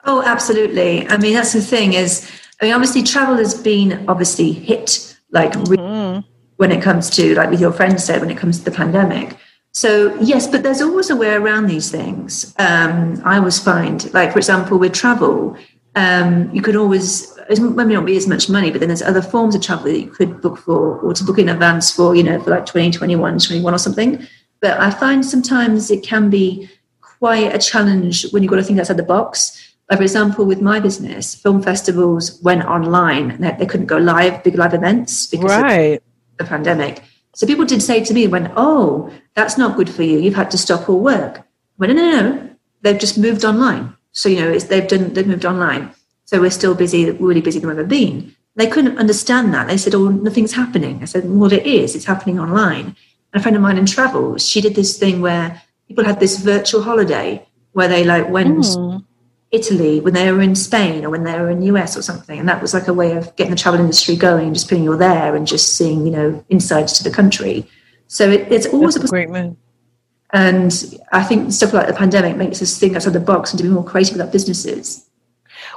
Oh 0.04 0.22
absolutely. 0.22 1.06
I 1.08 1.16
mean 1.16 1.34
that's 1.34 1.52
the 1.52 1.60
thing 1.60 1.94
is 1.94 2.30
i 2.60 2.64
mean 2.64 2.74
obviously 2.74 3.02
travel 3.02 3.36
has 3.36 3.54
been 3.60 4.04
obviously 4.08 4.52
hit 4.52 5.16
like 5.32 5.52
mm-hmm. 5.52 6.20
when 6.56 6.72
it 6.72 6.82
comes 6.82 7.10
to 7.10 7.34
like 7.34 7.50
with 7.50 7.60
your 7.60 7.72
friend 7.72 8.00
said 8.00 8.20
when 8.20 8.30
it 8.30 8.38
comes 8.38 8.58
to 8.58 8.64
the 8.64 8.70
pandemic. 8.70 9.36
So 9.72 10.14
yes 10.20 10.46
but 10.46 10.62
there's 10.62 10.80
always 10.80 11.10
a 11.10 11.16
way 11.16 11.32
around 11.34 11.66
these 11.66 11.90
things. 11.90 12.54
Um, 12.58 13.20
i 13.24 13.38
always 13.38 13.58
find 13.58 14.12
like 14.14 14.32
for 14.32 14.38
example 14.38 14.78
with 14.78 14.92
travel 14.92 15.56
um, 15.94 16.48
you 16.52 16.62
could 16.62 16.76
always 16.76 17.37
it 17.48 17.60
may 17.60 17.94
not 17.94 18.04
be 18.04 18.16
as 18.16 18.26
much 18.26 18.50
money, 18.50 18.70
but 18.70 18.80
then 18.80 18.88
there's 18.88 19.02
other 19.02 19.22
forms 19.22 19.54
of 19.54 19.62
travel 19.62 19.84
that 19.84 19.98
you 19.98 20.10
could 20.10 20.40
book 20.40 20.58
for 20.58 20.98
or 20.98 21.14
to 21.14 21.24
book 21.24 21.38
in 21.38 21.48
advance 21.48 21.90
for, 21.90 22.14
you 22.14 22.22
know, 22.22 22.40
for 22.42 22.50
like 22.50 22.66
2021, 22.66 23.38
21 23.38 23.74
or 23.74 23.78
something. 23.78 24.26
But 24.60 24.78
I 24.78 24.90
find 24.90 25.24
sometimes 25.24 25.90
it 25.90 26.02
can 26.02 26.28
be 26.30 26.68
quite 27.00 27.54
a 27.54 27.58
challenge 27.58 28.30
when 28.32 28.42
you've 28.42 28.50
got 28.50 28.56
to 28.56 28.62
think 28.62 28.78
outside 28.78 28.96
the 28.96 29.02
box. 29.02 29.74
Like, 29.90 29.98
for 29.98 30.02
example, 30.02 30.44
with 30.44 30.60
my 30.60 30.78
business, 30.80 31.34
film 31.34 31.62
festivals 31.62 32.40
went 32.42 32.64
online 32.64 33.30
and 33.30 33.42
they, 33.42 33.52
they 33.58 33.66
couldn't 33.66 33.86
go 33.86 33.96
live, 33.96 34.44
big 34.44 34.56
live 34.56 34.74
events 34.74 35.26
because 35.26 35.50
right. 35.50 35.94
of 35.94 36.02
the 36.36 36.44
pandemic. 36.44 37.02
So 37.34 37.46
people 37.46 37.64
did 37.64 37.82
say 37.82 38.04
to 38.04 38.12
me, 38.12 38.26
when, 38.26 38.52
oh, 38.56 39.10
that's 39.34 39.56
not 39.56 39.76
good 39.76 39.88
for 39.88 40.02
you. 40.02 40.18
You've 40.18 40.34
had 40.34 40.50
to 40.50 40.58
stop 40.58 40.88
all 40.88 41.00
work. 41.00 41.38
I 41.38 41.42
went, 41.78 41.96
no, 41.96 42.10
no, 42.10 42.20
no. 42.20 42.50
They've 42.82 42.98
just 42.98 43.16
moved 43.16 43.44
online. 43.44 43.96
So, 44.12 44.28
you 44.28 44.40
know, 44.40 44.58
they've 44.58 44.88
done, 44.88 45.14
they've 45.14 45.26
moved 45.26 45.46
online. 45.46 45.94
So 46.28 46.42
we're 46.42 46.50
still 46.50 46.74
busy, 46.74 47.10
really 47.10 47.40
busy 47.40 47.58
than 47.58 47.70
we've 47.70 47.78
ever 47.78 47.88
been. 47.88 48.36
They 48.54 48.66
couldn't 48.66 48.98
understand 48.98 49.54
that. 49.54 49.66
They 49.66 49.78
said, 49.78 49.94
oh, 49.94 50.10
nothing's 50.10 50.52
happening. 50.52 51.00
I 51.00 51.06
said, 51.06 51.24
well, 51.26 51.50
it 51.50 51.64
is. 51.64 51.96
It's 51.96 52.04
happening 52.04 52.38
online. 52.38 52.84
And 52.84 52.96
a 53.32 53.40
friend 53.40 53.56
of 53.56 53.62
mine 53.62 53.78
in 53.78 53.86
travel, 53.86 54.36
she 54.36 54.60
did 54.60 54.74
this 54.74 54.98
thing 54.98 55.22
where 55.22 55.62
people 55.86 56.04
had 56.04 56.20
this 56.20 56.38
virtual 56.38 56.82
holiday 56.82 57.48
where 57.72 57.88
they 57.88 58.04
like 58.04 58.28
went 58.28 58.58
mm. 58.58 59.02
Italy 59.52 60.00
when 60.00 60.12
they 60.12 60.30
were 60.30 60.42
in 60.42 60.54
Spain 60.54 61.02
or 61.02 61.08
when 61.08 61.24
they 61.24 61.32
were 61.40 61.48
in 61.48 61.60
the 61.60 61.66
US 61.68 61.96
or 61.96 62.02
something. 62.02 62.38
And 62.38 62.46
that 62.46 62.60
was 62.60 62.74
like 62.74 62.88
a 62.88 62.92
way 62.92 63.16
of 63.16 63.34
getting 63.36 63.52
the 63.52 63.56
travel 63.56 63.80
industry 63.80 64.14
going, 64.14 64.52
just 64.52 64.68
putting 64.68 64.84
you 64.84 64.98
there 64.98 65.34
and 65.34 65.46
just 65.46 65.76
seeing, 65.76 66.04
you 66.04 66.12
know, 66.12 66.44
insights 66.50 66.98
to 66.98 67.04
the 67.04 67.10
country. 67.10 67.66
So 68.06 68.28
it, 68.28 68.52
it's 68.52 68.66
always 68.66 68.96
That's 68.96 69.06
a 69.06 69.08
great 69.08 69.30
move. 69.30 69.56
And 70.34 70.94
I 71.10 71.24
think 71.24 71.52
stuff 71.52 71.72
like 71.72 71.86
the 71.86 71.94
pandemic 71.94 72.36
makes 72.36 72.60
us 72.60 72.78
think 72.78 72.96
outside 72.96 73.14
the 73.14 73.20
box 73.20 73.50
and 73.50 73.56
to 73.56 73.62
be 73.62 73.70
more 73.70 73.82
creative 73.82 74.12
with 74.12 74.26
our 74.26 74.30
businesses. 74.30 75.07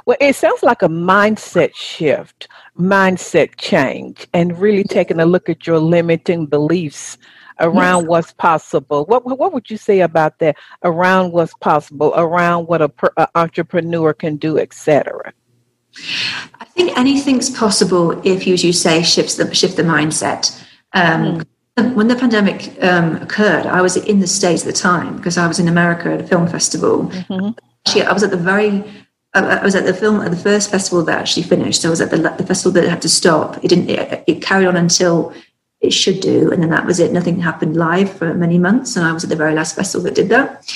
Well, 0.06 0.16
it 0.20 0.34
sounds 0.34 0.62
like 0.62 0.82
a 0.82 0.88
mindset 0.88 1.74
shift, 1.74 2.48
mindset 2.78 3.56
change, 3.56 4.26
and 4.32 4.58
really 4.58 4.84
taking 4.84 5.20
a 5.20 5.26
look 5.26 5.48
at 5.48 5.66
your 5.66 5.78
limiting 5.78 6.46
beliefs 6.46 7.18
around 7.60 8.02
yes. 8.02 8.08
what's 8.08 8.32
possible. 8.32 9.04
What 9.06 9.24
what 9.24 9.52
would 9.52 9.70
you 9.70 9.76
say 9.76 10.00
about 10.00 10.38
that? 10.40 10.56
Around 10.82 11.32
what's 11.32 11.54
possible, 11.54 12.12
around 12.16 12.66
what 12.66 12.82
a, 12.82 12.90
a 13.16 13.28
entrepreneur 13.34 14.12
can 14.12 14.36
do, 14.36 14.58
etc. 14.58 15.32
I 16.60 16.64
think 16.64 16.96
anything's 16.96 17.50
possible 17.50 18.12
if 18.26 18.46
you, 18.46 18.54
as 18.54 18.64
you 18.64 18.72
say, 18.72 19.02
shifts 19.02 19.36
the 19.36 19.54
shift 19.54 19.76
the 19.76 19.82
mindset. 19.82 20.58
Um, 20.94 21.44
mm. 21.76 21.94
When 21.94 22.08
the 22.08 22.16
pandemic 22.16 22.76
um, 22.82 23.16
occurred, 23.16 23.64
I 23.64 23.80
was 23.80 23.96
in 23.96 24.20
the 24.20 24.26
States 24.26 24.62
at 24.62 24.66
the 24.66 24.78
time 24.78 25.16
because 25.16 25.38
I 25.38 25.46
was 25.46 25.58
in 25.58 25.68
America 25.68 26.12
at 26.12 26.20
a 26.20 26.26
film 26.26 26.46
festival. 26.46 27.04
Mm-hmm. 27.04 27.50
Actually, 27.86 28.02
I 28.02 28.12
was 28.12 28.22
at 28.22 28.30
the 28.30 28.36
very 28.36 28.84
I 29.34 29.64
was 29.64 29.74
at 29.74 29.86
the 29.86 29.94
film 29.94 30.20
at 30.20 30.30
the 30.30 30.36
first 30.36 30.70
festival 30.70 31.02
that 31.04 31.18
actually 31.18 31.44
finished. 31.44 31.80
So 31.80 31.88
I 31.88 31.90
was 31.90 32.00
at 32.02 32.10
the, 32.10 32.18
the 32.18 32.46
festival 32.46 32.72
that 32.72 32.88
had 32.88 33.00
to 33.02 33.08
stop. 33.08 33.62
It 33.64 33.68
didn't. 33.68 33.88
It, 33.88 34.24
it, 34.26 34.42
carried 34.42 34.66
on 34.66 34.76
until 34.76 35.32
it 35.80 35.92
should 35.92 36.20
do, 36.20 36.52
and 36.52 36.62
then 36.62 36.68
that 36.70 36.84
was 36.84 37.00
it. 37.00 37.12
Nothing 37.12 37.40
happened 37.40 37.76
live 37.76 38.12
for 38.12 38.34
many 38.34 38.58
months, 38.58 38.94
and 38.94 39.06
I 39.06 39.12
was 39.12 39.24
at 39.24 39.30
the 39.30 39.36
very 39.36 39.54
last 39.54 39.74
festival 39.74 40.04
that 40.04 40.14
did 40.14 40.28
that. 40.28 40.70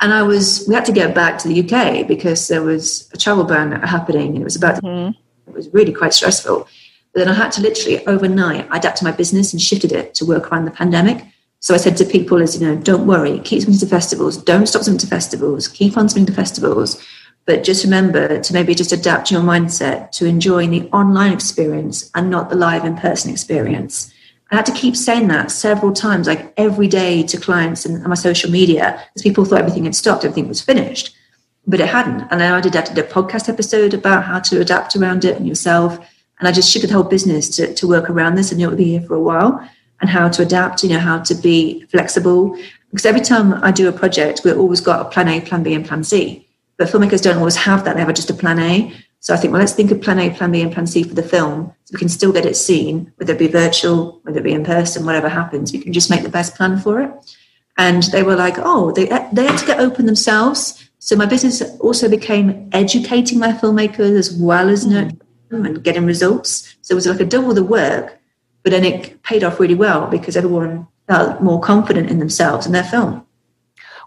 And 0.00 0.12
I 0.12 0.22
was. 0.22 0.64
We 0.68 0.74
had 0.74 0.84
to 0.86 0.92
get 0.92 1.14
back 1.14 1.38
to 1.38 1.48
the 1.48 1.62
UK 1.62 2.06
because 2.06 2.48
there 2.48 2.62
was 2.62 3.10
a 3.14 3.16
travel 3.16 3.44
ban 3.44 3.72
happening, 3.72 4.28
and 4.34 4.42
it 4.42 4.44
was 4.44 4.56
about. 4.56 4.82
Mm-hmm. 4.82 5.18
It 5.48 5.54
was 5.54 5.68
really 5.72 5.92
quite 5.92 6.12
stressful. 6.12 6.68
But 7.14 7.18
then 7.20 7.28
I 7.28 7.34
had 7.34 7.52
to 7.52 7.62
literally 7.62 8.06
overnight 8.06 8.68
adapt 8.70 8.98
to 8.98 9.04
my 9.04 9.12
business 9.12 9.52
and 9.52 9.60
shifted 9.60 9.92
it 9.92 10.14
to 10.16 10.26
work 10.26 10.52
around 10.52 10.66
the 10.66 10.70
pandemic. 10.70 11.24
So 11.60 11.74
I 11.74 11.78
said 11.78 11.96
to 11.96 12.04
people, 12.04 12.42
"As 12.42 12.60
you 12.60 12.66
know, 12.66 12.76
don't 12.76 13.06
worry, 13.06 13.38
keep 13.38 13.64
coming 13.64 13.78
to 13.78 13.86
festivals. 13.86 14.36
Don't 14.36 14.66
stop 14.66 14.84
coming 14.84 14.98
to 14.98 15.06
festivals. 15.06 15.66
Keep 15.66 15.96
on 15.96 16.08
coming 16.10 16.26
to 16.26 16.32
festivals." 16.34 17.02
But 17.44 17.64
just 17.64 17.84
remember 17.84 18.40
to 18.40 18.52
maybe 18.52 18.74
just 18.74 18.92
adapt 18.92 19.30
your 19.30 19.42
mindset 19.42 20.12
to 20.12 20.26
enjoying 20.26 20.70
the 20.70 20.88
online 20.90 21.32
experience 21.32 22.10
and 22.14 22.30
not 22.30 22.50
the 22.50 22.56
live 22.56 22.84
in 22.84 22.96
person 22.96 23.30
experience. 23.30 24.12
I 24.52 24.56
had 24.56 24.66
to 24.66 24.72
keep 24.72 24.96
saying 24.96 25.28
that 25.28 25.50
several 25.50 25.92
times, 25.92 26.26
like 26.26 26.52
every 26.56 26.86
day 26.86 27.22
to 27.22 27.40
clients 27.40 27.86
and 27.86 28.02
my 28.04 28.14
social 28.14 28.50
media, 28.50 29.02
because 29.08 29.22
people 29.22 29.44
thought 29.44 29.60
everything 29.60 29.84
had 29.84 29.96
stopped, 29.96 30.24
everything 30.24 30.46
was 30.46 30.60
finished, 30.60 31.16
but 31.66 31.80
it 31.80 31.88
hadn't. 31.88 32.28
And 32.30 32.38
then 32.38 32.52
I 32.52 32.60
did, 32.60 32.76
I 32.76 32.82
did 32.82 32.98
a 32.98 33.02
podcast 33.02 33.48
episode 33.48 33.94
about 33.94 34.24
how 34.24 34.40
to 34.40 34.60
adapt 34.60 34.94
around 34.94 35.24
it 35.24 35.36
and 35.36 35.48
yourself. 35.48 35.98
And 36.38 36.46
I 36.46 36.52
just 36.52 36.70
shifted 36.70 36.90
the 36.90 36.94
whole 36.94 37.02
business 37.02 37.48
to, 37.56 37.72
to 37.72 37.88
work 37.88 38.10
around 38.10 38.34
this. 38.34 38.50
and 38.50 38.58
knew 38.58 38.66
it 38.66 38.70
would 38.70 38.78
be 38.78 38.98
here 38.98 39.02
for 39.02 39.14
a 39.14 39.22
while 39.22 39.66
and 40.02 40.10
how 40.10 40.28
to 40.28 40.42
adapt, 40.42 40.82
you 40.82 40.90
know, 40.90 40.98
how 40.98 41.20
to 41.20 41.34
be 41.34 41.86
flexible. 41.86 42.58
Because 42.90 43.06
every 43.06 43.22
time 43.22 43.54
I 43.64 43.70
do 43.70 43.88
a 43.88 43.92
project, 43.92 44.42
we've 44.44 44.58
always 44.58 44.82
got 44.82 45.06
a 45.06 45.08
plan 45.08 45.28
A, 45.28 45.40
plan 45.40 45.62
B, 45.62 45.72
and 45.72 45.86
plan 45.86 46.04
C. 46.04 46.46
But 46.82 46.90
filmmakers 46.90 47.22
don't 47.22 47.38
always 47.38 47.54
have 47.54 47.84
that. 47.84 47.94
They 47.94 48.00
have 48.02 48.12
just 48.12 48.30
a 48.30 48.34
plan 48.34 48.58
A. 48.58 48.92
So 49.20 49.32
I 49.32 49.36
think, 49.36 49.52
well, 49.52 49.60
let's 49.60 49.72
think 49.72 49.92
of 49.92 50.00
plan 50.00 50.18
A, 50.18 50.30
plan 50.30 50.50
B, 50.50 50.62
and 50.62 50.72
plan 50.72 50.88
C 50.88 51.04
for 51.04 51.14
the 51.14 51.22
film. 51.22 51.72
So 51.84 51.92
we 51.92 51.98
can 52.00 52.08
still 52.08 52.32
get 52.32 52.44
it 52.44 52.56
seen, 52.56 53.12
whether 53.18 53.34
it 53.34 53.38
be 53.38 53.46
virtual, 53.46 54.18
whether 54.24 54.40
it 54.40 54.42
be 54.42 54.52
in 54.52 54.64
person, 54.64 55.06
whatever 55.06 55.28
happens. 55.28 55.72
We 55.72 55.78
can 55.78 55.92
just 55.92 56.10
make 56.10 56.24
the 56.24 56.28
best 56.28 56.56
plan 56.56 56.80
for 56.80 57.00
it. 57.00 57.12
And 57.78 58.02
they 58.10 58.24
were 58.24 58.34
like, 58.34 58.56
oh, 58.58 58.90
they, 58.90 59.04
they 59.32 59.44
had 59.44 59.58
to 59.58 59.64
get 59.64 59.78
open 59.78 60.06
themselves. 60.06 60.90
So 60.98 61.14
my 61.14 61.24
business 61.24 61.62
also 61.78 62.08
became 62.08 62.68
educating 62.72 63.38
my 63.38 63.52
filmmakers 63.52 64.18
as 64.18 64.36
well 64.36 64.68
as 64.68 64.84
mm. 64.84 64.90
nurturing 64.90 65.20
them 65.50 65.66
and 65.66 65.84
getting 65.84 66.04
results. 66.04 66.74
So 66.82 66.94
it 66.94 66.96
was 66.96 67.06
like 67.06 67.20
a 67.20 67.24
double 67.24 67.54
the 67.54 67.62
work, 67.62 68.18
but 68.64 68.72
then 68.72 68.84
it 68.84 69.22
paid 69.22 69.44
off 69.44 69.60
really 69.60 69.76
well 69.76 70.08
because 70.08 70.36
everyone 70.36 70.88
felt 71.06 71.40
more 71.40 71.60
confident 71.60 72.10
in 72.10 72.18
themselves 72.18 72.66
and 72.66 72.74
their 72.74 72.82
film. 72.82 73.24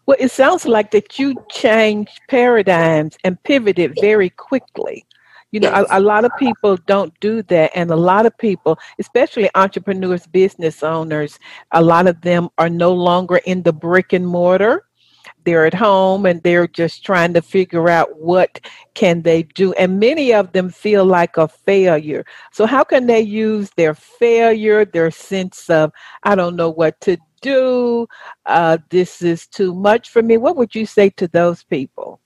Well, 0.06 0.18
it 0.20 0.32
sounds 0.32 0.66
like 0.66 0.92
that 0.92 1.18
you 1.18 1.36
changed 1.50 2.22
paradigms 2.30 3.18
and 3.24 3.42
pivoted 3.44 3.98
very 4.00 4.30
quickly. 4.30 5.06
You 5.52 5.62
know, 5.62 5.72
yes. 5.72 5.88
a, 5.90 6.00
a, 6.00 6.02
lot 6.02 6.26
of 6.26 6.32
people 6.38 6.78
don't 6.86 7.18
do 7.22 7.42
that. 7.44 7.72
And 7.76 7.90
a 7.90 7.96
lot 7.96 8.26
of 8.26 8.38
people, 8.38 8.78
especially 9.00 9.50
entrepreneurs, 9.56 10.28
business 10.28 10.84
owners, 10.84 11.40
a 11.72 11.82
lot 11.82 12.08
of 12.08 12.20
them 12.22 12.50
are 12.58 12.70
no 12.70 12.94
longer 12.94 13.38
in 13.46 13.64
the 13.64 13.74
brick 13.74 14.12
and 14.14 14.28
mortar. 14.28 14.86
They're 15.46 15.66
at 15.66 15.74
home 15.74 16.26
and 16.26 16.42
they're 16.44 16.68
just 16.68 17.06
trying 17.06 17.34
to 17.34 17.42
figure 17.42 17.90
out 17.90 18.20
what 18.20 18.60
can 18.94 19.22
they 19.22 19.44
do. 19.44 19.74
And 19.74 20.00
many 20.00 20.34
of 20.34 20.52
them 20.52 20.70
feel 20.70 21.06
like 21.06 21.38
a 21.38 21.48
failure. 21.48 22.26
So 22.52 22.66
how 22.66 22.84
can 22.84 23.08
they 23.08 23.22
use 23.22 23.70
their 23.78 23.94
failure 23.94 24.86
their 24.86 25.12
sense 25.12 25.70
of 25.70 25.92
i 26.24 26.36
don't 26.36 26.56
know 26.56 26.70
what 26.70 27.00
to 27.02 27.18
do. 27.46 28.08
Uh, 28.48 28.80
this 28.90 29.22
is 29.22 29.46
too 29.46 29.74
much 29.74 30.10
for 30.10 30.24
me. 30.24 30.36
What 30.38 30.56
would 30.58 30.74
you 30.74 30.86
say 30.86 31.12
to 31.12 31.28
those 31.28 31.64
people 31.64 32.20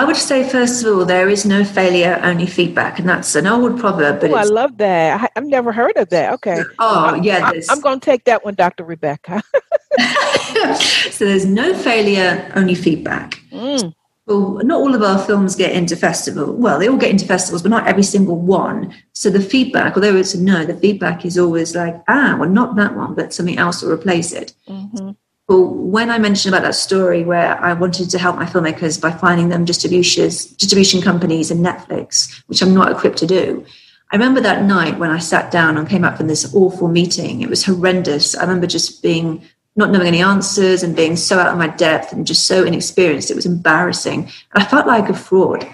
I 0.00 0.04
would 0.04 0.16
say, 0.16 0.48
first 0.48 0.82
of 0.82 0.96
all, 0.96 1.04
there 1.04 1.28
is 1.28 1.44
no 1.44 1.62
failure, 1.62 2.18
only 2.22 2.46
feedback. 2.46 2.98
And 2.98 3.06
that's 3.06 3.34
an 3.34 3.46
old 3.46 3.78
proverb. 3.78 4.22
But 4.22 4.30
oh, 4.30 4.34
I 4.34 4.44
love 4.44 4.78
that. 4.78 5.20
I, 5.20 5.28
have 5.38 5.44
never 5.44 5.72
heard 5.72 5.94
of 5.98 6.08
that. 6.08 6.32
Okay. 6.34 6.62
Oh, 6.78 7.16
yeah. 7.16 7.50
I, 7.52 7.60
am 7.70 7.82
going 7.82 8.00
to 8.00 8.04
take 8.04 8.24
that 8.24 8.42
one, 8.42 8.54
Dr. 8.54 8.84
Rebekah. 8.84 9.42
so 11.10 11.26
there's 11.26 11.44
no 11.44 11.74
failure, 11.74 12.50
only 12.56 12.74
feedback. 12.74 13.42
Mm. 13.52 13.94
Well, 14.24 14.60
not 14.64 14.80
all 14.80 14.94
of 14.94 15.02
our 15.02 15.18
films 15.18 15.54
get 15.54 15.72
into 15.72 15.96
festival. 15.96 16.54
Well, 16.54 16.78
they 16.78 16.88
all 16.88 16.96
get 16.96 17.10
into 17.10 17.26
festivals, 17.26 17.60
but 17.60 17.70
not 17.70 17.86
every 17.86 18.02
single 18.02 18.36
one. 18.36 18.94
So 19.12 19.28
the 19.28 19.42
feedback, 19.42 19.96
although 19.96 20.16
it's 20.16 20.32
a 20.32 20.40
no, 20.40 20.64
the 20.64 20.76
feedback 20.76 21.26
is 21.26 21.36
always 21.36 21.76
like, 21.76 22.00
ah, 22.08 22.38
well, 22.40 22.48
not 22.48 22.74
that 22.76 22.96
one, 22.96 23.14
but 23.14 23.34
something 23.34 23.58
else 23.58 23.82
will 23.82 23.92
replace 23.92 24.32
it. 24.32 24.54
Mm-hmm. 24.66 25.10
Well, 25.50 25.64
when 25.64 26.10
I 26.10 26.18
mentioned 26.20 26.54
about 26.54 26.62
that 26.62 26.76
story 26.76 27.24
where 27.24 27.60
I 27.60 27.72
wanted 27.72 28.08
to 28.10 28.18
help 28.20 28.36
my 28.36 28.46
filmmakers 28.46 29.00
by 29.00 29.10
finding 29.10 29.48
them 29.48 29.64
distributions, 29.64 30.44
distribution 30.44 31.02
companies 31.02 31.50
and 31.50 31.66
Netflix, 31.66 32.40
which 32.46 32.62
I'm 32.62 32.72
not 32.72 32.92
equipped 32.92 33.18
to 33.18 33.26
do, 33.26 33.66
I 34.12 34.16
remember 34.16 34.40
that 34.42 34.62
night 34.62 35.00
when 35.00 35.10
I 35.10 35.18
sat 35.18 35.50
down 35.50 35.76
and 35.76 35.88
came 35.88 36.04
up 36.04 36.16
from 36.16 36.28
this 36.28 36.54
awful 36.54 36.86
meeting. 36.86 37.42
It 37.42 37.50
was 37.50 37.64
horrendous. 37.64 38.36
I 38.36 38.42
remember 38.42 38.68
just 38.68 39.02
being 39.02 39.42
not 39.74 39.90
knowing 39.90 40.06
any 40.06 40.22
answers 40.22 40.84
and 40.84 40.94
being 40.94 41.16
so 41.16 41.40
out 41.40 41.48
of 41.48 41.58
my 41.58 41.66
depth 41.66 42.12
and 42.12 42.24
just 42.24 42.46
so 42.46 42.62
inexperienced. 42.62 43.32
It 43.32 43.34
was 43.34 43.46
embarrassing. 43.46 44.30
And 44.54 44.62
I 44.62 44.64
felt 44.64 44.86
like 44.86 45.08
a 45.08 45.14
fraud. 45.14 45.64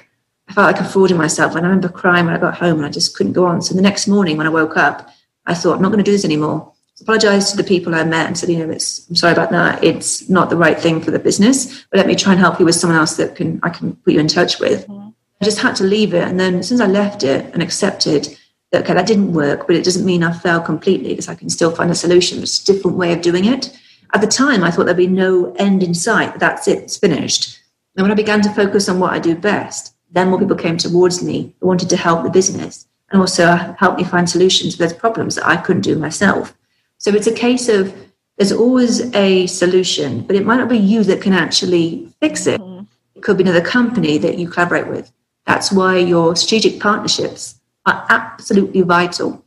I 0.49 0.55
felt 0.55 0.73
like 0.73 0.81
a 0.81 0.89
fraud 0.89 1.11
in 1.11 1.19
myself. 1.19 1.55
And 1.55 1.67
I 1.67 1.69
remember 1.69 1.91
crying 1.91 2.25
when 2.25 2.35
I 2.35 2.39
got 2.39 2.57
home 2.57 2.79
and 2.79 2.87
I 2.87 2.91
just 2.91 3.15
couldn't 3.15 3.35
go 3.35 3.45
on. 3.45 3.61
So 3.61 3.75
the 3.75 3.83
next 3.83 4.09
morning 4.09 4.39
when 4.39 4.47
I 4.47 4.51
woke 4.51 4.79
up, 4.79 5.11
I 5.45 5.53
thought, 5.53 5.77
I'm 5.77 5.83
not 5.83 5.93
going 5.93 6.03
to 6.03 6.11
do 6.11 6.13
this 6.13 6.25
anymore 6.25 6.73
apologized 7.01 7.51
to 7.51 7.57
the 7.57 7.65
people 7.65 7.95
I 7.95 8.05
met 8.05 8.27
and 8.27 8.39
said, 8.39 8.49
you 8.49 8.59
know, 8.59 8.71
it's, 8.71 9.09
I'm 9.09 9.17
sorry 9.17 9.33
about 9.33 9.51
that. 9.51 9.83
It's 9.85 10.29
not 10.29 10.51
the 10.51 10.57
right 10.57 10.79
thing 10.79 11.01
for 11.01 11.11
the 11.11 11.19
business, 11.19 11.85
but 11.91 11.99
let 11.99 12.07
me 12.07 12.15
try 12.15 12.33
and 12.33 12.41
help 12.41 12.59
you 12.59 12.65
with 12.65 12.75
someone 12.75 12.99
else 12.99 13.17
that 13.17 13.37
can, 13.37 13.61
I 13.63 13.71
can 13.71 13.97
put 13.97 14.15
you 14.15 14.21
in 14.21 14.29
touch 14.29 14.59
with. 14.59 14.87
Mm-hmm. 14.89 15.09
I 15.41 15.45
just 15.45 15.59
had 15.59 15.77
to 15.77 15.85
leave 15.85 16.15
it. 16.15 16.25
And 16.25 16.41
then 16.41 16.63
since 16.63 16.81
I 16.81 16.87
left 16.87 17.23
it 17.23 17.53
and 17.53 17.63
accepted 17.63 18.37
that, 18.73 18.85
okay, 18.85 18.95
that 18.95 19.07
didn't 19.07 19.35
work, 19.35 19.67
but 19.67 19.77
it 19.77 19.85
doesn't 19.85 20.07
mean 20.07 20.23
I 20.23 20.33
failed 20.33 20.65
completely 20.65 21.11
because 21.11 21.29
I 21.29 21.35
can 21.35 21.51
still 21.51 21.71
find 21.71 21.91
a 21.91 21.95
solution. 21.95 22.43
It's 22.43 22.63
a 22.63 22.73
different 22.73 22.97
way 22.97 23.13
of 23.13 23.21
doing 23.21 23.45
it. 23.45 23.79
At 24.15 24.23
the 24.23 24.27
time, 24.27 24.65
I 24.65 24.71
thought 24.71 24.87
there'd 24.87 24.97
be 24.97 25.07
no 25.07 25.53
end 25.55 25.83
in 25.83 25.93
sight. 25.93 26.39
That's 26.39 26.67
it. 26.67 26.79
It's 26.79 26.97
finished. 26.97 27.61
And 27.97 28.05
when 28.05 28.13
I 28.13 28.15
began 28.15 28.41
to 28.43 28.51
focus 28.51 28.89
on 28.89 28.99
what 28.99 29.13
I 29.13 29.19
do 29.19 29.35
best, 29.35 29.95
then 30.11 30.31
more 30.31 30.39
people 30.39 30.57
came 30.57 30.79
towards 30.79 31.23
me 31.23 31.55
who 31.61 31.67
wanted 31.67 31.91
to 31.91 31.97
help 31.97 32.23
the 32.23 32.31
business 32.31 32.87
and 33.11 33.21
also 33.21 33.47
help 33.79 33.99
me 33.99 34.05
find 34.05 34.29
solutions 34.29 34.75
for 34.75 34.83
those 34.83 34.93
problems 34.93 35.35
that 35.35 35.47
I 35.47 35.57
couldn't 35.57 35.83
do 35.83 35.97
myself. 35.97 36.56
So 36.99 37.15
it's 37.15 37.27
a 37.27 37.35
case 37.35 37.69
of 37.69 37.95
there's 38.37 38.53
always 38.53 39.15
a 39.15 39.47
solution, 39.47 40.23
but 40.23 40.37
it 40.37 40.45
might 40.45 40.57
not 40.57 40.69
be 40.69 40.79
you 40.79 41.03
that 41.05 41.23
can 41.23 41.33
actually 41.33 42.09
fix 42.21 42.47
it. 42.47 42.61
Mm-hmm. 42.61 42.85
It 43.15 43.23
could 43.23 43.39
be 43.39 43.45
another 43.45 43.63
company 43.63 44.19
that 44.19 44.39
you 44.39 44.49
collaborate 44.49 44.89
with. 44.89 45.11
That's 45.47 45.73
why 45.73 45.99
your 45.99 46.37
strategic 46.37 46.81
partnerships 46.81 47.61
are 47.87 48.05
absolutely 48.11 48.83
vital. 48.83 49.43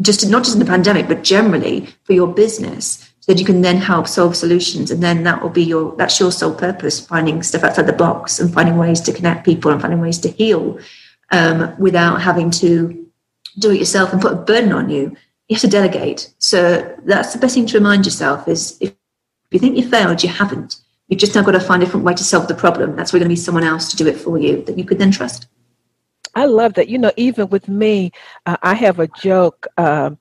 Just 0.00 0.28
not 0.28 0.44
just 0.44 0.56
in 0.56 0.60
the 0.60 0.64
pandemic, 0.64 1.06
but 1.06 1.22
generally 1.22 1.86
for 2.04 2.14
your 2.14 2.26
business, 2.26 3.12
so 3.20 3.32
that 3.32 3.38
you 3.38 3.44
can 3.44 3.60
then 3.60 3.76
help 3.76 4.08
solve 4.08 4.34
solutions, 4.34 4.90
and 4.90 5.02
then 5.02 5.22
that 5.24 5.42
will 5.42 5.50
be 5.50 5.64
your 5.64 5.94
that's 5.96 6.18
your 6.18 6.32
sole 6.32 6.54
purpose: 6.54 6.98
finding 6.98 7.42
stuff 7.42 7.62
outside 7.62 7.86
the 7.86 7.92
box 7.92 8.40
and 8.40 8.52
finding 8.52 8.78
ways 8.78 9.00
to 9.02 9.12
connect 9.12 9.44
people 9.44 9.70
and 9.70 9.80
finding 9.80 10.00
ways 10.00 10.18
to 10.20 10.28
heal 10.28 10.78
um, 11.30 11.74
without 11.78 12.22
having 12.22 12.50
to 12.52 13.06
do 13.58 13.70
it 13.70 13.78
yourself 13.78 14.12
and 14.12 14.22
put 14.22 14.32
a 14.32 14.36
burden 14.36 14.72
on 14.72 14.88
you 14.88 15.14
you 15.48 15.54
have 15.54 15.60
to 15.60 15.68
delegate. 15.68 16.32
So 16.38 16.96
that's 17.04 17.32
the 17.32 17.38
best 17.38 17.54
thing 17.54 17.66
to 17.66 17.78
remind 17.78 18.04
yourself 18.04 18.48
is 18.48 18.76
if 18.80 18.94
you 19.50 19.60
think 19.60 19.76
you 19.76 19.88
failed, 19.88 20.22
you 20.22 20.28
haven't. 20.28 20.76
You've 21.08 21.20
just 21.20 21.34
now 21.34 21.42
got 21.42 21.52
to 21.52 21.60
find 21.60 21.82
a 21.82 21.86
different 21.86 22.04
way 22.04 22.14
to 22.14 22.24
solve 22.24 22.48
the 22.48 22.54
problem. 22.54 22.96
That's 22.96 23.12
where 23.12 23.20
going 23.20 23.28
to 23.28 23.32
be 23.32 23.40
someone 23.40 23.62
else 23.62 23.90
to 23.90 23.96
do 23.96 24.08
it 24.08 24.16
for 24.16 24.38
you 24.38 24.64
that 24.64 24.76
you 24.76 24.84
could 24.84 24.98
then 24.98 25.12
trust. 25.12 25.46
I 26.34 26.46
love 26.46 26.74
that. 26.74 26.88
You 26.88 26.98
know, 26.98 27.12
even 27.16 27.48
with 27.48 27.68
me, 27.68 28.10
uh, 28.44 28.56
I 28.62 28.74
have 28.74 28.98
a 28.98 29.06
joke. 29.06 29.66
Um, 29.78 30.18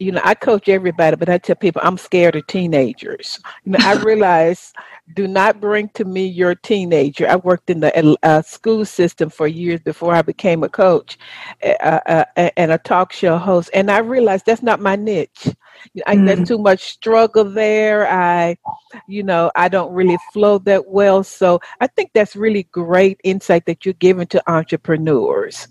you 0.00 0.10
know, 0.10 0.20
I 0.24 0.34
coach 0.34 0.68
everybody, 0.68 1.16
but 1.16 1.28
I 1.28 1.38
tell 1.38 1.54
people 1.54 1.80
I'm 1.84 1.96
scared 1.96 2.34
of 2.34 2.46
teenagers. 2.48 3.38
You 3.64 3.72
know, 3.72 3.78
I 3.80 3.94
realize 4.02 4.72
do 5.12 5.28
not 5.28 5.60
bring 5.60 5.90
to 5.90 6.04
me 6.04 6.26
your 6.26 6.54
teenager. 6.54 7.28
I 7.28 7.36
worked 7.36 7.68
in 7.68 7.80
the 7.80 8.16
uh, 8.22 8.42
school 8.42 8.84
system 8.84 9.28
for 9.28 9.46
years 9.46 9.80
before 9.80 10.14
I 10.14 10.22
became 10.22 10.64
a 10.64 10.68
coach 10.68 11.18
uh, 11.62 12.00
uh, 12.06 12.24
and 12.56 12.72
a 12.72 12.78
talk 12.78 13.12
show 13.12 13.36
host, 13.36 13.70
and 13.74 13.90
I 13.90 13.98
realized 13.98 14.46
that's 14.46 14.62
not 14.62 14.80
my 14.80 14.96
niche. 14.96 15.48
I, 16.06 16.16
mm. 16.16 16.26
There's 16.26 16.48
too 16.48 16.58
much 16.58 16.92
struggle 16.92 17.44
there. 17.44 18.08
I, 18.08 18.56
you 19.06 19.22
know, 19.22 19.50
I 19.54 19.68
don't 19.68 19.92
really 19.92 20.16
flow 20.32 20.58
that 20.60 20.86
well. 20.88 21.22
So 21.22 21.60
I 21.80 21.86
think 21.86 22.10
that's 22.14 22.36
really 22.36 22.64
great 22.64 23.20
insight 23.24 23.66
that 23.66 23.84
you're 23.84 23.94
giving 23.94 24.26
to 24.28 24.50
entrepreneurs. 24.50 25.68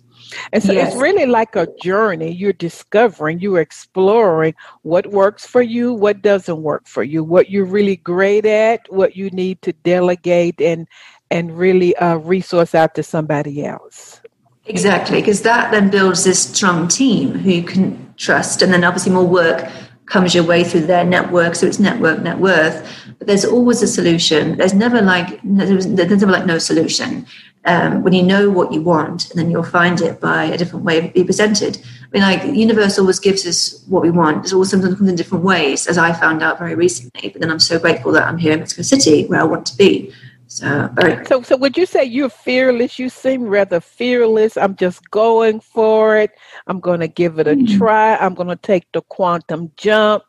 And 0.52 0.64
so 0.64 0.74
yes. 0.74 0.94
it's 0.94 1.02
really 1.02 1.26
like 1.26 1.56
a 1.56 1.68
journey. 1.82 2.32
You're 2.32 2.54
discovering, 2.54 3.40
you're 3.40 3.60
exploring 3.60 4.54
what 4.82 5.08
works 5.08 5.46
for 5.46 5.62
you, 5.62 5.94
what 5.94 6.22
doesn't 6.22 6.62
work 6.62 6.88
for 6.88 7.04
you, 7.04 7.24
what 7.24 7.50
you're 7.50 7.66
really 7.66 7.98
great 7.98 8.46
at, 8.46 8.82
what 8.90 9.16
you 9.16 9.30
need 9.32 9.62
to 9.64 9.74
delegate 9.84 10.60
and 10.62 10.88
and 11.32 11.58
really 11.58 11.96
uh, 11.96 12.18
resource 12.18 12.76
out 12.76 12.94
to 12.94 13.02
somebody 13.02 13.66
else. 13.66 14.22
Exactly, 14.66 15.20
because 15.20 15.42
that 15.42 15.72
then 15.72 15.90
builds 15.90 16.24
this 16.24 16.44
strong 16.56 16.88
team 16.88 17.34
who 17.34 17.52
you 17.52 17.64
can 17.64 18.14
trust, 18.18 18.62
and 18.62 18.72
then 18.72 18.84
obviously 18.84 19.12
more 19.12 19.28
work 19.28 19.70
comes 20.06 20.36
your 20.36 20.44
way 20.44 20.64
through 20.64 20.86
their 20.86 21.04
network. 21.04 21.56
So 21.56 21.66
it's 21.66 21.80
network, 21.80 22.22
net 22.22 22.38
worth. 22.38 22.88
But 23.18 23.28
there's 23.28 23.46
always 23.46 23.82
a 23.82 23.88
solution. 23.88 24.58
There's 24.58 24.74
never 24.74 25.02
like 25.02 25.40
there's 25.44 25.88
never 25.88 26.28
like 26.28 26.46
no 26.46 26.60
solution 26.60 27.26
um, 27.66 28.04
when 28.04 28.14
you 28.14 28.24
know 28.24 28.50
what 28.50 28.74
you 28.74 28.82
want, 28.82 29.30
and 29.30 29.40
then 29.40 29.50
you'll 29.50 29.64
find 29.64 30.02
it 30.02 30.20
by 30.20 30.46
a 30.46 30.58
different 30.58 30.86
way 30.86 30.98
of 30.98 31.14
being 31.14 31.26
presented. 31.26 31.78
I 31.78 32.08
mean, 32.12 32.22
like 32.22 32.42
the 32.44 32.56
universe 32.56 33.00
always 33.00 33.20
gives 33.20 33.46
us 33.48 33.84
what 33.88 34.04
we 34.04 34.12
want. 34.12 34.44
It's 34.44 34.54
always 34.54 34.70
something 34.70 34.96
comes 34.96 35.10
in 35.10 35.16
different 35.16 35.44
ways, 35.44 35.88
as 35.88 35.98
I 35.98 36.14
found 36.14 36.44
out 36.44 36.60
very 36.60 36.76
recently. 36.76 37.30
But 37.30 37.42
then 37.42 37.50
I'm 37.50 37.60
so 37.60 37.80
grateful 37.80 38.12
that 38.14 38.28
I'm 38.28 38.38
here 38.38 38.54
in 38.54 38.60
Mexico 38.60 38.82
City, 38.82 39.26
where 39.28 39.40
I 39.40 39.46
want 39.46 39.66
to 39.68 39.78
be. 39.78 40.14
So, 40.48 40.88
very 40.94 41.26
so, 41.26 41.42
so 41.42 41.58
would 41.58 41.78
you 41.78 41.88
say 41.88 42.04
you're 42.04 42.30
fearless? 42.30 43.00
You 43.00 43.10
seem 43.10 43.44
rather 43.44 43.80
fearless. 43.80 44.56
I'm 44.56 44.76
just 44.76 45.10
going 45.10 45.62
for 45.62 46.18
it. 46.18 46.32
I'm 46.68 46.80
going 46.80 47.00
to 47.00 47.08
give 47.08 47.40
it 47.40 47.48
a 47.48 47.56
mm-hmm. 47.56 47.78
try. 47.78 48.16
I'm 48.18 48.36
going 48.36 48.50
to 48.50 48.56
take 48.56 48.92
the 48.92 49.02
quantum 49.02 49.72
jump. 49.78 50.24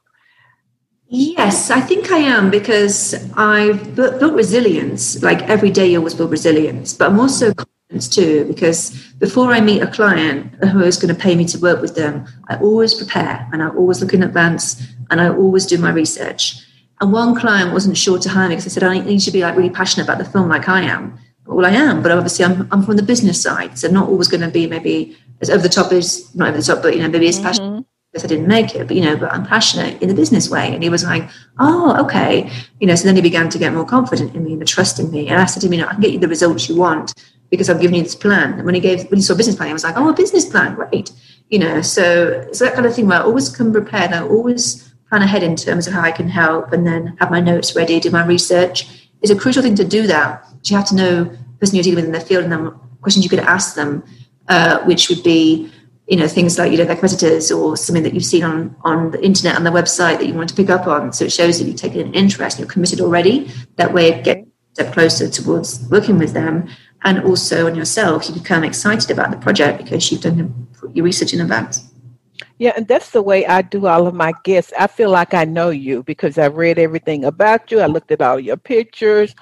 Yes, 1.09 1.71
I 1.71 1.81
think 1.81 2.11
I 2.11 2.19
am 2.19 2.51
because 2.51 3.15
I've 3.37 3.95
built 3.95 4.35
resilience. 4.35 5.23
Like 5.23 5.43
every 5.43 5.71
day, 5.71 5.87
you 5.91 5.99
always 5.99 6.15
build 6.15 6.31
resilience, 6.31 6.93
but 6.95 7.11
I'm 7.11 7.21
also 7.21 7.53
confidence 7.53 8.09
too 8.09 8.47
because 8.47 8.91
before 9.19 9.53
I 9.53 9.61
meet 9.61 9.83
a 9.83 9.87
client 9.87 10.53
who 10.65 10.81
is 10.81 10.97
going 10.97 11.15
to 11.15 11.21
pay 11.21 11.37
me 11.37 11.45
to 11.47 11.59
work 11.59 11.81
with 11.81 11.95
them, 11.95 12.27
I 12.49 12.57
always 12.57 12.95
prepare 12.95 13.49
and 13.53 13.63
I 13.63 13.69
always 13.69 14.01
look 14.01 14.15
in 14.15 14.23
advance 14.23 14.83
and 15.11 15.21
I 15.21 15.29
always 15.29 15.67
do 15.67 15.79
my 15.79 15.91
research. 15.91 16.57
And 17.01 17.13
one 17.13 17.39
client 17.39 17.73
wasn't 17.73 17.99
sure 17.99 18.19
to 18.19 18.29
hire 18.29 18.49
me 18.49 18.57
because 18.57 18.67
I 18.67 18.81
said 18.81 18.83
I 18.83 18.99
need 18.99 19.21
to 19.21 19.31
be 19.31 19.43
like 19.43 19.57
really 19.57 19.71
passionate 19.71 20.05
about 20.05 20.19
the 20.19 20.25
film, 20.25 20.49
like 20.49 20.69
I 20.69 20.83
am. 20.83 21.19
Well, 21.47 21.67
I 21.67 21.71
am, 21.71 22.03
but 22.03 22.11
obviously 22.11 22.45
I'm, 22.45 22.67
I'm 22.73 22.83
from 22.83 22.97
the 22.97 23.03
business 23.03 23.43
side, 23.43 23.79
so 23.79 23.89
not 23.89 24.09
always 24.09 24.29
going 24.29 24.41
to 24.41 24.49
be 24.49 24.67
maybe 24.67 25.17
as 25.43 25.51
over 25.51 25.63
the 25.63 25.69
top 25.69 25.93
as 25.93 26.35
not 26.35 26.49
over 26.49 26.57
the 26.57 26.63
top, 26.63 26.83
but 26.83 26.97
you 26.97 27.03
know 27.03 27.09
maybe 27.09 27.29
as 27.29 27.39
mm-hmm. 27.39 27.83
Passionate 28.15 28.25
I 28.25 28.35
didn't 28.35 28.49
make 28.49 28.75
it, 28.75 28.87
but 28.87 28.97
you 28.97 29.03
know, 29.03 29.17
but 29.17 29.33
I'm 29.33 29.45
passionate 29.45 30.01
in 30.01 30.09
the 30.09 30.15
business 30.15 30.49
way. 30.49 30.73
And 30.73 30.83
he 30.83 30.89
was 30.89 31.05
like, 31.05 31.29
oh, 31.59 32.03
okay. 32.05 32.51
You 32.81 32.87
know, 32.87 32.95
so 32.95 33.05
then 33.05 33.17
he 33.17 33.23
began 33.23 33.49
to 33.51 33.59
get 33.59 33.73
more 33.73 33.85
confident 33.85 34.35
in 34.35 34.45
me 34.45 34.53
and 34.53 34.61
the 34.61 34.67
trust 34.67 35.01
in 35.01 35.11
me. 35.11 35.29
And 35.29 35.41
I 35.41 35.47
said 35.47 35.61
to 35.61 35.67
him, 35.67 35.73
you 35.73 35.81
know, 35.81 35.89
I 35.89 35.93
can 35.93 36.01
get 36.01 36.13
you 36.13 36.19
the 36.19 36.29
results 36.29 36.69
you 36.69 36.77
want 36.77 37.13
because 37.51 37.69
I've 37.69 37.81
given 37.81 37.97
you 37.97 38.03
this 38.03 38.15
plan. 38.15 38.55
And 38.55 38.65
when 38.65 38.75
he 38.75 38.81
gave, 38.81 39.11
when 39.11 39.19
he 39.19 39.23
saw 39.23 39.35
a 39.35 39.37
business 39.37 39.57
plan, 39.57 39.71
I 39.71 39.73
was 39.73 39.85
like, 39.85 39.97
oh, 39.97 40.09
a 40.09 40.15
business 40.15 40.45
plan, 40.45 40.75
great. 40.75 41.13
You 41.51 41.59
know, 41.59 41.83
so 41.83 42.49
so 42.53 42.65
that 42.65 42.75
kind 42.75 42.87
of 42.87 42.95
thing 42.95 43.07
where 43.07 43.21
I 43.21 43.23
always 43.23 43.49
come 43.49 43.73
prepared. 43.73 44.13
I 44.13 44.23
always 44.23 44.95
plan 45.09 45.23
ahead 45.23 45.43
in 45.43 45.57
terms 45.57 45.87
of 45.87 45.93
how 45.93 46.01
I 46.01 46.13
can 46.13 46.29
help 46.29 46.73
and 46.73 46.87
then 46.87 47.17
have 47.21 47.31
my 47.31 47.41
notes 47.41 47.77
ready, 47.77 48.01
do 48.01 48.11
my 48.11 48.25
research. 48.25 49.09
It's 49.23 49.31
a 49.31 49.37
crucial 49.37 49.63
thing 49.63 49.75
to 49.77 49.85
do 49.85 50.07
that. 50.07 50.47
You 50.65 50.77
have 50.77 50.89
to 50.89 50.95
know 50.95 51.25
the 51.25 51.59
person 51.61 51.77
you're 51.77 51.83
dealing 51.83 51.97
with 51.97 52.07
in 52.07 52.13
the 52.13 52.21
field 52.21 52.45
and 52.45 52.53
then 52.53 52.73
questions 53.01 53.25
you 53.25 53.31
could 53.31 53.41
ask 53.41 53.75
them, 53.75 54.03
uh, 54.49 54.81
which 54.85 55.09
would 55.09 55.23
be, 55.23 55.71
you 56.07 56.17
know 56.17 56.29
things 56.29 56.59
like 56.59 56.71
you 56.71 56.79
know 56.79 56.85
their 56.85 56.97
competitors 56.97 57.51
or 57.51 57.77
something 57.77 58.03
that 58.03 58.15
you've 58.15 58.25
seen 58.25 58.45
on 58.45 58.77
on 58.83 59.11
the 59.11 59.25
internet 59.25 59.57
on 59.57 59.65
their 59.65 59.73
website 59.73 60.19
that 60.19 60.27
you 60.27 60.35
want 60.35 60.49
to 60.49 60.55
pick 60.55 60.71
up 60.71 60.87
on. 60.87 61.13
So 61.13 61.25
it 61.25 61.33
shows 61.33 61.59
that 61.59 61.67
you've 61.67 61.77
taken 61.77 62.01
an 62.01 62.15
interest 62.15 62.59
and 62.59 62.67
you're 62.67 62.73
committed 62.73 63.01
already. 63.01 63.51
That 63.77 63.93
way 63.93 64.09
it 64.09 64.25
gets 64.25 64.49
step 64.73 64.93
closer 64.93 65.29
towards 65.29 65.87
working 65.89 66.19
with 66.19 66.33
them. 66.33 66.69
And 67.05 67.23
also 67.23 67.67
on 67.67 67.75
yourself 67.75 68.29
you 68.29 68.35
become 68.35 68.65
excited 68.65 69.11
about 69.11 69.31
the 69.31 69.37
project 69.37 69.83
because 69.83 70.11
you've 70.11 70.21
done 70.21 70.69
your 70.95 71.05
research 71.05 71.33
in 71.33 71.41
advance 71.41 71.94
Yeah, 72.59 72.73
and 72.77 72.87
that's 72.87 73.11
the 73.11 73.23
way 73.23 73.47
I 73.47 73.63
do 73.63 73.87
all 73.87 74.07
of 74.07 74.15
my 74.15 74.33
guests. 74.43 74.73
I 74.79 74.87
feel 74.87 75.11
like 75.11 75.35
I 75.35 75.45
know 75.45 75.71
you 75.71 76.03
because 76.03 76.39
I 76.39 76.47
read 76.47 76.79
everything 76.79 77.25
about 77.25 77.71
you. 77.71 77.81
I 77.81 77.87
looked 77.87 78.11
at 78.11 78.23
all 78.23 78.41
your 78.41 78.57
pictures. 78.57 79.35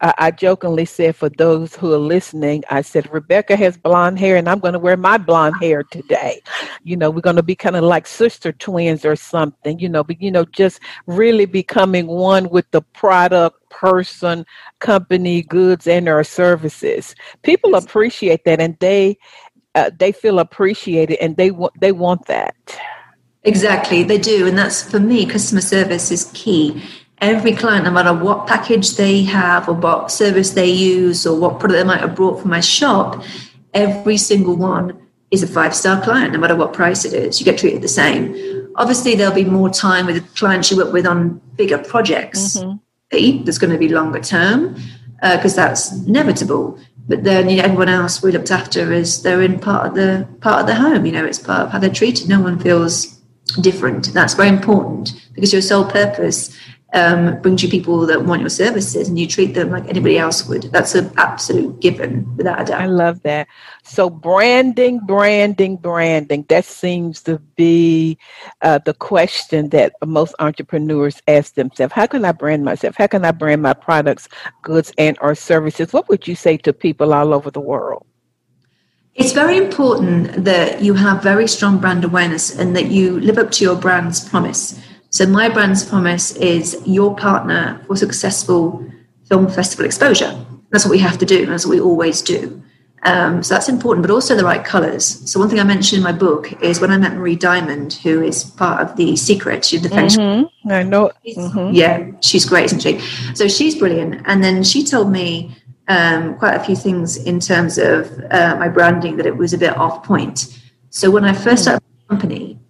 Uh, 0.00 0.12
I 0.18 0.30
jokingly 0.30 0.84
said, 0.84 1.16
for 1.16 1.28
those 1.28 1.74
who 1.74 1.92
are 1.92 1.98
listening, 1.98 2.64
I 2.70 2.82
said, 2.82 3.12
Rebekah 3.12 3.56
has 3.56 3.76
blonde 3.76 4.18
hair 4.18 4.36
and 4.36 4.48
I'm 4.48 4.60
going 4.60 4.74
to 4.74 4.78
wear 4.78 4.96
my 4.96 5.18
blonde 5.18 5.56
hair 5.60 5.82
today. 5.82 6.40
You 6.84 6.96
know, 6.96 7.10
we're 7.10 7.20
going 7.20 7.36
to 7.36 7.42
be 7.42 7.56
kind 7.56 7.76
of 7.76 7.84
like 7.84 8.06
sister 8.06 8.52
twins 8.52 9.04
or 9.04 9.16
something, 9.16 9.78
you 9.78 9.88
know, 9.88 10.04
but, 10.04 10.20
you 10.20 10.30
know, 10.30 10.44
just 10.44 10.80
really 11.06 11.46
becoming 11.46 12.06
one 12.06 12.48
with 12.48 12.70
the 12.70 12.82
product 12.82 13.56
person, 13.70 14.46
company, 14.78 15.42
goods, 15.42 15.86
and 15.86 16.08
or 16.08 16.24
services. 16.24 17.14
People 17.42 17.74
appreciate 17.74 18.44
that 18.44 18.60
and 18.60 18.76
they 18.80 19.18
uh, 19.74 19.90
they 19.98 20.12
feel 20.12 20.38
appreciated 20.38 21.18
and 21.20 21.36
they 21.36 21.50
want 21.50 21.78
they 21.80 21.92
want 21.92 22.26
that. 22.26 22.56
Exactly 23.44 24.02
they 24.02 24.18
do 24.18 24.46
and 24.46 24.58
that's 24.58 24.82
for 24.82 25.00
me 25.00 25.26
customer 25.26 25.60
service 25.60 26.10
is 26.10 26.30
key. 26.34 26.82
Every 27.20 27.52
client 27.52 27.84
no 27.84 27.90
matter 27.90 28.14
what 28.14 28.46
package 28.46 28.96
they 28.96 29.22
have 29.24 29.68
or 29.68 29.74
what 29.74 30.10
service 30.10 30.50
they 30.50 30.70
use 30.70 31.26
or 31.26 31.38
what 31.38 31.58
product 31.58 31.78
they 31.78 31.84
might 31.84 32.00
have 32.00 32.14
brought 32.14 32.40
from 32.40 32.50
my 32.50 32.60
shop 32.60 33.22
every 33.74 34.16
single 34.16 34.56
one 34.56 34.98
is 35.30 35.42
a 35.42 35.46
five 35.46 35.74
star 35.74 36.02
client 36.02 36.32
no 36.32 36.38
matter 36.38 36.56
what 36.56 36.72
price 36.72 37.04
it 37.04 37.12
is. 37.12 37.40
You 37.40 37.44
get 37.44 37.58
treated 37.58 37.82
the 37.82 37.88
same. 37.88 38.34
Obviously 38.76 39.14
there'll 39.14 39.34
be 39.34 39.44
more 39.44 39.70
time 39.70 40.06
with 40.06 40.16
the 40.16 40.38
clients 40.38 40.70
you 40.70 40.76
work 40.76 40.92
with 40.92 41.06
on 41.06 41.40
bigger 41.56 41.78
projects. 41.78 42.58
Mm-hmm. 42.58 43.44
that's 43.44 43.58
going 43.58 43.72
to 43.72 43.78
be 43.78 43.88
longer 43.88 44.20
term 44.20 44.74
because 45.20 45.58
uh, 45.58 45.66
that's 45.66 45.92
inevitable 46.06 46.78
but 47.08 47.24
then 47.24 47.48
you 47.48 47.56
know, 47.56 47.64
everyone 47.64 47.88
else 47.88 48.22
we 48.22 48.30
looked 48.30 48.50
after 48.50 48.92
is 48.92 49.22
they're 49.22 49.42
in 49.42 49.58
part 49.58 49.86
of 49.86 49.94
the 49.94 50.28
part 50.40 50.60
of 50.60 50.66
the 50.66 50.74
home. 50.74 51.06
You 51.06 51.12
know, 51.12 51.24
it's 51.24 51.38
part 51.38 51.62
of 51.62 51.70
how 51.70 51.78
they're 51.78 51.90
treated. 51.90 52.28
No 52.28 52.40
one 52.40 52.58
feels 52.58 53.18
different. 53.60 54.12
That's 54.12 54.34
very 54.34 54.50
important 54.50 55.14
because 55.34 55.52
your 55.52 55.62
sole 55.62 55.84
purpose 55.84 56.56
um, 56.94 57.40
brings 57.42 57.62
you 57.62 57.68
people 57.68 58.06
that 58.06 58.24
want 58.24 58.40
your 58.40 58.48
services 58.48 59.08
and 59.08 59.18
you 59.18 59.26
treat 59.26 59.54
them 59.54 59.70
like 59.70 59.86
anybody 59.88 60.18
else 60.18 60.46
would. 60.48 60.62
That's 60.64 60.94
an 60.94 61.12
absolute 61.18 61.80
given, 61.80 62.34
without 62.36 62.62
a 62.62 62.64
doubt. 62.64 62.80
I 62.80 62.86
love 62.86 63.22
that. 63.22 63.46
So, 63.82 64.08
branding, 64.08 65.00
branding, 65.00 65.76
branding, 65.76 66.46
that 66.48 66.64
seems 66.64 67.22
to 67.24 67.38
be 67.56 68.18
uh, 68.62 68.78
the 68.78 68.94
question 68.94 69.68
that 69.70 69.94
most 70.04 70.34
entrepreneurs 70.38 71.20
ask 71.28 71.54
themselves. 71.54 71.92
How 71.92 72.06
can 72.06 72.24
I 72.24 72.32
brand 72.32 72.64
myself? 72.64 72.96
How 72.96 73.06
can 73.06 73.24
I 73.24 73.32
brand 73.32 73.60
my 73.62 73.74
products, 73.74 74.28
goods, 74.62 74.92
and 74.96 75.18
or 75.20 75.34
services? 75.34 75.92
What 75.92 76.08
would 76.08 76.26
you 76.26 76.34
say 76.34 76.56
to 76.58 76.72
people 76.72 77.12
all 77.12 77.34
over 77.34 77.50
the 77.50 77.60
world? 77.60 78.06
It's 79.14 79.32
very 79.32 79.56
important 79.58 80.44
that 80.44 80.80
you 80.80 80.94
have 80.94 81.22
very 81.24 81.48
strong 81.48 81.78
brand 81.78 82.04
awareness 82.04 82.56
and 82.56 82.76
that 82.76 82.86
you 82.86 83.18
live 83.18 83.36
up 83.36 83.50
to 83.52 83.64
your 83.64 83.74
brand's 83.74 84.26
promise. 84.26 84.80
So 85.18 85.26
my 85.26 85.48
brand's 85.48 85.84
promise 85.84 86.30
is 86.36 86.80
your 86.86 87.16
partner 87.16 87.82
for 87.88 87.96
successful 87.96 88.86
film 89.28 89.48
festival 89.48 89.84
exposure. 89.84 90.32
That's 90.70 90.84
what 90.84 90.92
we 90.92 91.00
have 91.00 91.18
to 91.18 91.26
do. 91.26 91.44
That's 91.44 91.66
what 91.66 91.72
we 91.72 91.80
always 91.80 92.22
do. 92.22 92.62
Um, 93.02 93.42
so 93.42 93.54
that's 93.54 93.68
important, 93.68 94.06
but 94.06 94.12
also 94.12 94.36
the 94.36 94.44
right 94.44 94.64
colors. 94.64 95.04
So 95.28 95.40
one 95.40 95.48
thing 95.48 95.58
I 95.58 95.64
mentioned 95.64 95.96
in 95.96 96.04
my 96.04 96.12
book 96.12 96.52
is 96.62 96.80
when 96.80 96.92
I 96.92 96.98
met 96.98 97.14
Marie 97.14 97.34
Diamond, 97.34 97.94
who 97.94 98.22
is 98.22 98.44
part 98.44 98.80
of 98.80 98.96
the 98.96 99.16
Secret, 99.16 99.64
she's 99.64 99.82
the 99.82 99.88
French. 99.88 100.12
Mm-hmm. 100.12 100.70
I 100.70 100.84
know. 100.84 101.10
Mm-hmm. 101.26 101.74
Yeah, 101.74 102.12
she's 102.20 102.44
great, 102.44 102.66
isn't 102.66 102.78
she? 102.78 103.00
So 103.34 103.48
she's 103.48 103.74
brilliant. 103.74 104.22
And 104.26 104.44
then 104.44 104.62
she 104.62 104.84
told 104.84 105.10
me 105.10 105.50
um, 105.88 106.36
quite 106.36 106.54
a 106.54 106.62
few 106.62 106.76
things 106.76 107.16
in 107.16 107.40
terms 107.40 107.76
of 107.76 108.08
uh, 108.30 108.54
my 108.56 108.68
branding 108.68 109.16
that 109.16 109.26
it 109.26 109.36
was 109.36 109.52
a 109.52 109.58
bit 109.58 109.76
off 109.76 110.04
point. 110.04 110.60
So 110.90 111.10
when 111.10 111.24
I 111.24 111.32
first 111.32 111.62
started 111.62 111.82
the 111.82 112.14
company, 112.14 112.60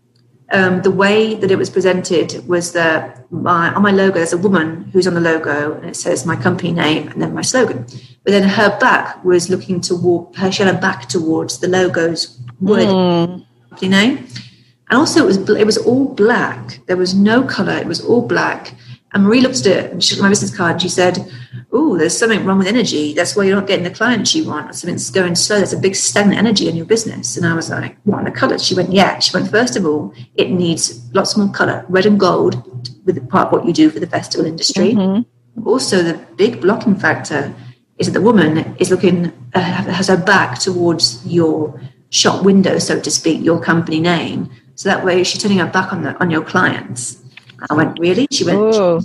um, 0.50 0.82
the 0.82 0.90
way 0.90 1.34
that 1.34 1.50
it 1.50 1.56
was 1.56 1.68
presented 1.68 2.46
was 2.48 2.72
that 2.72 3.30
my, 3.30 3.72
on 3.74 3.82
my 3.82 3.90
logo, 3.90 4.14
there's 4.14 4.32
a 4.32 4.38
woman 4.38 4.84
who's 4.92 5.06
on 5.06 5.14
the 5.14 5.20
logo 5.20 5.74
and 5.74 5.84
it 5.84 5.96
says 5.96 6.24
my 6.24 6.36
company 6.36 6.72
name 6.72 7.08
and 7.08 7.20
then 7.20 7.34
my 7.34 7.42
slogan. 7.42 7.86
But 8.24 8.30
then 8.32 8.48
her 8.48 8.78
back 8.78 9.22
was 9.24 9.50
looking 9.50 9.80
toward, 9.80 10.34
her, 10.36 10.50
she 10.50 10.62
had 10.62 10.74
her 10.74 10.80
back 10.80 11.08
towards 11.08 11.58
the 11.58 11.68
logo's 11.68 12.40
word, 12.60 12.86
mm. 12.86 13.46
company 13.68 13.88
name. 13.88 14.26
And 14.90 14.98
also 14.98 15.24
it 15.24 15.26
was, 15.26 15.50
it 15.50 15.66
was 15.66 15.76
all 15.76 16.14
black. 16.14 16.80
There 16.86 16.96
was 16.96 17.14
no 17.14 17.42
color. 17.42 17.76
It 17.76 17.86
was 17.86 18.02
all 18.02 18.26
black. 18.26 18.74
And 19.14 19.24
Marie 19.24 19.40
looked 19.40 19.60
at 19.60 19.66
it 19.66 19.92
and 19.92 20.04
she 20.04 20.14
took 20.14 20.22
my 20.22 20.28
business 20.28 20.54
card 20.54 20.72
and 20.72 20.82
she 20.82 20.88
said, 20.88 21.18
Oh, 21.72 21.96
there's 21.96 22.16
something 22.16 22.44
wrong 22.44 22.58
with 22.58 22.66
energy. 22.66 23.14
That's 23.14 23.34
why 23.34 23.44
you're 23.44 23.56
not 23.56 23.66
getting 23.66 23.84
the 23.84 23.90
clients 23.90 24.34
you 24.34 24.46
want. 24.46 24.74
Something's 24.74 25.10
going 25.10 25.34
slow. 25.34 25.56
There's 25.56 25.72
a 25.72 25.78
big 25.78 25.96
stagnant 25.96 26.38
energy 26.38 26.68
in 26.68 26.76
your 26.76 26.84
business. 26.84 27.36
And 27.36 27.46
I 27.46 27.54
was 27.54 27.70
like, 27.70 27.96
What, 28.04 28.24
the 28.24 28.30
colours? 28.30 28.64
She 28.64 28.74
went, 28.74 28.92
Yeah. 28.92 29.18
She 29.18 29.34
went, 29.34 29.50
First 29.50 29.76
of 29.76 29.86
all, 29.86 30.12
it 30.34 30.50
needs 30.50 31.10
lots 31.14 31.36
more 31.36 31.50
colour, 31.50 31.86
red 31.88 32.04
and 32.04 32.20
gold, 32.20 32.62
with 33.06 33.28
part 33.30 33.46
of 33.46 33.52
what 33.52 33.66
you 33.66 33.72
do 33.72 33.88
for 33.90 33.98
the 33.98 34.06
festival 34.06 34.46
industry. 34.46 34.92
Mm-hmm. 34.92 35.66
Also, 35.66 36.02
the 36.02 36.14
big 36.36 36.60
blocking 36.60 36.94
factor 36.94 37.54
is 37.96 38.06
that 38.06 38.12
the 38.12 38.24
woman 38.24 38.76
is 38.78 38.90
looking, 38.90 39.32
uh, 39.54 39.60
has 39.60 40.08
her 40.08 40.16
back 40.16 40.58
towards 40.58 41.26
your 41.26 41.80
shop 42.10 42.44
window, 42.44 42.78
so 42.78 43.00
to 43.00 43.10
speak, 43.10 43.42
your 43.42 43.60
company 43.60 44.00
name. 44.00 44.50
So 44.76 44.88
that 44.88 45.04
way 45.04 45.24
she's 45.24 45.42
turning 45.42 45.58
her 45.58 45.66
back 45.66 45.92
on 45.92 46.02
the 46.02 46.14
on 46.20 46.30
your 46.30 46.44
clients. 46.44 47.18
I 47.70 47.74
went, 47.74 47.98
really? 47.98 48.26
She 48.30 48.44
went, 48.44 48.58
oh. 48.58 49.00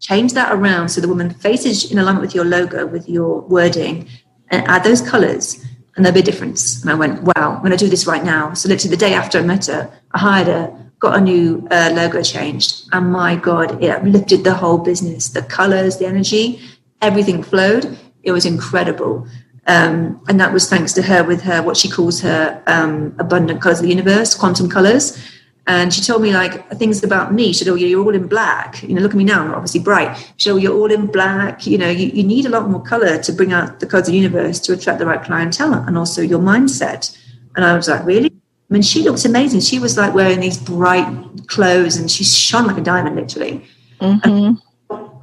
change 0.00 0.32
that 0.34 0.52
around 0.52 0.88
so 0.88 1.00
the 1.00 1.08
woman 1.08 1.30
faces 1.30 1.90
in 1.90 1.98
alignment 1.98 2.22
with 2.22 2.34
your 2.34 2.44
logo, 2.44 2.86
with 2.86 3.08
your 3.08 3.40
wording, 3.42 4.08
and 4.50 4.66
add 4.68 4.84
those 4.84 5.00
colors, 5.00 5.64
and 5.96 6.04
there'll 6.04 6.14
be 6.14 6.20
a 6.20 6.24
difference. 6.24 6.82
And 6.82 6.90
I 6.90 6.94
went, 6.94 7.22
wow, 7.22 7.54
I'm 7.54 7.58
going 7.60 7.70
to 7.70 7.76
do 7.76 7.88
this 7.88 8.06
right 8.06 8.24
now. 8.24 8.54
So 8.54 8.68
literally 8.68 8.94
the 8.94 9.00
day 9.00 9.14
after 9.14 9.38
I 9.38 9.42
met 9.42 9.66
her, 9.66 9.92
I 10.12 10.18
hired 10.18 10.46
her, 10.46 10.90
got 10.98 11.16
a 11.16 11.20
new 11.20 11.66
uh, 11.70 11.90
logo 11.94 12.22
changed, 12.22 12.88
and 12.92 13.12
my 13.12 13.36
God, 13.36 13.82
it 13.82 14.04
lifted 14.04 14.44
the 14.44 14.54
whole 14.54 14.78
business. 14.78 15.28
The 15.28 15.42
colors, 15.42 15.98
the 15.98 16.06
energy, 16.06 16.60
everything 17.00 17.42
flowed. 17.42 17.98
It 18.22 18.32
was 18.32 18.46
incredible. 18.46 19.26
Um, 19.66 20.20
and 20.28 20.40
that 20.40 20.52
was 20.52 20.68
thanks 20.68 20.92
to 20.94 21.02
her 21.02 21.22
with 21.22 21.42
her 21.42 21.62
what 21.62 21.76
she 21.76 21.88
calls 21.88 22.20
her 22.20 22.62
um, 22.66 23.14
abundant 23.18 23.60
colors 23.60 23.78
of 23.78 23.84
the 23.84 23.90
universe, 23.90 24.34
quantum 24.34 24.68
colors. 24.68 25.18
And 25.66 25.94
she 25.94 26.00
told 26.00 26.22
me 26.22 26.32
like 26.32 26.68
things 26.70 27.04
about 27.04 27.32
me. 27.32 27.52
She 27.52 27.64
said, 27.64 27.68
"Oh, 27.68 27.76
you're 27.76 28.02
all 28.02 28.14
in 28.14 28.26
black. 28.26 28.82
You 28.82 28.94
know, 28.94 29.00
look 29.00 29.12
at 29.12 29.16
me 29.16 29.24
now. 29.24 29.44
I'm 29.44 29.54
obviously 29.54 29.80
bright." 29.80 30.16
She 30.36 30.48
said, 30.48 30.52
"Oh, 30.52 30.56
you're 30.56 30.74
all 30.74 30.90
in 30.90 31.06
black. 31.06 31.66
You 31.66 31.78
know, 31.78 31.88
you, 31.88 32.08
you 32.08 32.24
need 32.24 32.46
a 32.46 32.48
lot 32.48 32.68
more 32.68 32.82
color 32.82 33.22
to 33.22 33.32
bring 33.32 33.52
out 33.52 33.78
the 33.78 33.86
codes 33.86 34.08
of 34.08 34.12
the 34.12 34.18
universe 34.18 34.58
to 34.60 34.72
attract 34.72 34.98
the 34.98 35.06
right 35.06 35.22
clientele 35.22 35.74
and 35.74 35.96
also 35.96 36.20
your 36.20 36.40
mindset." 36.40 37.16
And 37.54 37.64
I 37.64 37.76
was 37.76 37.88
like, 37.88 38.04
"Really?" 38.04 38.32
I 38.70 38.72
mean, 38.72 38.82
she 38.82 39.02
looked 39.02 39.24
amazing. 39.24 39.60
She 39.60 39.78
was 39.78 39.96
like 39.96 40.14
wearing 40.14 40.40
these 40.40 40.58
bright 40.58 41.06
clothes, 41.46 41.96
and 41.96 42.10
she 42.10 42.24
shone 42.24 42.66
like 42.66 42.78
a 42.78 42.80
diamond, 42.80 43.14
literally. 43.14 43.64
Mm-hmm. 44.00 44.54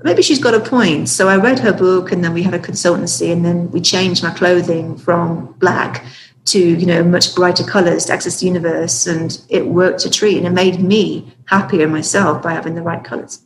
Maybe 0.04 0.22
she's 0.22 0.40
got 0.40 0.54
a 0.54 0.62
point. 0.62 1.10
So 1.10 1.28
I 1.28 1.36
read 1.36 1.60
her 1.60 1.74
book, 1.74 2.14
and 2.14 2.24
then 2.24 2.34
we 2.34 2.44
had 2.44 2.54
a 2.54 2.60
consultancy, 2.60 3.34
and 3.34 3.44
then 3.44 3.70
we 3.72 3.82
changed 3.82 4.24
my 4.24 4.32
clothing 4.32 4.98
from 4.98 5.54
black 5.60 6.06
to 6.46 6.60
you 6.60 6.86
know 6.86 7.04
much 7.04 7.36
brighter 7.36 7.64
colors 7.64 8.06
to 8.06 8.14
access 8.14 8.40
the 8.40 8.46
universe 8.46 9.08
and 9.08 9.42
it 9.50 9.68
worked 9.68 10.06
a 10.06 10.10
treat 10.10 10.38
and 10.38 10.48
it 10.48 10.52
made 10.52 10.80
me 10.80 11.34
happier 11.46 11.88
myself 11.88 12.42
by 12.42 12.54
having 12.54 12.76
the 12.76 12.82
right 12.82 13.04
colors 13.04 13.42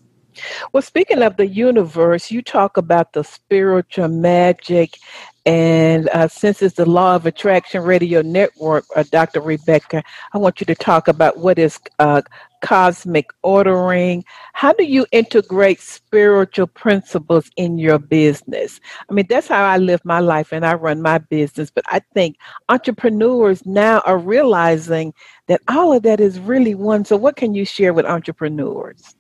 well 0.72 0.82
speaking 0.82 1.22
of 1.22 1.38
the 1.38 1.48
universe 1.48 2.32
you 2.32 2.42
talk 2.42 2.78
about 2.78 3.14
the 3.14 3.24
spiritual 3.24 4.08
magic 4.08 4.98
and 5.46 6.08
uh, 6.10 6.30
since 6.30 6.62
it's 6.62 6.76
the 6.76 6.86
Law 6.86 7.18
of 7.18 7.26
Attraction 7.26 7.84
Radio 7.84 8.22
Network, 8.22 8.86
uh, 8.96 9.04
Dr. 9.12 9.42
Rebekah, 9.42 10.02
I 10.32 10.38
want 10.38 10.62
you 10.62 10.66
to 10.68 10.76
talk 10.76 11.10
about 11.10 11.38
what 11.38 11.60
is 11.60 11.78
uh, 12.00 12.22
cosmic 12.62 13.30
ordering. 13.42 14.24
How 14.54 14.72
do 14.72 14.86
you 14.86 15.06
integrate 15.12 15.82
spiritual 15.82 16.68
principles 16.68 17.52
in 17.58 17.78
your 17.78 18.00
business? 18.00 18.80
I 19.10 19.14
mean, 19.14 19.26
that's 19.28 19.50
how 19.50 19.66
I 19.66 19.78
live 19.80 20.00
my 20.06 20.22
life 20.22 20.54
and 20.54 20.66
I 20.66 20.76
run 20.76 21.02
my 21.02 21.18
business. 21.18 21.70
But 21.70 21.84
I 21.88 22.00
think 22.14 22.38
entrepreneurs 22.70 23.66
now 23.66 24.00
are 24.06 24.18
realizing 24.18 25.14
that 25.48 25.60
all 25.68 25.92
of 25.92 26.04
that 26.04 26.22
is 26.22 26.40
really 26.40 26.74
one. 26.74 27.04
So, 27.04 27.18
what 27.18 27.36
can 27.36 27.54
you 27.54 27.66
share 27.66 27.94
with 27.94 28.06
entrepreneurs? 28.06 29.14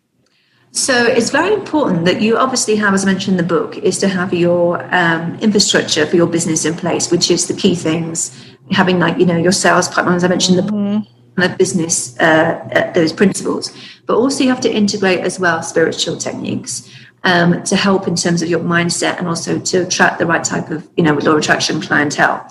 So 0.74 1.05
it's 1.05 1.30
very 1.30 1.53
important 1.53 2.05
that 2.05 2.19
you 2.19 2.36
obviously 2.36 2.76
have, 2.78 2.95
as 2.95 3.03
I 3.03 3.05
mentioned 3.05 3.39
in 3.39 3.47
the 3.47 3.55
book, 3.55 3.78
is 3.78 3.99
to 3.99 4.07
have 4.07 4.34
your 4.34 4.84
um, 4.93 5.38
infrastructure 5.39 6.07
for 6.07 6.15
your 6.15 6.26
business 6.26 6.65
in 6.65 6.74
place, 6.74 7.11
which 7.11 7.30
is 7.30 7.47
the 7.47 7.53
key 7.53 7.76
things. 7.76 8.36
Having 8.71 8.97
like 8.97 9.19
you 9.19 9.28
know 9.28 9.38
your 9.38 9.51
sales 9.51 9.88
pipeline, 9.88 10.15
as 10.15 10.24
I 10.24 10.30
mentioned 10.30 10.57
the 10.57 10.63
mm-hmm. 10.63 11.41
of 11.43 11.57
business, 11.59 12.17
uh, 12.19 12.67
uh, 12.74 12.91
those 12.93 13.13
principles. 13.13 13.71
But 14.07 14.15
also 14.15 14.43
you 14.43 14.49
have 14.49 14.61
to 14.61 14.74
integrate 14.74 15.19
as 15.19 15.39
well 15.39 15.61
spiritual 15.61 16.17
techniques 16.17 16.89
um, 17.24 17.61
to 17.65 17.76
help 17.76 18.07
in 18.07 18.15
terms 18.15 18.41
of 18.41 18.49
your 18.49 18.59
mindset 18.59 19.19
and 19.19 19.28
also 19.28 19.59
to 19.59 19.86
attract 19.86 20.17
the 20.17 20.26
right 20.26 20.43
type 20.43 20.71
of 20.71 20.89
you 20.97 21.03
know 21.03 21.13
law 21.13 21.34
of 21.34 21.38
attraction 21.38 21.82
clientele. 21.82 22.49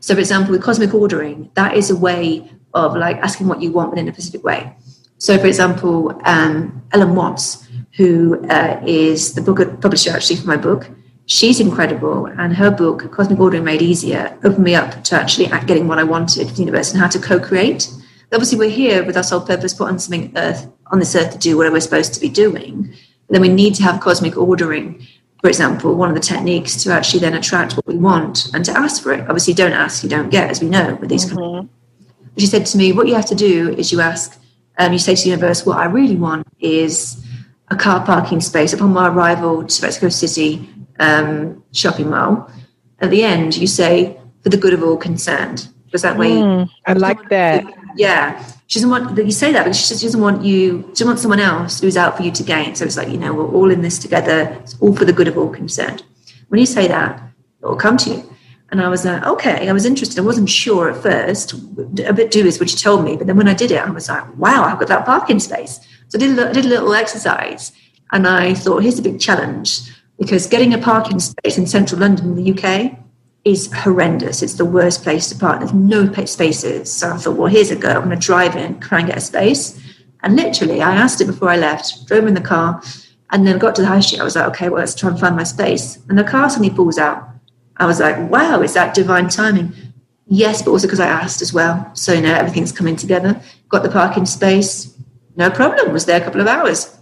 So, 0.00 0.12
for 0.12 0.20
example, 0.20 0.52
with 0.52 0.62
cosmic 0.62 0.92
ordering, 0.92 1.50
that 1.54 1.74
is 1.74 1.88
a 1.90 1.96
way 1.96 2.52
of 2.74 2.94
like 2.96 3.16
asking 3.18 3.48
what 3.48 3.62
you 3.62 3.72
want, 3.72 3.92
but 3.92 3.98
in 3.98 4.08
a 4.08 4.12
specific 4.12 4.44
way. 4.44 4.76
So, 5.22 5.38
for 5.38 5.46
example, 5.46 6.20
um, 6.24 6.82
Ellen 6.90 7.14
Watts, 7.14 7.68
who 7.92 8.44
uh, 8.48 8.82
is 8.84 9.34
the 9.34 9.40
book 9.40 9.80
publisher 9.80 10.10
actually 10.10 10.34
for 10.34 10.48
my 10.48 10.56
book, 10.56 10.90
she's 11.26 11.60
incredible, 11.60 12.26
and 12.26 12.56
her 12.56 12.72
book 12.72 13.08
Cosmic 13.12 13.38
Ordering 13.38 13.62
Made 13.62 13.82
Easier 13.82 14.36
opened 14.42 14.64
me 14.64 14.74
up 14.74 15.04
to 15.04 15.14
actually 15.14 15.46
getting 15.64 15.86
what 15.86 16.00
I 16.00 16.02
wanted 16.02 16.48
in 16.48 16.54
the 16.54 16.60
universe 16.62 16.90
and 16.90 17.00
how 17.00 17.06
to 17.06 17.20
co-create. 17.20 17.88
obviously 18.32 18.58
we're 18.58 18.68
here 18.68 19.04
with 19.04 19.16
our 19.16 19.22
sole 19.22 19.40
purpose, 19.40 19.74
put 19.74 19.86
on 19.86 20.00
something 20.00 20.32
earth 20.34 20.66
on 20.88 20.98
this 20.98 21.14
earth 21.14 21.30
to 21.30 21.38
do 21.38 21.56
what 21.56 21.70
we're 21.70 21.78
supposed 21.78 22.14
to 22.14 22.20
be 22.20 22.28
doing. 22.28 22.92
But 23.28 23.34
then 23.34 23.42
we 23.42 23.48
need 23.48 23.76
to 23.76 23.84
have 23.84 24.00
cosmic 24.00 24.36
ordering, 24.36 25.06
for 25.40 25.46
example, 25.46 25.94
one 25.94 26.08
of 26.08 26.16
the 26.16 26.20
techniques 26.20 26.82
to 26.82 26.90
actually 26.90 27.20
then 27.20 27.34
attract 27.34 27.74
what 27.74 27.86
we 27.86 27.96
want 27.96 28.52
and 28.54 28.64
to 28.64 28.72
ask 28.76 29.00
for 29.00 29.12
it. 29.12 29.20
Obviously, 29.20 29.54
don't 29.54 29.72
ask, 29.72 30.02
you 30.02 30.08
don't 30.08 30.30
get, 30.30 30.50
as 30.50 30.60
we 30.60 30.68
know 30.68 30.96
with 30.96 31.10
these. 31.10 31.26
Mm-hmm. 31.26 31.68
She 32.38 32.46
said 32.46 32.66
to 32.66 32.76
me, 32.76 32.90
"What 32.90 33.06
you 33.06 33.14
have 33.14 33.26
to 33.26 33.36
do 33.36 33.70
is 33.78 33.92
you 33.92 34.00
ask, 34.00 34.41
um, 34.78 34.92
you 34.92 34.98
say 34.98 35.14
to 35.14 35.22
the 35.22 35.30
universe, 35.30 35.66
what 35.66 35.78
I 35.78 35.86
really 35.86 36.16
want 36.16 36.46
is 36.60 37.24
a 37.68 37.76
car 37.76 38.04
parking 38.04 38.40
space 38.40 38.72
upon 38.72 38.92
my 38.92 39.08
arrival 39.08 39.64
to 39.64 39.82
Mexico 39.82 40.08
City 40.08 40.68
um, 40.98 41.62
shopping 41.72 42.10
mall. 42.10 42.50
At 43.00 43.10
the 43.10 43.22
end, 43.22 43.56
you 43.56 43.66
say, 43.66 44.18
for 44.42 44.48
the 44.48 44.56
good 44.56 44.74
of 44.74 44.82
all 44.82 44.96
concerned." 44.96 45.68
Because 45.86 46.02
that 46.02 46.16
way, 46.16 46.30
mm, 46.30 46.70
I 46.86 46.94
like 46.94 47.28
that. 47.28 47.64
Yeah, 47.96 48.42
she 48.66 48.78
doesn't 48.78 48.88
want 48.88 49.16
that 49.16 49.26
you 49.26 49.32
say 49.32 49.52
that 49.52 49.64
because 49.64 49.78
she 49.78 49.88
just 49.88 50.02
doesn't 50.02 50.20
want 50.20 50.42
you. 50.42 50.90
She 50.94 51.04
wants 51.04 51.20
someone 51.20 51.40
else 51.40 51.80
who's 51.80 51.98
out 51.98 52.16
for 52.16 52.22
you 52.22 52.30
to 52.30 52.42
gain. 52.42 52.74
So 52.74 52.86
it's 52.86 52.96
like 52.96 53.08
you 53.08 53.18
know 53.18 53.34
we're 53.34 53.52
all 53.52 53.70
in 53.70 53.82
this 53.82 53.98
together. 53.98 54.56
It's 54.60 54.74
all 54.80 54.96
for 54.96 55.04
the 55.04 55.12
good 55.12 55.28
of 55.28 55.36
all 55.36 55.50
concerned. 55.50 56.02
When 56.48 56.60
you 56.60 56.66
say 56.66 56.88
that, 56.88 57.20
it 57.60 57.66
will 57.66 57.76
come 57.76 57.98
to 57.98 58.10
you. 58.10 58.34
And 58.72 58.80
I 58.80 58.88
was 58.88 59.04
like, 59.04 59.22
okay, 59.24 59.68
I 59.68 59.72
was 59.72 59.84
interested. 59.84 60.18
I 60.18 60.24
wasn't 60.24 60.48
sure 60.48 60.90
at 60.90 61.02
first, 61.02 61.52
a 61.52 62.12
bit 62.14 62.30
dubious 62.30 62.58
what 62.58 62.70
she 62.70 62.76
told 62.76 63.04
me. 63.04 63.16
But 63.16 63.26
then 63.26 63.36
when 63.36 63.46
I 63.46 63.52
did 63.52 63.70
it, 63.70 63.76
I 63.76 63.90
was 63.90 64.08
like, 64.08 64.24
wow, 64.38 64.64
I've 64.64 64.78
got 64.78 64.88
that 64.88 65.04
parking 65.04 65.40
space. 65.40 65.78
So 66.08 66.16
I 66.16 66.20
did, 66.20 66.38
a, 66.38 66.52
did 66.54 66.64
a 66.64 66.68
little 66.68 66.94
exercise 66.94 67.72
and 68.12 68.26
I 68.26 68.54
thought, 68.54 68.82
here's 68.82 68.98
a 68.98 69.02
big 69.02 69.20
challenge 69.20 69.90
because 70.18 70.46
getting 70.46 70.72
a 70.72 70.78
parking 70.78 71.20
space 71.20 71.58
in 71.58 71.66
central 71.66 72.00
London 72.00 72.30
in 72.30 72.34
the 72.34 72.52
UK 72.52 72.98
is 73.44 73.70
horrendous. 73.72 74.42
It's 74.42 74.54
the 74.54 74.64
worst 74.64 75.02
place 75.02 75.28
to 75.28 75.36
park. 75.36 75.58
There's 75.58 75.74
no 75.74 76.10
spaces. 76.24 76.90
So 76.90 77.10
I 77.10 77.18
thought, 77.18 77.36
well, 77.36 77.48
here's 77.48 77.70
a 77.70 77.76
go. 77.76 77.90
I'm 77.90 78.04
going 78.04 78.18
to 78.18 78.26
drive 78.26 78.56
in, 78.56 78.80
try 78.80 79.00
and 79.00 79.08
get 79.08 79.18
a 79.18 79.20
space. 79.20 79.78
And 80.22 80.34
literally, 80.34 80.80
I 80.80 80.94
asked 80.94 81.20
it 81.20 81.26
before 81.26 81.50
I 81.50 81.56
left, 81.56 82.06
drove 82.06 82.26
in 82.26 82.32
the 82.32 82.40
car, 82.40 82.82
and 83.30 83.46
then 83.46 83.58
got 83.58 83.74
to 83.74 83.82
the 83.82 83.88
high 83.88 84.00
street. 84.00 84.20
I 84.20 84.24
was 84.24 84.36
like, 84.36 84.46
okay, 84.46 84.70
well, 84.70 84.78
let's 84.78 84.94
try 84.94 85.10
and 85.10 85.20
find 85.20 85.36
my 85.36 85.42
space. 85.42 85.98
And 86.08 86.16
the 86.16 86.24
car 86.24 86.48
suddenly 86.48 86.70
pulls 86.70 86.96
out. 86.96 87.28
I 87.82 87.86
was 87.86 88.00
like, 88.00 88.18
wow, 88.30 88.62
is 88.62 88.74
that 88.74 88.94
divine 88.94 89.28
timing? 89.28 89.72
Yes, 90.26 90.62
but 90.62 90.70
also 90.70 90.86
because 90.86 91.00
I 91.00 91.08
asked 91.08 91.42
as 91.42 91.52
well. 91.52 91.90
So, 91.94 92.18
now 92.20 92.36
everything's 92.36 92.72
coming 92.72 92.96
together. 92.96 93.40
Got 93.68 93.82
the 93.82 93.90
parking 93.90 94.26
space, 94.26 94.96
no 95.36 95.50
problem. 95.50 95.92
Was 95.92 96.06
there 96.06 96.20
a 96.20 96.24
couple 96.24 96.40
of 96.40 96.46
hours. 96.46 96.96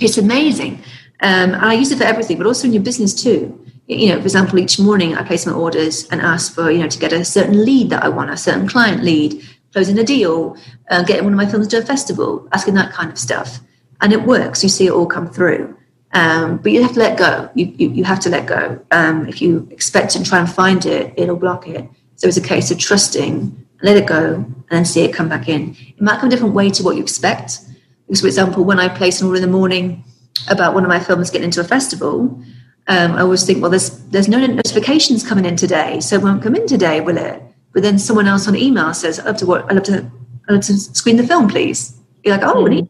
It's 0.00 0.18
amazing. 0.18 0.74
Um, 1.22 1.54
and 1.54 1.56
I 1.56 1.74
use 1.74 1.90
it 1.90 1.98
for 1.98 2.04
everything, 2.04 2.38
but 2.38 2.46
also 2.46 2.66
in 2.66 2.72
your 2.72 2.82
business 2.82 3.14
too 3.14 3.60
you 3.90 4.08
know, 4.08 4.16
for 4.20 4.22
example, 4.22 4.58
each 4.58 4.78
morning 4.78 5.16
I 5.16 5.24
place 5.24 5.46
my 5.46 5.52
orders 5.52 6.06
and 6.08 6.20
ask 6.20 6.54
for, 6.54 6.70
you 6.70 6.78
know, 6.78 6.88
to 6.88 6.98
get 6.98 7.12
a 7.12 7.24
certain 7.24 7.64
lead 7.64 7.90
that 7.90 8.04
I 8.04 8.08
want, 8.08 8.30
a 8.30 8.36
certain 8.36 8.68
client 8.68 9.02
lead, 9.02 9.42
closing 9.72 9.98
a 9.98 10.04
deal, 10.04 10.56
uh, 10.90 11.02
getting 11.02 11.24
one 11.24 11.32
of 11.32 11.36
my 11.36 11.46
films 11.46 11.66
to 11.68 11.78
a 11.78 11.82
festival, 11.82 12.48
asking 12.52 12.74
that 12.74 12.92
kind 12.92 13.10
of 13.10 13.18
stuff. 13.18 13.58
And 14.00 14.12
it 14.12 14.22
works. 14.22 14.62
You 14.62 14.68
see 14.68 14.86
it 14.86 14.92
all 14.92 15.06
come 15.06 15.28
through. 15.28 15.76
Um, 16.12 16.58
but 16.58 16.72
you 16.72 16.82
have 16.82 16.92
to 16.94 16.98
let 16.98 17.18
go. 17.18 17.48
You, 17.54 17.66
you, 17.76 17.90
you 17.90 18.04
have 18.04 18.20
to 18.20 18.28
let 18.28 18.46
go. 18.46 18.84
Um, 18.90 19.28
if 19.28 19.40
you 19.40 19.68
expect 19.70 20.16
and 20.16 20.26
try 20.26 20.38
and 20.38 20.50
find 20.50 20.84
it, 20.84 21.14
it'll 21.16 21.36
block 21.36 21.68
it. 21.68 21.88
So 22.16 22.26
it's 22.26 22.36
a 22.36 22.42
case 22.42 22.70
of 22.70 22.78
trusting, 22.78 23.66
let 23.82 23.96
it 23.96 24.06
go, 24.06 24.34
and 24.34 24.64
then 24.68 24.84
see 24.84 25.02
it 25.02 25.14
come 25.14 25.28
back 25.28 25.48
in. 25.48 25.76
It 25.78 26.00
might 26.00 26.18
come 26.20 26.28
a 26.28 26.30
different 26.30 26.54
way 26.54 26.70
to 26.70 26.82
what 26.82 26.96
you 26.96 27.02
expect. 27.02 27.60
Because, 28.06 28.20
for 28.20 28.26
example, 28.26 28.64
when 28.64 28.80
I 28.80 28.88
place 28.88 29.20
an 29.20 29.28
order 29.28 29.36
in 29.36 29.42
the 29.42 29.48
morning 29.48 30.04
about 30.48 30.74
one 30.74 30.84
of 30.84 30.88
my 30.88 30.98
films 30.98 31.30
getting 31.30 31.46
into 31.46 31.60
a 31.60 31.64
festival, 31.64 32.42
um, 32.88 33.12
I 33.12 33.20
always 33.20 33.44
think, 33.44 33.62
well, 33.62 33.70
there's 33.70 33.90
there's 34.08 34.28
no 34.28 34.44
notifications 34.44 35.26
coming 35.26 35.44
in 35.44 35.56
today, 35.56 36.00
so 36.00 36.16
it 36.16 36.22
won't 36.22 36.42
come 36.42 36.56
in 36.56 36.66
today, 36.66 37.00
will 37.00 37.18
it? 37.18 37.40
But 37.72 37.82
then 37.82 37.98
someone 38.00 38.26
else 38.26 38.48
on 38.48 38.56
email 38.56 38.92
says, 38.94 39.20
I'd 39.20 39.26
love 39.26 39.36
to 39.36 39.46
what 39.46 39.64
I'd 39.66 39.74
love 39.74 39.84
to 39.84 40.10
I'd 40.48 40.54
love 40.54 40.64
to 40.64 40.76
screen 40.76 41.16
the 41.16 41.26
film, 41.26 41.48
please. 41.48 41.96
You're 42.24 42.36
like, 42.36 42.44
oh, 42.44 42.64
mm-hmm. 42.64 42.86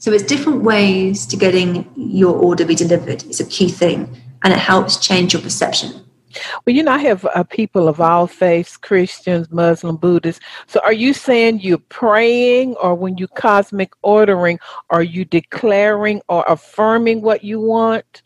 So 0.00 0.10
it's 0.12 0.24
different 0.24 0.62
ways 0.62 1.26
to 1.26 1.36
getting 1.36 1.88
your 1.94 2.34
order 2.34 2.64
be 2.64 2.74
delivered. 2.74 3.22
It's 3.24 3.38
a 3.38 3.46
key 3.46 3.68
thing, 3.68 4.08
and 4.42 4.52
it 4.52 4.58
helps 4.58 4.96
change 4.96 5.34
your 5.34 5.42
perception. 5.42 5.92
Well, 6.64 6.74
you 6.74 6.82
know, 6.82 6.92
I 6.92 6.98
have 6.98 7.26
uh, 7.26 7.42
people 7.44 7.86
of 7.86 8.00
all 8.00 8.26
faiths 8.26 8.76
Christians, 8.76 9.50
Muslim, 9.50 9.96
Buddhists. 9.96 10.40
So 10.68 10.80
are 10.84 10.92
you 10.92 11.12
saying 11.12 11.60
you're 11.60 11.78
praying, 11.90 12.76
or 12.76 12.94
when 12.94 13.18
you 13.18 13.28
cosmic 13.28 13.92
ordering, 14.02 14.58
are 14.88 15.02
you 15.02 15.26
declaring 15.26 16.22
or 16.28 16.44
affirming 16.48 17.20
what 17.20 17.44
you 17.44 17.60
want? 17.60 18.22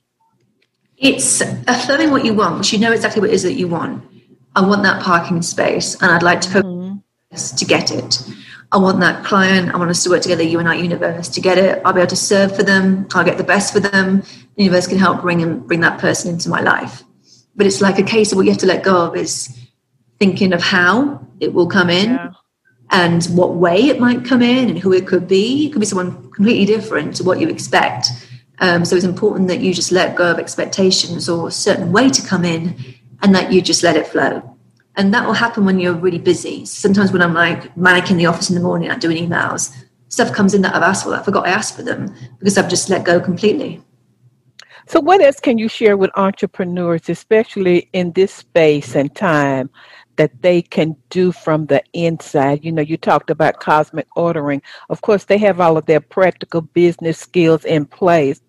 It's 0.96 1.40
affirming 1.66 2.12
what 2.12 2.24
you 2.24 2.34
want, 2.34 2.58
because 2.58 2.72
you 2.72 2.78
know 2.78 2.92
exactly 2.92 3.20
what 3.20 3.30
it 3.30 3.34
is 3.34 3.42
that 3.42 3.54
you 3.54 3.66
want. 3.66 4.04
I 4.54 4.64
want 4.64 4.84
that 4.84 5.02
parking 5.02 5.42
space, 5.42 6.00
and 6.00 6.12
I'd 6.12 6.22
like 6.22 6.40
to 6.42 6.62
mm-hmm. 6.62 7.56
to 7.56 7.64
get 7.64 7.90
it. 7.90 8.22
I 8.74 8.78
want 8.78 8.98
that 9.00 9.24
client. 9.24 9.72
I 9.72 9.76
want 9.76 9.90
us 9.90 10.02
to 10.02 10.10
work 10.10 10.22
together, 10.22 10.42
you 10.42 10.58
and 10.58 10.68
I, 10.68 10.74
universe, 10.74 11.28
to 11.28 11.40
get 11.40 11.58
it. 11.58 11.80
I'll 11.84 11.92
be 11.92 12.00
able 12.00 12.10
to 12.10 12.16
serve 12.16 12.56
for 12.56 12.64
them. 12.64 13.06
I'll 13.14 13.24
get 13.24 13.38
the 13.38 13.44
best 13.44 13.72
for 13.72 13.78
them. 13.78 14.22
The 14.56 14.64
universe 14.64 14.88
can 14.88 14.98
help 14.98 15.22
bring 15.22 15.42
and 15.42 15.64
bring 15.64 15.78
that 15.80 16.00
person 16.00 16.34
into 16.34 16.48
my 16.48 16.60
life. 16.60 17.04
But 17.54 17.68
it's 17.68 17.80
like 17.80 18.00
a 18.00 18.02
case 18.02 18.32
of 18.32 18.36
what 18.36 18.46
you 18.46 18.50
have 18.50 18.60
to 18.62 18.66
let 18.66 18.82
go 18.82 19.06
of 19.06 19.16
is 19.16 19.56
thinking 20.18 20.52
of 20.52 20.60
how 20.60 21.24
it 21.38 21.54
will 21.54 21.68
come 21.68 21.88
in 21.88 22.10
yeah. 22.10 22.30
and 22.90 23.24
what 23.26 23.54
way 23.54 23.76
it 23.76 24.00
might 24.00 24.24
come 24.24 24.42
in 24.42 24.68
and 24.68 24.76
who 24.76 24.92
it 24.92 25.06
could 25.06 25.28
be. 25.28 25.66
It 25.66 25.72
could 25.72 25.78
be 25.78 25.86
someone 25.86 26.32
completely 26.32 26.64
different 26.64 27.14
to 27.16 27.22
what 27.22 27.38
you 27.38 27.48
expect. 27.48 28.08
Um, 28.58 28.84
so 28.84 28.96
it's 28.96 29.04
important 29.04 29.46
that 29.48 29.60
you 29.60 29.72
just 29.72 29.92
let 29.92 30.16
go 30.16 30.32
of 30.32 30.40
expectations 30.40 31.28
or 31.28 31.46
a 31.46 31.52
certain 31.52 31.92
way 31.92 32.08
to 32.10 32.26
come 32.26 32.44
in 32.44 32.74
and 33.22 33.32
that 33.36 33.52
you 33.52 33.62
just 33.62 33.84
let 33.84 33.94
it 33.94 34.08
flow. 34.08 34.53
And 34.96 35.12
that 35.12 35.26
will 35.26 35.32
happen 35.32 35.64
when 35.64 35.80
you're 35.80 35.94
really 35.94 36.18
busy. 36.18 36.64
Sometimes 36.64 37.12
when 37.12 37.22
I'm 37.22 37.34
like 37.34 37.76
manic 37.76 38.10
in 38.10 38.16
the 38.16 38.26
office 38.26 38.48
in 38.48 38.54
the 38.54 38.62
morning, 38.62 38.90
I'm 38.90 39.00
doing 39.00 39.28
emails, 39.28 39.74
stuff 40.08 40.32
comes 40.32 40.54
in 40.54 40.62
that 40.62 40.74
I've 40.74 40.82
asked 40.82 41.04
for. 41.04 41.10
that 41.10 41.22
I 41.22 41.24
forgot 41.24 41.46
I 41.46 41.50
asked 41.50 41.76
for 41.76 41.82
them 41.82 42.14
because 42.38 42.56
I've 42.56 42.68
just 42.68 42.88
let 42.88 43.04
go 43.04 43.20
completely. 43.20 43.82
So, 44.86 45.00
what 45.00 45.22
else 45.22 45.40
can 45.40 45.56
you 45.56 45.68
share 45.68 45.96
with 45.96 46.10
entrepreneurs, 46.14 47.08
especially 47.08 47.88
in 47.94 48.12
this 48.12 48.32
space 48.32 48.94
and 48.94 49.12
time, 49.14 49.70
that 50.16 50.42
they 50.42 50.62
can 50.62 50.96
do 51.10 51.32
from 51.32 51.66
the 51.66 51.82
inside. 51.92 52.64
You 52.64 52.72
know, 52.72 52.82
you 52.82 52.96
talked 52.96 53.30
about 53.30 53.60
cosmic 53.60 54.06
ordering. 54.16 54.62
Of 54.90 55.00
course, 55.00 55.24
they 55.24 55.38
have 55.38 55.60
all 55.60 55.76
of 55.76 55.86
their 55.86 56.00
practical 56.00 56.60
business 56.60 57.18
skills 57.18 57.64
in 57.64 57.86
place. 57.86 58.40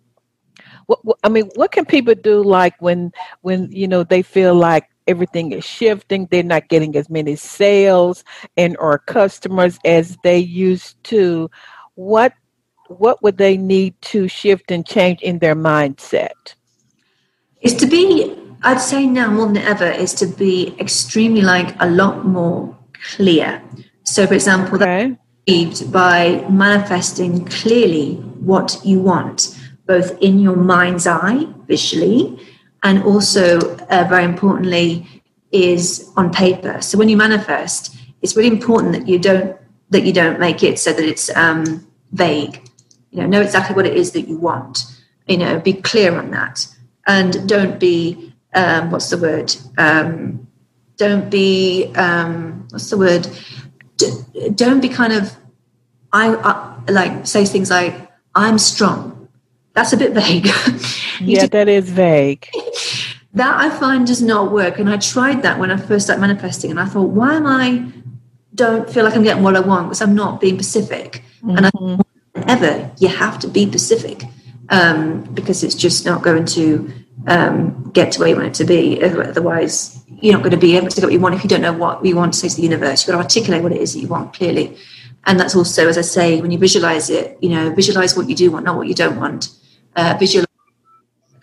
What, 0.87 0.99
I 1.23 1.29
mean, 1.29 1.49
what 1.55 1.71
can 1.71 1.85
people 1.85 2.15
do 2.15 2.43
like 2.43 2.79
when 2.79 3.11
when 3.41 3.71
you 3.71 3.87
know 3.87 4.03
they 4.03 4.21
feel 4.21 4.53
like 4.53 4.87
everything 5.07 5.51
is 5.51 5.65
shifting, 5.65 6.27
they're 6.31 6.43
not 6.43 6.69
getting 6.69 6.95
as 6.95 7.09
many 7.09 7.35
sales 7.35 8.23
and 8.57 8.75
or 8.77 8.99
customers 8.99 9.79
as 9.85 10.17
they 10.23 10.37
used 10.37 11.01
to. 11.05 11.49
What 11.95 12.33
what 12.87 13.23
would 13.23 13.37
they 13.37 13.57
need 13.57 13.99
to 13.99 14.27
shift 14.27 14.69
and 14.69 14.85
change 14.85 15.21
in 15.21 15.39
their 15.39 15.55
mindset? 15.55 16.55
Is 17.61 17.73
to 17.75 17.87
be 17.87 18.35
I'd 18.63 18.81
say 18.81 19.05
now 19.05 19.29
more 19.29 19.47
than 19.47 19.57
ever 19.57 19.85
is 19.85 20.13
to 20.15 20.25
be 20.25 20.75
extremely 20.79 21.41
like 21.41 21.75
a 21.79 21.87
lot 21.87 22.25
more 22.25 22.75
clear. 23.15 23.61
So, 24.03 24.25
for 24.25 24.33
example, 24.33 24.75
okay. 24.75 25.15
that 25.47 25.91
by 25.91 26.45
manifesting 26.49 27.45
clearly 27.45 28.15
what 28.39 28.79
you 28.83 28.99
want, 28.99 29.59
both 29.85 30.17
in 30.19 30.39
your 30.39 30.55
mind's 30.55 31.05
eye, 31.05 31.45
visually, 31.67 32.39
and 32.85 33.03
also 33.03 33.75
uh, 33.87 34.05
very 34.07 34.23
importantly, 34.23 35.23
is 35.51 36.11
on 36.15 36.31
paper. 36.31 36.79
So 36.81 36.97
when 36.99 37.09
you 37.09 37.17
manifest, 37.17 37.97
it's 38.21 38.37
really 38.37 38.49
important 38.49 38.93
that 38.93 39.07
you 39.07 39.19
don't 39.19 39.57
that 39.89 40.03
you 40.03 40.13
don't 40.13 40.39
make 40.39 40.63
it 40.63 40.79
so 40.79 40.93
that 40.93 41.03
it's 41.03 41.35
um, 41.35 41.85
vague. 42.11 42.61
You 43.11 43.21
know, 43.21 43.27
know 43.27 43.41
exactly 43.41 43.75
what 43.75 43.85
it 43.85 43.95
is 43.97 44.11
that 44.11 44.27
you 44.29 44.37
want. 44.37 44.85
You 45.27 45.37
know, 45.37 45.59
be 45.59 45.73
clear 45.73 46.17
on 46.17 46.29
that, 46.31 46.67
and 47.07 47.49
don't 47.49 47.79
be 47.79 48.33
um, 48.53 48.91
what's 48.91 49.09
the 49.09 49.17
word? 49.17 49.55
Um, 49.79 50.47
don't 50.97 51.29
be 51.29 51.91
um, 51.95 52.67
what's 52.69 52.89
the 52.91 52.97
word? 52.97 53.27
D- 53.97 54.49
don't 54.53 54.79
be 54.79 54.89
kind 54.89 55.13
of 55.13 55.35
I, 56.13 56.35
I, 56.35 56.91
like 56.91 57.25
say 57.25 57.45
things 57.45 57.71
like 57.71 57.95
I'm 58.35 58.59
strong. 58.59 59.27
That's 59.73 59.91
a 59.91 59.97
bit 59.97 60.13
vague. 60.21 60.47
yeah, 61.19 61.47
that 61.47 61.67
is 61.67 61.89
vague. 61.89 62.47
that 63.35 63.57
I 63.57 63.69
find 63.69 64.07
does 64.07 64.21
not 64.21 64.51
work, 64.51 64.79
and 64.79 64.89
I 64.89 64.97
tried 64.97 65.43
that 65.43 65.59
when 65.59 65.69
I 65.69 65.77
first 65.77 66.05
started 66.05 66.21
manifesting, 66.21 66.71
and 66.71 66.79
I 66.79 66.85
thought, 66.85 67.09
why 67.09 67.35
am 67.35 67.45
I? 67.45 67.85
Don't 68.55 68.89
feel 68.89 69.03
like 69.03 69.15
I'm 69.15 69.23
getting 69.23 69.43
what 69.43 69.57
I 69.57 69.59
want 69.59 69.87
because 69.87 70.01
I'm 70.01 70.15
not 70.15 70.39
being 70.39 70.55
specific. 70.55 71.23
Mm-hmm. 71.43 71.57
And 71.57 71.65
I 71.65 71.71
mm-hmm. 71.71 72.49
ever 72.49 72.91
you 72.99 73.09
have 73.09 73.37
to 73.39 73.49
be 73.49 73.67
specific 73.67 74.23
um, 74.69 75.23
because 75.33 75.63
it's 75.63 75.75
just 75.75 76.05
not 76.05 76.23
going 76.23 76.45
to 76.45 76.91
um, 77.27 77.91
get 77.91 78.13
to 78.13 78.19
where 78.19 78.29
you 78.29 78.35
want 78.35 78.47
it 78.47 78.53
to 78.55 78.63
be. 78.63 79.03
Otherwise, 79.03 80.01
you're 80.07 80.33
not 80.33 80.43
going 80.43 80.51
to 80.51 80.57
be 80.57 80.77
able 80.77 80.87
to 80.87 80.95
get 80.95 81.03
what 81.03 81.13
you 81.13 81.19
want 81.19 81.35
if 81.35 81.43
you 81.43 81.49
don't 81.49 81.61
know 81.61 81.73
what 81.73 82.05
you 82.05 82.15
want 82.15 82.33
to 82.33 82.39
say 82.39 82.47
to 82.47 82.55
the 82.55 82.61
universe. 82.61 83.01
You've 83.01 83.13
got 83.13 83.17
to 83.17 83.23
articulate 83.23 83.63
what 83.63 83.73
it 83.73 83.81
is 83.81 83.93
that 83.93 83.99
you 83.99 84.07
want 84.07 84.33
clearly. 84.33 84.77
And 85.25 85.39
that's 85.39 85.55
also, 85.55 85.89
as 85.89 85.97
I 85.97 86.01
say, 86.01 86.39
when 86.39 86.51
you 86.51 86.57
visualize 86.57 87.09
it, 87.09 87.37
you 87.41 87.49
know, 87.49 87.73
visualize 87.73 88.15
what 88.15 88.29
you 88.29 88.35
do 88.35 88.51
want, 88.51 88.65
not 88.65 88.77
what 88.77 88.87
you 88.87 88.93
don't 88.93 89.17
want. 89.19 89.49
Uh, 89.95 90.15
visualize 90.19 90.44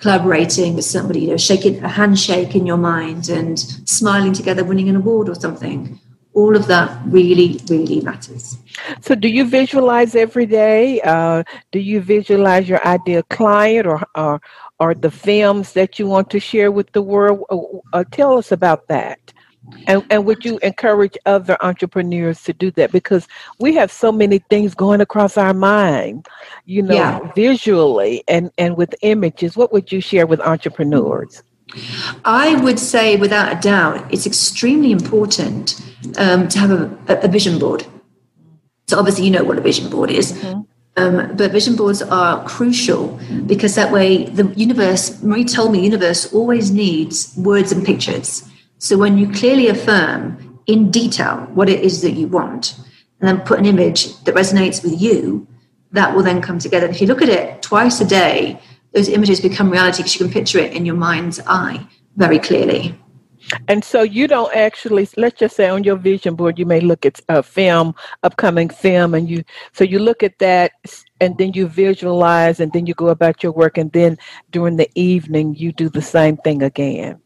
collaborating 0.02 0.74
with 0.74 0.84
somebody, 0.84 1.20
you 1.20 1.28
know, 1.28 1.36
shaking 1.36 1.82
a 1.82 1.88
handshake 1.88 2.56
in 2.56 2.66
your 2.66 2.76
mind 2.76 3.28
and 3.28 3.58
smiling 3.88 4.32
together, 4.32 4.64
winning 4.64 4.88
an 4.88 4.96
award 4.96 5.28
or 5.28 5.36
something. 5.36 5.98
all 6.34 6.56
of 6.56 6.66
that 6.66 6.98
really, 7.06 7.60
really 7.68 8.00
matters. 8.00 8.56
So, 9.00 9.14
do 9.14 9.28
you 9.28 9.44
visualize 9.44 10.14
every 10.14 10.46
day? 10.46 11.00
Uh, 11.02 11.42
do 11.72 11.78
you 11.78 12.00
visualize 12.00 12.68
your 12.68 12.84
ideal 12.86 13.22
client 13.24 13.86
or, 13.86 14.02
or, 14.14 14.40
or 14.80 14.94
the 14.94 15.10
films 15.10 15.74
that 15.74 15.98
you 15.98 16.06
want 16.06 16.30
to 16.30 16.40
share 16.40 16.70
with 16.72 16.90
the 16.92 17.02
world? 17.02 17.44
Uh, 17.50 17.58
uh, 17.92 18.04
tell 18.10 18.38
us 18.38 18.50
about 18.50 18.88
that. 18.88 19.31
And, 19.86 20.04
and 20.10 20.24
would 20.26 20.44
you 20.44 20.58
encourage 20.58 21.16
other 21.26 21.56
entrepreneurs 21.60 22.42
to 22.44 22.52
do 22.52 22.70
that? 22.72 22.92
Because 22.92 23.28
we 23.58 23.74
have 23.74 23.90
so 23.90 24.10
many 24.12 24.38
things 24.38 24.74
going 24.74 25.00
across 25.00 25.36
our 25.36 25.54
mind, 25.54 26.28
you 26.64 26.82
know, 26.82 26.94
yeah. 26.94 27.32
visually 27.34 28.24
and, 28.28 28.50
and 28.58 28.76
with 28.76 28.94
images. 29.02 29.56
What 29.56 29.72
would 29.72 29.92
you 29.92 30.00
share 30.00 30.26
with 30.26 30.40
entrepreneurs? 30.40 31.42
I 32.24 32.56
would 32.62 32.78
say, 32.78 33.16
without 33.16 33.56
a 33.56 33.60
doubt, 33.60 34.12
it's 34.12 34.26
extremely 34.26 34.92
important 34.92 35.80
um, 36.18 36.48
to 36.48 36.58
have 36.58 36.70
a, 36.70 36.98
a, 37.08 37.28
vision 37.28 37.58
board. 37.58 37.86
So, 38.88 38.98
obviously, 38.98 39.24
you 39.24 39.30
know 39.30 39.44
what 39.44 39.56
a 39.56 39.62
vision 39.62 39.88
board 39.88 40.10
is. 40.10 40.32
Mm-hmm. 40.32 40.60
Um, 40.98 41.34
but 41.36 41.50
vision 41.50 41.74
boards 41.74 42.02
are 42.02 42.46
crucial 42.46 43.18
because 43.46 43.74
that 43.76 43.90
way 43.90 44.24
the 44.26 44.48
universe, 44.48 45.22
Marie 45.22 45.44
told 45.44 45.72
me, 45.72 45.78
the 45.78 45.84
universe 45.84 46.30
always 46.34 46.70
needs 46.70 47.34
words 47.38 47.72
and 47.72 47.82
pictures. 47.82 48.46
So 48.82 48.98
when 48.98 49.16
you 49.16 49.30
clearly 49.30 49.68
affirm 49.68 50.58
in 50.66 50.90
detail 50.90 51.46
what 51.54 51.68
it 51.68 51.84
is 51.84 52.02
that 52.02 52.14
you 52.14 52.26
want, 52.26 52.80
and 53.20 53.28
then 53.28 53.46
put 53.46 53.60
an 53.60 53.64
image 53.64 54.18
that 54.24 54.34
resonates 54.34 54.82
with 54.82 55.00
you, 55.00 55.46
that 55.92 56.12
will 56.12 56.24
then 56.24 56.42
come 56.42 56.58
together. 56.58 56.88
If 56.88 57.00
you 57.00 57.06
look 57.06 57.22
at 57.22 57.28
it 57.28 57.62
twice 57.62 58.00
a 58.00 58.04
day, 58.04 58.58
those 58.92 59.08
images 59.08 59.40
become 59.40 59.70
reality 59.70 59.98
because 59.98 60.14
you 60.16 60.26
can 60.26 60.32
picture 60.32 60.58
it 60.58 60.72
in 60.72 60.84
your 60.84 60.96
mind's 60.96 61.38
eye 61.46 61.86
very 62.16 62.40
clearly. 62.40 62.98
And 63.68 63.84
so 63.84 64.02
you 64.02 64.26
don't 64.26 64.52
actually, 64.52 65.08
let's 65.16 65.38
just 65.38 65.54
say 65.54 65.68
on 65.68 65.84
your 65.84 65.96
vision 65.96 66.34
board, 66.34 66.58
you 66.58 66.66
may 66.66 66.80
look 66.80 67.06
at 67.06 67.20
a 67.28 67.40
film, 67.40 67.94
upcoming 68.24 68.68
film, 68.68 69.14
and 69.14 69.30
you, 69.30 69.44
so 69.72 69.84
you 69.84 70.00
look 70.00 70.24
at 70.24 70.40
that 70.40 70.72
and 71.20 71.38
then 71.38 71.52
you 71.52 71.68
visualize 71.68 72.58
and 72.58 72.72
then 72.72 72.86
you 72.86 72.94
go 72.94 73.10
about 73.10 73.44
your 73.44 73.52
work. 73.52 73.78
And 73.78 73.92
then 73.92 74.18
during 74.50 74.76
the 74.76 74.90
evening, 74.96 75.54
you 75.54 75.70
do 75.70 75.88
the 75.88 76.02
same 76.02 76.36
thing 76.38 76.64
again. 76.64 77.20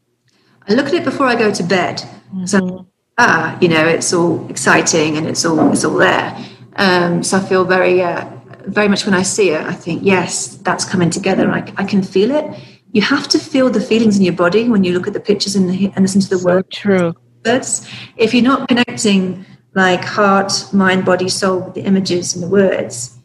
I 0.67 0.73
look 0.73 0.87
at 0.87 0.93
it 0.93 1.03
before 1.03 1.27
I 1.27 1.35
go 1.35 1.51
to 1.51 1.63
bed. 1.63 1.97
Mm-hmm. 1.97 2.45
So, 2.45 2.87
ah, 3.17 3.57
you 3.61 3.67
know, 3.67 3.85
it's 3.87 4.13
all 4.13 4.47
exciting 4.49 5.17
and 5.17 5.27
it's 5.27 5.45
all 5.45 5.71
it's 5.71 5.83
all 5.83 5.95
there. 5.95 6.37
Um, 6.77 7.23
so 7.23 7.37
I 7.37 7.39
feel 7.41 7.65
very, 7.65 8.01
uh, 8.01 8.29
very 8.65 8.87
much 8.87 9.05
when 9.05 9.15
I 9.15 9.23
see 9.23 9.49
it, 9.49 9.61
I 9.61 9.73
think, 9.73 10.03
yes, 10.03 10.57
that's 10.57 10.85
coming 10.85 11.09
together. 11.09 11.49
I, 11.51 11.59
I 11.77 11.83
can 11.83 12.03
feel 12.03 12.31
it. 12.31 12.59
You 12.91 13.01
have 13.01 13.27
to 13.29 13.39
feel 13.39 13.69
the 13.69 13.81
feelings 13.81 14.17
in 14.17 14.23
your 14.23 14.33
body 14.33 14.69
when 14.69 14.83
you 14.83 14.93
look 14.93 15.07
at 15.07 15.13
the 15.13 15.19
pictures 15.19 15.55
and, 15.55 15.69
the, 15.69 15.91
and 15.95 15.99
listen 15.99 16.21
to 16.21 16.29
the 16.29 16.37
so 16.37 16.45
words. 16.45 16.67
True. 16.71 17.15
Words. 17.45 17.89
If 18.15 18.33
you're 18.33 18.43
not 18.43 18.67
connecting 18.67 19.45
like 19.73 20.03
heart, 20.03 20.69
mind, 20.71 21.05
body, 21.05 21.29
soul 21.29 21.61
with 21.61 21.73
the 21.73 21.81
images 21.81 22.35
and 22.35 22.43
the 22.43 22.47
words, 22.47 23.17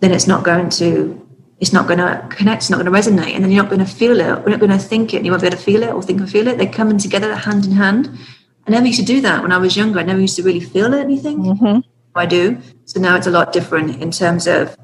then 0.00 0.12
it's 0.12 0.26
not 0.26 0.44
going 0.44 0.70
to 0.70 1.27
it's 1.60 1.72
not 1.72 1.86
going 1.86 1.98
to 1.98 2.26
connect, 2.30 2.62
it's 2.62 2.70
not 2.70 2.80
going 2.80 2.90
to 2.90 2.98
resonate, 2.98 3.34
and 3.34 3.42
then 3.42 3.50
you're 3.50 3.62
not 3.62 3.70
going 3.70 3.84
to 3.84 3.92
feel 3.92 4.20
it, 4.20 4.26
you're 4.26 4.50
not 4.50 4.60
going 4.60 4.70
to 4.70 4.78
think 4.78 5.12
it, 5.12 5.18
and 5.18 5.26
you 5.26 5.32
won't 5.32 5.42
be 5.42 5.48
able 5.48 5.56
to 5.56 5.62
feel 5.62 5.82
it 5.82 5.90
or 5.90 6.02
think 6.02 6.20
and 6.20 6.30
feel 6.30 6.46
it. 6.46 6.58
They're 6.58 6.72
coming 6.72 6.98
together 6.98 7.34
hand 7.34 7.64
in 7.66 7.72
hand. 7.72 8.10
I 8.66 8.70
never 8.70 8.86
used 8.86 9.00
to 9.00 9.04
do 9.04 9.20
that 9.22 9.42
when 9.42 9.50
I 9.50 9.58
was 9.58 9.76
younger. 9.76 9.98
I 9.98 10.02
never 10.02 10.20
used 10.20 10.36
to 10.36 10.42
really 10.42 10.60
feel 10.60 10.94
anything. 10.94 11.38
Mm-hmm. 11.38 11.80
I 12.14 12.26
do. 12.26 12.58
So 12.84 13.00
now 13.00 13.16
it's 13.16 13.26
a 13.26 13.30
lot 13.30 13.52
different 13.52 14.00
in 14.02 14.10
terms 14.10 14.46
of 14.46 14.76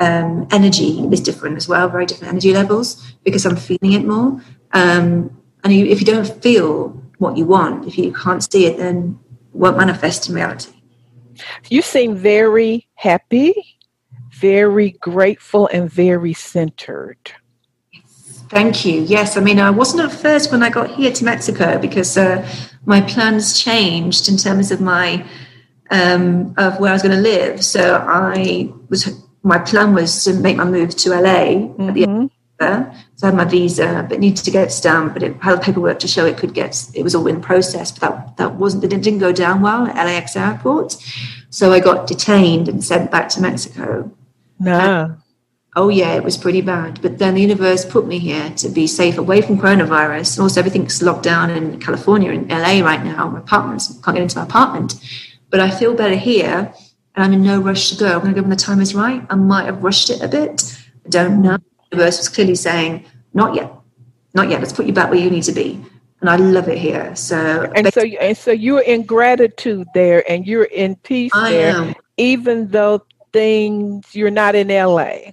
um, 0.00 0.48
energy 0.50 1.06
is 1.12 1.20
different 1.20 1.56
as 1.56 1.68
well, 1.68 1.88
very 1.88 2.06
different 2.06 2.32
energy 2.32 2.52
levels 2.52 3.14
because 3.24 3.46
I'm 3.46 3.56
feeling 3.56 3.92
it 3.92 4.04
more. 4.04 4.40
Um, 4.72 5.36
and 5.64 5.72
you, 5.72 5.86
if 5.86 6.00
you 6.00 6.06
don't 6.06 6.26
feel 6.42 6.88
what 7.18 7.36
you 7.36 7.46
want, 7.46 7.86
if 7.86 7.96
you 7.96 8.12
can't 8.12 8.42
see 8.42 8.66
it, 8.66 8.78
then 8.78 9.18
it 9.54 9.56
won't 9.56 9.76
manifest 9.76 10.28
in 10.28 10.34
reality. 10.34 10.72
You 11.68 11.82
seem 11.82 12.16
very 12.16 12.88
happy 12.94 13.71
very 14.42 14.90
grateful 15.00 15.68
and 15.68 15.88
very 15.88 16.34
centered. 16.34 17.32
Thank 18.50 18.84
you. 18.84 19.00
Yes, 19.00 19.36
I 19.38 19.40
mean, 19.40 19.58
I 19.58 19.70
wasn't 19.70 20.02
at 20.02 20.12
first 20.12 20.52
when 20.52 20.62
I 20.62 20.68
got 20.68 20.90
here 20.90 21.12
to 21.12 21.24
Mexico 21.24 21.78
because 21.78 22.18
uh, 22.18 22.46
my 22.84 23.00
plans 23.00 23.58
changed 23.58 24.28
in 24.28 24.36
terms 24.36 24.70
of 24.70 24.80
my 24.80 25.24
um, 25.90 26.54
of 26.58 26.80
where 26.80 26.90
I 26.90 26.92
was 26.92 27.02
going 27.02 27.16
to 27.16 27.22
live. 27.22 27.64
So 27.64 28.04
I 28.06 28.70
was 28.90 29.00
my 29.42 29.58
plan 29.58 29.94
was 29.94 30.24
to 30.24 30.34
make 30.34 30.56
my 30.56 30.64
move 30.64 30.90
to 30.96 31.10
LA 31.10 31.44
mm-hmm. 31.54 31.88
at 31.88 31.94
the 31.94 32.02
end. 32.02 32.30
Mm-hmm. 32.60 32.98
So 33.16 33.26
I 33.26 33.30
had 33.30 33.36
my 33.36 33.44
visa, 33.44 34.06
but 34.08 34.20
needed 34.20 34.44
to 34.44 34.50
get 34.50 34.70
stamped. 34.70 35.14
But 35.14 35.22
it 35.22 35.36
had 35.40 35.62
paperwork 35.62 35.98
to 36.00 36.08
show 36.08 36.26
it 36.26 36.36
could 36.36 36.52
get. 36.52 36.90
It 36.94 37.02
was 37.02 37.14
all 37.14 37.26
in 37.26 37.40
process, 37.40 37.90
but 37.90 38.00
that 38.00 38.36
that 38.36 38.54
wasn't. 38.56 38.84
It 38.84 38.88
didn't 38.88 39.20
go 39.20 39.32
down 39.32 39.62
well 39.62 39.86
at 39.86 39.96
LAX 39.96 40.36
airport. 40.36 40.96
So 41.50 41.72
I 41.72 41.80
got 41.80 42.06
detained 42.06 42.68
and 42.68 42.84
sent 42.84 43.10
back 43.10 43.28
to 43.30 43.40
Mexico. 43.40 44.10
No. 44.62 45.16
oh 45.76 45.88
yeah, 45.88 46.14
it 46.14 46.24
was 46.24 46.36
pretty 46.36 46.60
bad. 46.60 47.00
But 47.02 47.18
then 47.18 47.34
the 47.34 47.40
universe 47.40 47.84
put 47.84 48.06
me 48.06 48.18
here 48.18 48.50
to 48.56 48.68
be 48.68 48.86
safe 48.86 49.18
away 49.18 49.40
from 49.42 49.58
coronavirus. 49.58 50.36
And 50.36 50.42
Also, 50.42 50.60
everything's 50.60 51.02
locked 51.02 51.22
down 51.24 51.50
in 51.50 51.80
California 51.80 52.30
and 52.30 52.48
LA 52.50 52.80
right 52.84 53.02
now. 53.04 53.28
My 53.28 53.38
apartments 53.40 53.88
can't 54.04 54.16
get 54.16 54.22
into 54.22 54.38
my 54.38 54.44
apartment. 54.44 54.94
But 55.50 55.60
I 55.60 55.70
feel 55.70 55.94
better 55.94 56.16
here, 56.16 56.72
and 57.14 57.24
I'm 57.24 57.32
in 57.32 57.42
no 57.42 57.60
rush 57.60 57.90
to 57.90 57.96
go. 57.96 58.12
I'm 58.14 58.20
going 58.20 58.34
to 58.34 58.40
go 58.40 58.42
when 58.42 58.50
the 58.50 58.56
time 58.56 58.80
is 58.80 58.94
right. 58.94 59.22
I 59.28 59.34
might 59.34 59.66
have 59.66 59.82
rushed 59.82 60.08
it 60.10 60.22
a 60.22 60.28
bit. 60.28 60.78
I 61.06 61.08
don't 61.10 61.42
know. 61.42 61.56
The 61.58 61.96
universe 61.96 62.18
was 62.18 62.28
clearly 62.30 62.54
saying, 62.54 63.04
"Not 63.34 63.54
yet, 63.54 63.70
not 64.34 64.48
yet. 64.48 64.60
Let's 64.60 64.72
put 64.72 64.86
you 64.86 64.94
back 64.94 65.10
where 65.10 65.20
you 65.20 65.30
need 65.30 65.42
to 65.44 65.52
be." 65.52 65.78
And 66.20 66.30
I 66.30 66.36
love 66.36 66.68
it 66.68 66.78
here. 66.78 67.14
So 67.16 67.70
and 67.74 67.92
so 67.92 68.02
and 68.02 68.36
so 68.36 68.50
you're 68.52 68.80
in 68.82 69.02
gratitude 69.04 69.86
there, 69.92 70.24
and 70.30 70.46
you're 70.46 70.70
in 70.84 70.96
peace 70.96 71.32
I 71.34 71.50
there, 71.50 71.76
am. 71.76 71.94
even 72.16 72.68
though 72.68 73.04
things 73.32 74.14
you're 74.14 74.30
not 74.30 74.54
in 74.54 74.68
LA. 74.68 75.32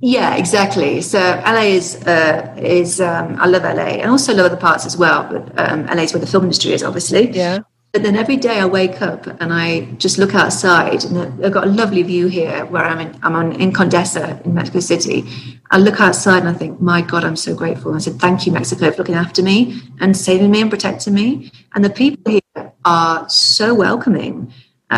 Yeah, 0.00 0.36
exactly. 0.36 1.00
So 1.00 1.18
LA 1.18 1.76
is 1.80 1.96
uh, 2.06 2.54
is 2.58 3.00
um, 3.00 3.36
I 3.40 3.46
love 3.46 3.62
LA 3.62 4.00
and 4.02 4.10
also 4.10 4.34
love 4.34 4.46
other 4.46 4.56
parts 4.56 4.84
as 4.86 4.96
well, 4.96 5.24
but 5.30 5.58
um, 5.58 5.86
LA 5.86 6.02
is 6.02 6.12
where 6.12 6.20
the 6.20 6.26
film 6.26 6.44
industry 6.44 6.72
is, 6.72 6.82
obviously. 6.82 7.30
Yeah. 7.30 7.60
But 7.92 8.02
then 8.02 8.16
every 8.16 8.36
day 8.36 8.58
I 8.58 8.66
wake 8.66 9.00
up 9.02 9.26
and 9.40 9.52
I 9.52 9.82
just 9.98 10.18
look 10.18 10.34
outside, 10.34 11.04
and 11.04 11.44
I've 11.44 11.52
got 11.52 11.64
a 11.64 11.70
lovely 11.70 12.02
view 12.02 12.26
here 12.26 12.64
where 12.66 12.84
I'm 12.84 13.00
in. 13.00 13.18
I'm 13.22 13.36
on 13.36 13.52
in 13.60 13.72
Condesa 13.72 14.44
in 14.44 14.52
Mexico 14.52 14.80
City. 14.80 15.24
I 15.70 15.78
look 15.78 16.00
outside 16.00 16.40
and 16.40 16.48
I 16.48 16.52
think, 16.52 16.80
my 16.80 17.00
God, 17.00 17.24
I'm 17.24 17.36
so 17.36 17.54
grateful. 17.54 17.94
I 17.94 17.98
said, 17.98 18.20
thank 18.20 18.46
you, 18.46 18.52
Mexico, 18.52 18.90
for 18.90 18.98
looking 18.98 19.14
after 19.14 19.42
me 19.42 19.80
and 20.00 20.16
saving 20.16 20.50
me 20.50 20.60
and 20.60 20.70
protecting 20.70 21.14
me. 21.14 21.50
And 21.74 21.84
the 21.84 21.90
people 21.90 22.32
here 22.32 22.72
are 22.84 23.28
so 23.28 23.74
welcoming. 23.74 24.52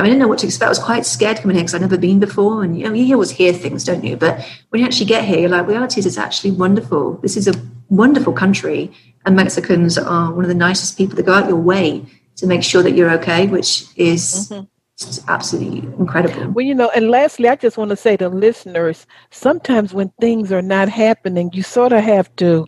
I 0.04 0.06
didn't 0.08 0.18
know 0.18 0.28
what 0.28 0.38
to 0.40 0.46
expect. 0.46 0.66
I 0.66 0.68
was 0.70 0.78
quite 0.78 1.06
scared 1.06 1.38
coming 1.38 1.56
here 1.56 1.64
because 1.64 1.74
I'd 1.74 1.80
never 1.80 1.98
been 1.98 2.20
before. 2.20 2.62
And 2.62 2.78
you 2.78 2.84
know, 2.84 2.92
you 2.92 3.14
always 3.14 3.30
hear 3.30 3.52
things, 3.52 3.84
don't 3.84 4.04
you? 4.04 4.16
But 4.16 4.44
when 4.70 4.80
you 4.80 4.86
actually 4.86 5.06
get 5.06 5.24
here, 5.24 5.38
you're 5.40 5.48
like, 5.48 5.66
reality 5.66 6.00
is 6.00 6.06
it's 6.06 6.18
actually 6.18 6.52
wonderful. 6.52 7.14
This 7.18 7.36
is 7.36 7.48
a 7.48 7.54
wonderful 7.88 8.32
country. 8.32 8.92
And 9.24 9.34
Mexicans 9.36 9.98
are 9.98 10.32
one 10.32 10.44
of 10.44 10.48
the 10.48 10.54
nicest 10.54 10.96
people 10.96 11.16
that 11.16 11.26
go 11.26 11.34
out 11.34 11.48
your 11.48 11.56
way 11.56 12.04
to 12.36 12.46
make 12.46 12.62
sure 12.62 12.82
that 12.82 12.92
you're 12.92 13.10
okay, 13.10 13.46
which 13.46 13.86
is 13.96 14.50
mm-hmm. 14.50 15.30
absolutely 15.30 15.78
incredible. 15.98 16.52
Well, 16.52 16.64
you 16.64 16.74
know, 16.74 16.90
and 16.94 17.10
lastly, 17.10 17.48
I 17.48 17.56
just 17.56 17.76
want 17.76 17.90
to 17.90 17.96
say 17.96 18.16
to 18.18 18.28
listeners 18.28 19.06
sometimes 19.30 19.92
when 19.94 20.12
things 20.20 20.52
are 20.52 20.62
not 20.62 20.88
happening, 20.88 21.50
you 21.52 21.62
sort 21.62 21.92
of 21.92 22.04
have 22.04 22.34
to 22.36 22.66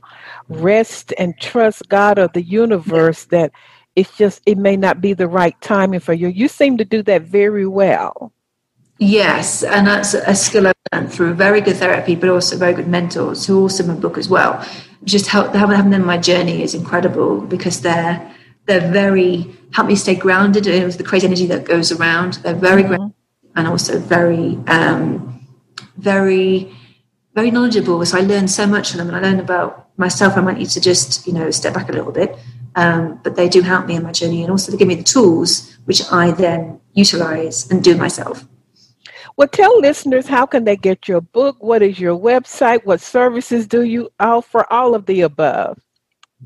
rest 0.49 1.13
and 1.19 1.39
trust 1.39 1.89
God 1.89 2.19
or 2.19 2.29
the 2.29 2.43
universe 2.43 3.27
yeah. 3.31 3.39
that 3.39 3.53
it's 3.99 4.17
just 4.17 4.41
it 4.47 4.57
may 4.57 4.77
not 4.77 5.01
be 5.01 5.13
the 5.13 5.27
right 5.27 5.61
timing 5.61 5.99
for 5.99 6.13
you. 6.13 6.29
You 6.29 6.47
seem 6.47 6.77
to 6.79 6.85
do 6.85 7.03
that 7.03 7.23
very 7.23 7.67
well. 7.67 8.33
Yes, 8.99 9.65
and 9.65 9.89
that's 9.89 10.15
a 10.15 10.37
skill 10.37 10.69
I've 10.69 10.75
learned 10.93 11.13
through 11.13 11.35
very 11.35 11.61
good 11.61 11.77
therapy, 11.77 12.15
but 12.15 12.29
also 12.29 12.57
very 12.57 12.75
good 12.75 12.87
mentors 12.87 13.45
who 13.47 13.61
also 13.61 13.83
in 13.83 13.89
my 13.89 13.97
book 13.97 14.17
as 14.17 14.29
well. 14.29 14.65
Just 15.03 15.27
help 15.27 15.53
having 15.53 15.91
them 15.91 16.01
in 16.01 16.07
my 16.07 16.19
journey 16.19 16.63
is 16.63 16.75
incredible 16.75 17.41
because 17.41 17.81
they're 17.81 18.19
they're 18.67 18.89
very 18.93 19.53
help 19.73 19.89
me 19.89 19.97
stay 19.97 20.15
grounded 20.15 20.69
and 20.69 20.93
the 20.93 21.03
crazy 21.03 21.27
energy 21.27 21.47
that 21.47 21.65
goes 21.65 21.91
around. 21.91 22.35
They're 22.35 22.55
very 22.55 22.85
mm-hmm. 22.85 23.09
and 23.57 23.67
also 23.67 23.99
very 23.99 24.59
um, 24.69 25.45
very 25.97 26.73
very 27.35 27.51
knowledgeable. 27.51 28.05
So 28.07 28.17
I 28.19 28.21
learned 28.21 28.51
so 28.51 28.65
much 28.65 28.91
from 28.91 28.99
them, 28.99 29.09
and 29.09 29.17
I 29.17 29.21
learned 29.21 29.41
about 29.41 29.89
myself. 29.97 30.37
I 30.37 30.41
might 30.41 30.59
need 30.59 30.71
to 30.71 30.81
just 30.81 31.27
you 31.27 31.33
know 31.33 31.51
step 31.51 31.75
back 31.75 31.89
a 31.89 31.93
little 31.93 32.13
bit 32.13 32.39
um, 32.77 33.19
but 33.25 33.37
they 33.37 33.49
do 33.49 33.63
help 33.63 33.87
me 33.87 33.97
in 33.97 34.03
my 34.03 34.13
journey 34.13 34.43
and 34.43 34.51
also 34.51 34.71
they 34.71 34.79
give 34.79 34.89
me 34.89 34.95
the 34.95 35.03
tools 35.03 35.77
which 35.87 36.03
I 36.13 36.33
then 36.33 36.81
utilize 36.95 37.71
and 37.71 37.83
do 37.83 37.97
myself. 37.97 38.47
Well, 39.37 39.49
tell 39.49 39.79
listeners 39.81 40.27
how 40.27 40.47
can 40.47 40.65
they 40.65 40.77
get 40.77 41.07
your 41.07 41.21
book? 41.21 41.57
What 41.61 41.83
is 41.83 42.01
your 42.01 42.19
website? 42.19 42.85
What 42.85 43.01
services 43.01 43.67
do 43.67 43.83
you 43.83 44.11
offer? 44.19 44.67
All 44.71 44.95
of 44.95 45.07
the 45.07 45.21
above. 45.21 45.79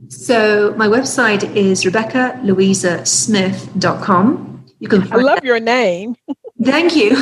So 0.09 0.75
my 0.77 0.89
website 0.89 1.45
is 1.57 1.85
RebekahLouisaSmith.com. 1.85 4.64
You 4.79 4.89
can 4.89 5.12
I 5.12 5.16
love 5.16 5.39
out- 5.39 5.45
your 5.45 5.61
name. 5.61 6.16
Thank 6.62 6.95
you. 6.95 7.16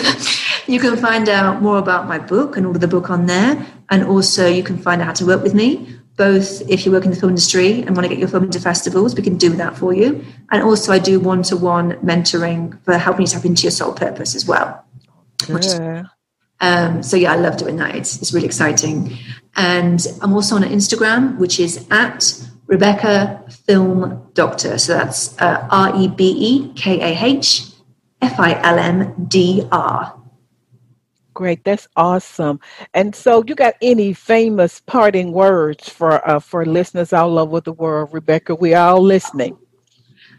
You 0.67 0.79
can 0.79 0.97
find 0.97 1.29
out 1.29 1.63
more 1.63 1.79
about 1.79 2.07
my 2.07 2.19
book 2.19 2.57
and 2.57 2.67
order 2.67 2.79
the 2.79 2.89
book 2.89 3.09
on 3.09 3.27
there. 3.27 3.65
And 3.89 4.05
also 4.05 4.47
you 4.47 4.63
can 4.63 4.77
find 4.77 5.01
out 5.01 5.07
how 5.07 5.13
to 5.15 5.27
work 5.27 5.43
with 5.43 5.55
me 5.55 5.89
both 6.21 6.61
if 6.69 6.85
you 6.85 6.93
work 6.93 7.07
in 7.07 7.11
the 7.11 7.17
film 7.17 7.31
industry 7.31 7.81
and 7.81 7.97
want 7.97 8.05
to 8.05 8.09
get 8.11 8.19
your 8.19 8.29
film 8.29 8.45
into 8.45 8.61
festivals, 8.61 9.15
we 9.17 9.23
can 9.23 9.39
do 9.39 9.49
that 9.57 9.75
for 9.75 9.95
you. 9.95 10.23
And 10.51 10.63
also, 10.63 10.93
I 10.93 10.99
do 10.99 11.19
one 11.19 11.43
to 11.45 11.57
one 11.57 11.93
mentoring 12.11 12.79
for 12.85 12.99
helping 12.99 13.23
you 13.23 13.27
tap 13.27 13.47
into 13.47 13.63
your 13.63 13.71
soul 13.71 13.95
purpose 13.95 14.35
as 14.35 14.45
well. 14.45 14.85
Yeah. 15.81 16.05
Um, 16.61 17.03
so 17.03 17.17
yeah, 17.17 17.33
I 17.33 17.37
love 17.37 17.57
doing 17.57 17.77
that. 17.77 17.95
It's, 17.95 18.21
it's 18.21 18.35
really 18.35 18.45
exciting. 18.45 19.17
And 19.57 20.07
I'm 20.21 20.35
also 20.35 20.57
on 20.57 20.63
Instagram, 20.63 21.39
which 21.39 21.59
is 21.59 21.87
at 21.91 22.35
Rebekah 22.67 23.47
Film 23.67 24.29
Doctor. 24.35 24.77
So 24.77 24.93
that's 24.93 25.41
uh, 25.41 25.67
R 25.71 25.97
E 25.97 26.07
B 26.07 26.23
E 26.39 26.73
K 26.75 27.01
A 27.01 27.25
H 27.25 27.63
F 28.21 28.39
I 28.39 28.61
L 28.61 28.79
M 28.79 29.25
D 29.27 29.67
R. 29.73 30.20
Great, 31.41 31.65
that's 31.65 31.89
awesome. 31.97 32.61
And 32.93 33.17
so, 33.17 33.43
you 33.47 33.55
got 33.55 33.73
any 33.81 34.13
famous 34.13 34.81
parting 34.81 35.33
words 35.33 35.89
for 35.89 36.21
uh, 36.29 36.39
for 36.39 36.67
listeners 36.67 37.15
all 37.15 37.39
over 37.39 37.63
the 37.63 37.73
world, 37.73 38.11
Rebekah? 38.13 38.57
We 38.57 38.75
are 38.75 38.91
all 38.91 39.01
listening. 39.01 39.57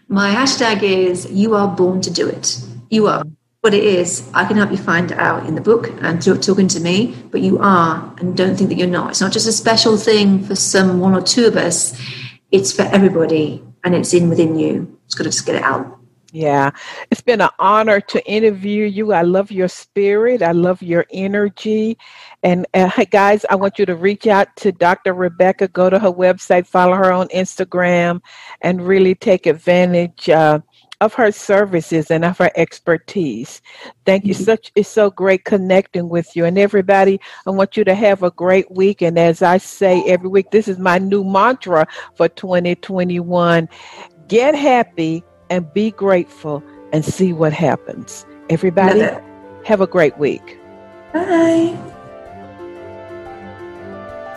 My 0.10 0.32
hashtag 0.32 0.84
is 0.84 1.26
you 1.32 1.56
are 1.56 1.68
born 1.68 2.02
to 2.02 2.12
do 2.12 2.30
it. 2.30 2.62
You 2.91 3.08
are 3.08 3.24
what 3.62 3.74
it 3.74 3.84
is. 3.84 4.30
I 4.36 4.45
can 4.45 4.58
help 4.58 4.70
you 4.70 4.78
find 4.78 5.12
out 5.14 5.47
in 5.47 5.56
the 5.56 5.62
book 5.62 5.89
and 6.04 6.22
talking 6.22 6.68
to 6.68 6.80
me, 6.80 7.16
but 7.32 7.41
you 7.41 7.58
are, 7.58 8.14
and 8.20 8.38
don't 8.38 8.56
think 8.56 8.70
that 8.70 8.78
you're 8.78 8.86
not. 8.86 9.10
It's 9.10 9.22
not 9.22 9.32
just 9.32 9.47
a 9.47 9.52
special 9.52 9.97
thing 9.97 10.43
for 10.43 10.56
some 10.56 10.99
one 10.99 11.16
or 11.16 11.22
two 11.24 11.47
of 11.47 11.58
us. 11.58 11.99
It's 12.52 12.72
for 12.72 12.84
everybody, 12.84 13.64
and 13.84 13.95
it's 13.95 14.14
in 14.14 14.30
within 14.30 14.60
you. 14.60 14.99
It's 15.08 15.16
got 15.16 15.24
to 15.24 15.32
just 15.32 15.47
get 15.47 15.56
it 15.56 15.64
out. 15.64 15.97
Yeah, 16.34 16.71
it's 17.11 17.21
been 17.21 17.41
an 17.41 17.49
honor 17.59 17.99
to 17.99 18.25
interview 18.25 18.86
you. 18.86 19.11
I 19.11 19.21
love 19.21 19.51
your 19.51 19.67
spirit. 19.67 20.41
I 20.41 20.53
love 20.53 20.82
your 20.82 21.05
energy. 21.11 21.97
And 22.41 22.65
uh, 22.73 22.88
hey, 22.88 23.03
guys, 23.03 23.45
I 23.49 23.55
want 23.55 23.77
you 23.77 23.86
to 23.88 23.95
reach 23.97 24.27
out 24.27 24.47
to 24.57 24.71
Dr. 24.71 25.13
Rebekah. 25.13 25.67
Go 25.69 25.89
to 25.89 25.99
her 25.99 26.11
website, 26.11 26.67
follow 26.67 26.95
her 26.95 27.11
on 27.11 27.27
Instagram, 27.29 28.21
and 28.61 28.82
really 28.82 29.13
take 29.13 29.45
advantage 29.45 30.29
uh, 30.29 30.59
of 31.01 31.13
her 31.15 31.34
services 31.34 32.11
and 32.11 32.23
of 32.23 32.38
her 32.38 32.51
expertise. 32.55 33.61
Thank 34.05 34.25
you. 34.25 34.34
Such 34.34 34.71
it's 34.75 34.88
so 34.88 35.09
great 35.09 35.43
connecting 35.43 36.07
with 36.07 36.34
you. 36.34 36.45
And 36.45 36.57
everybody, 36.57 37.19
I 37.45 37.49
want 37.49 37.75
you 37.75 37.84
to 37.84 37.93
have 37.95 38.23
a 38.23 38.32
great 38.32 38.71
week. 38.71 39.01
And 39.01 39.19
as 39.19 39.41
I 39.41 39.57
say 39.57 40.01
every 40.07 40.29
week, 40.29 40.49
this 40.51 40.69
is 40.69 40.79
my 40.79 40.97
new 40.97 41.25
mantra 41.25 41.86
for 42.15 42.29
2021. 42.29 43.67
Get 44.29 44.55
happy 44.55 45.25
and 45.52 45.72
be 45.72 45.91
grateful 45.91 46.64
and 46.91 47.06
see 47.06 47.34
what 47.34 47.54
happens. 47.54 48.26
Everybody, 48.49 49.08
have 49.66 49.82
a 49.82 49.88
great 49.88 50.18
week. 50.18 50.58
Bye. 51.14 51.78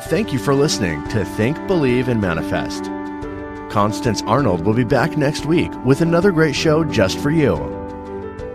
Thank 0.02 0.34
you 0.34 0.38
for 0.38 0.54
listening 0.54 1.02
to 1.08 1.24
Think, 1.24 1.56
Believe, 1.66 2.08
and 2.08 2.20
Manifest. 2.20 2.84
Constance 3.72 4.22
Arnold 4.26 4.66
will 4.66 4.74
be 4.74 4.84
back 4.84 5.16
next 5.16 5.46
week 5.46 5.72
with 5.84 6.02
another 6.02 6.30
great 6.30 6.54
show 6.54 6.84
just 6.84 7.18
for 7.18 7.30
you. 7.30 7.56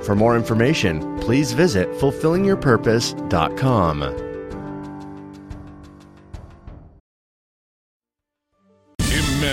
For 0.04 0.16
more 0.16 0.38
information, 0.38 1.18
please 1.20 1.54
visit 1.54 1.90
fulfillingyourpurpose.com. 1.94 4.29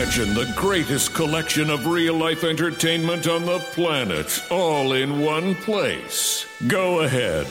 Imagine 0.07 0.35
the 0.35 0.53
greatest 0.55 1.15
collection 1.15 1.69
of 1.69 1.85
real 1.85 2.15
life 2.15 2.45
entertainment 2.45 3.27
on 3.27 3.45
the 3.45 3.59
planet, 3.59 4.41
all 4.53 4.93
in 4.93 5.21
one 5.21 5.57
place. 5.57 6.47
Go 6.69 7.01
ahead, 7.01 7.47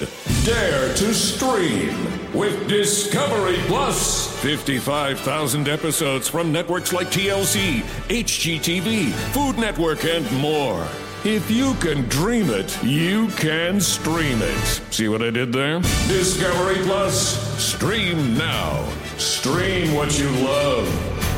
dare 0.45 0.87
to 0.95 1.13
stream 1.13 1.93
with 2.33 2.69
Discovery 2.69 3.57
Plus. 3.67 4.33
55,000 4.41 5.67
episodes 5.67 6.29
from 6.29 6.53
networks 6.53 6.93
like 6.93 7.07
TLC, 7.07 7.81
HGTV, 8.07 9.11
Food 9.33 9.57
Network, 9.57 10.05
and 10.05 10.25
more. 10.39 10.87
If 11.25 11.51
you 11.51 11.73
can 11.75 12.03
dream 12.03 12.49
it, 12.49 12.81
you 12.81 13.27
can 13.31 13.81
stream 13.81 14.39
it. 14.41 14.81
See 14.91 15.09
what 15.09 15.21
I 15.21 15.29
did 15.29 15.51
there? 15.51 15.81
Discovery 16.07 16.81
Plus, 16.83 17.37
stream 17.61 18.37
now. 18.37 18.87
Stream 19.17 19.93
what 19.93 20.17
you 20.17 20.29
love 20.29 21.34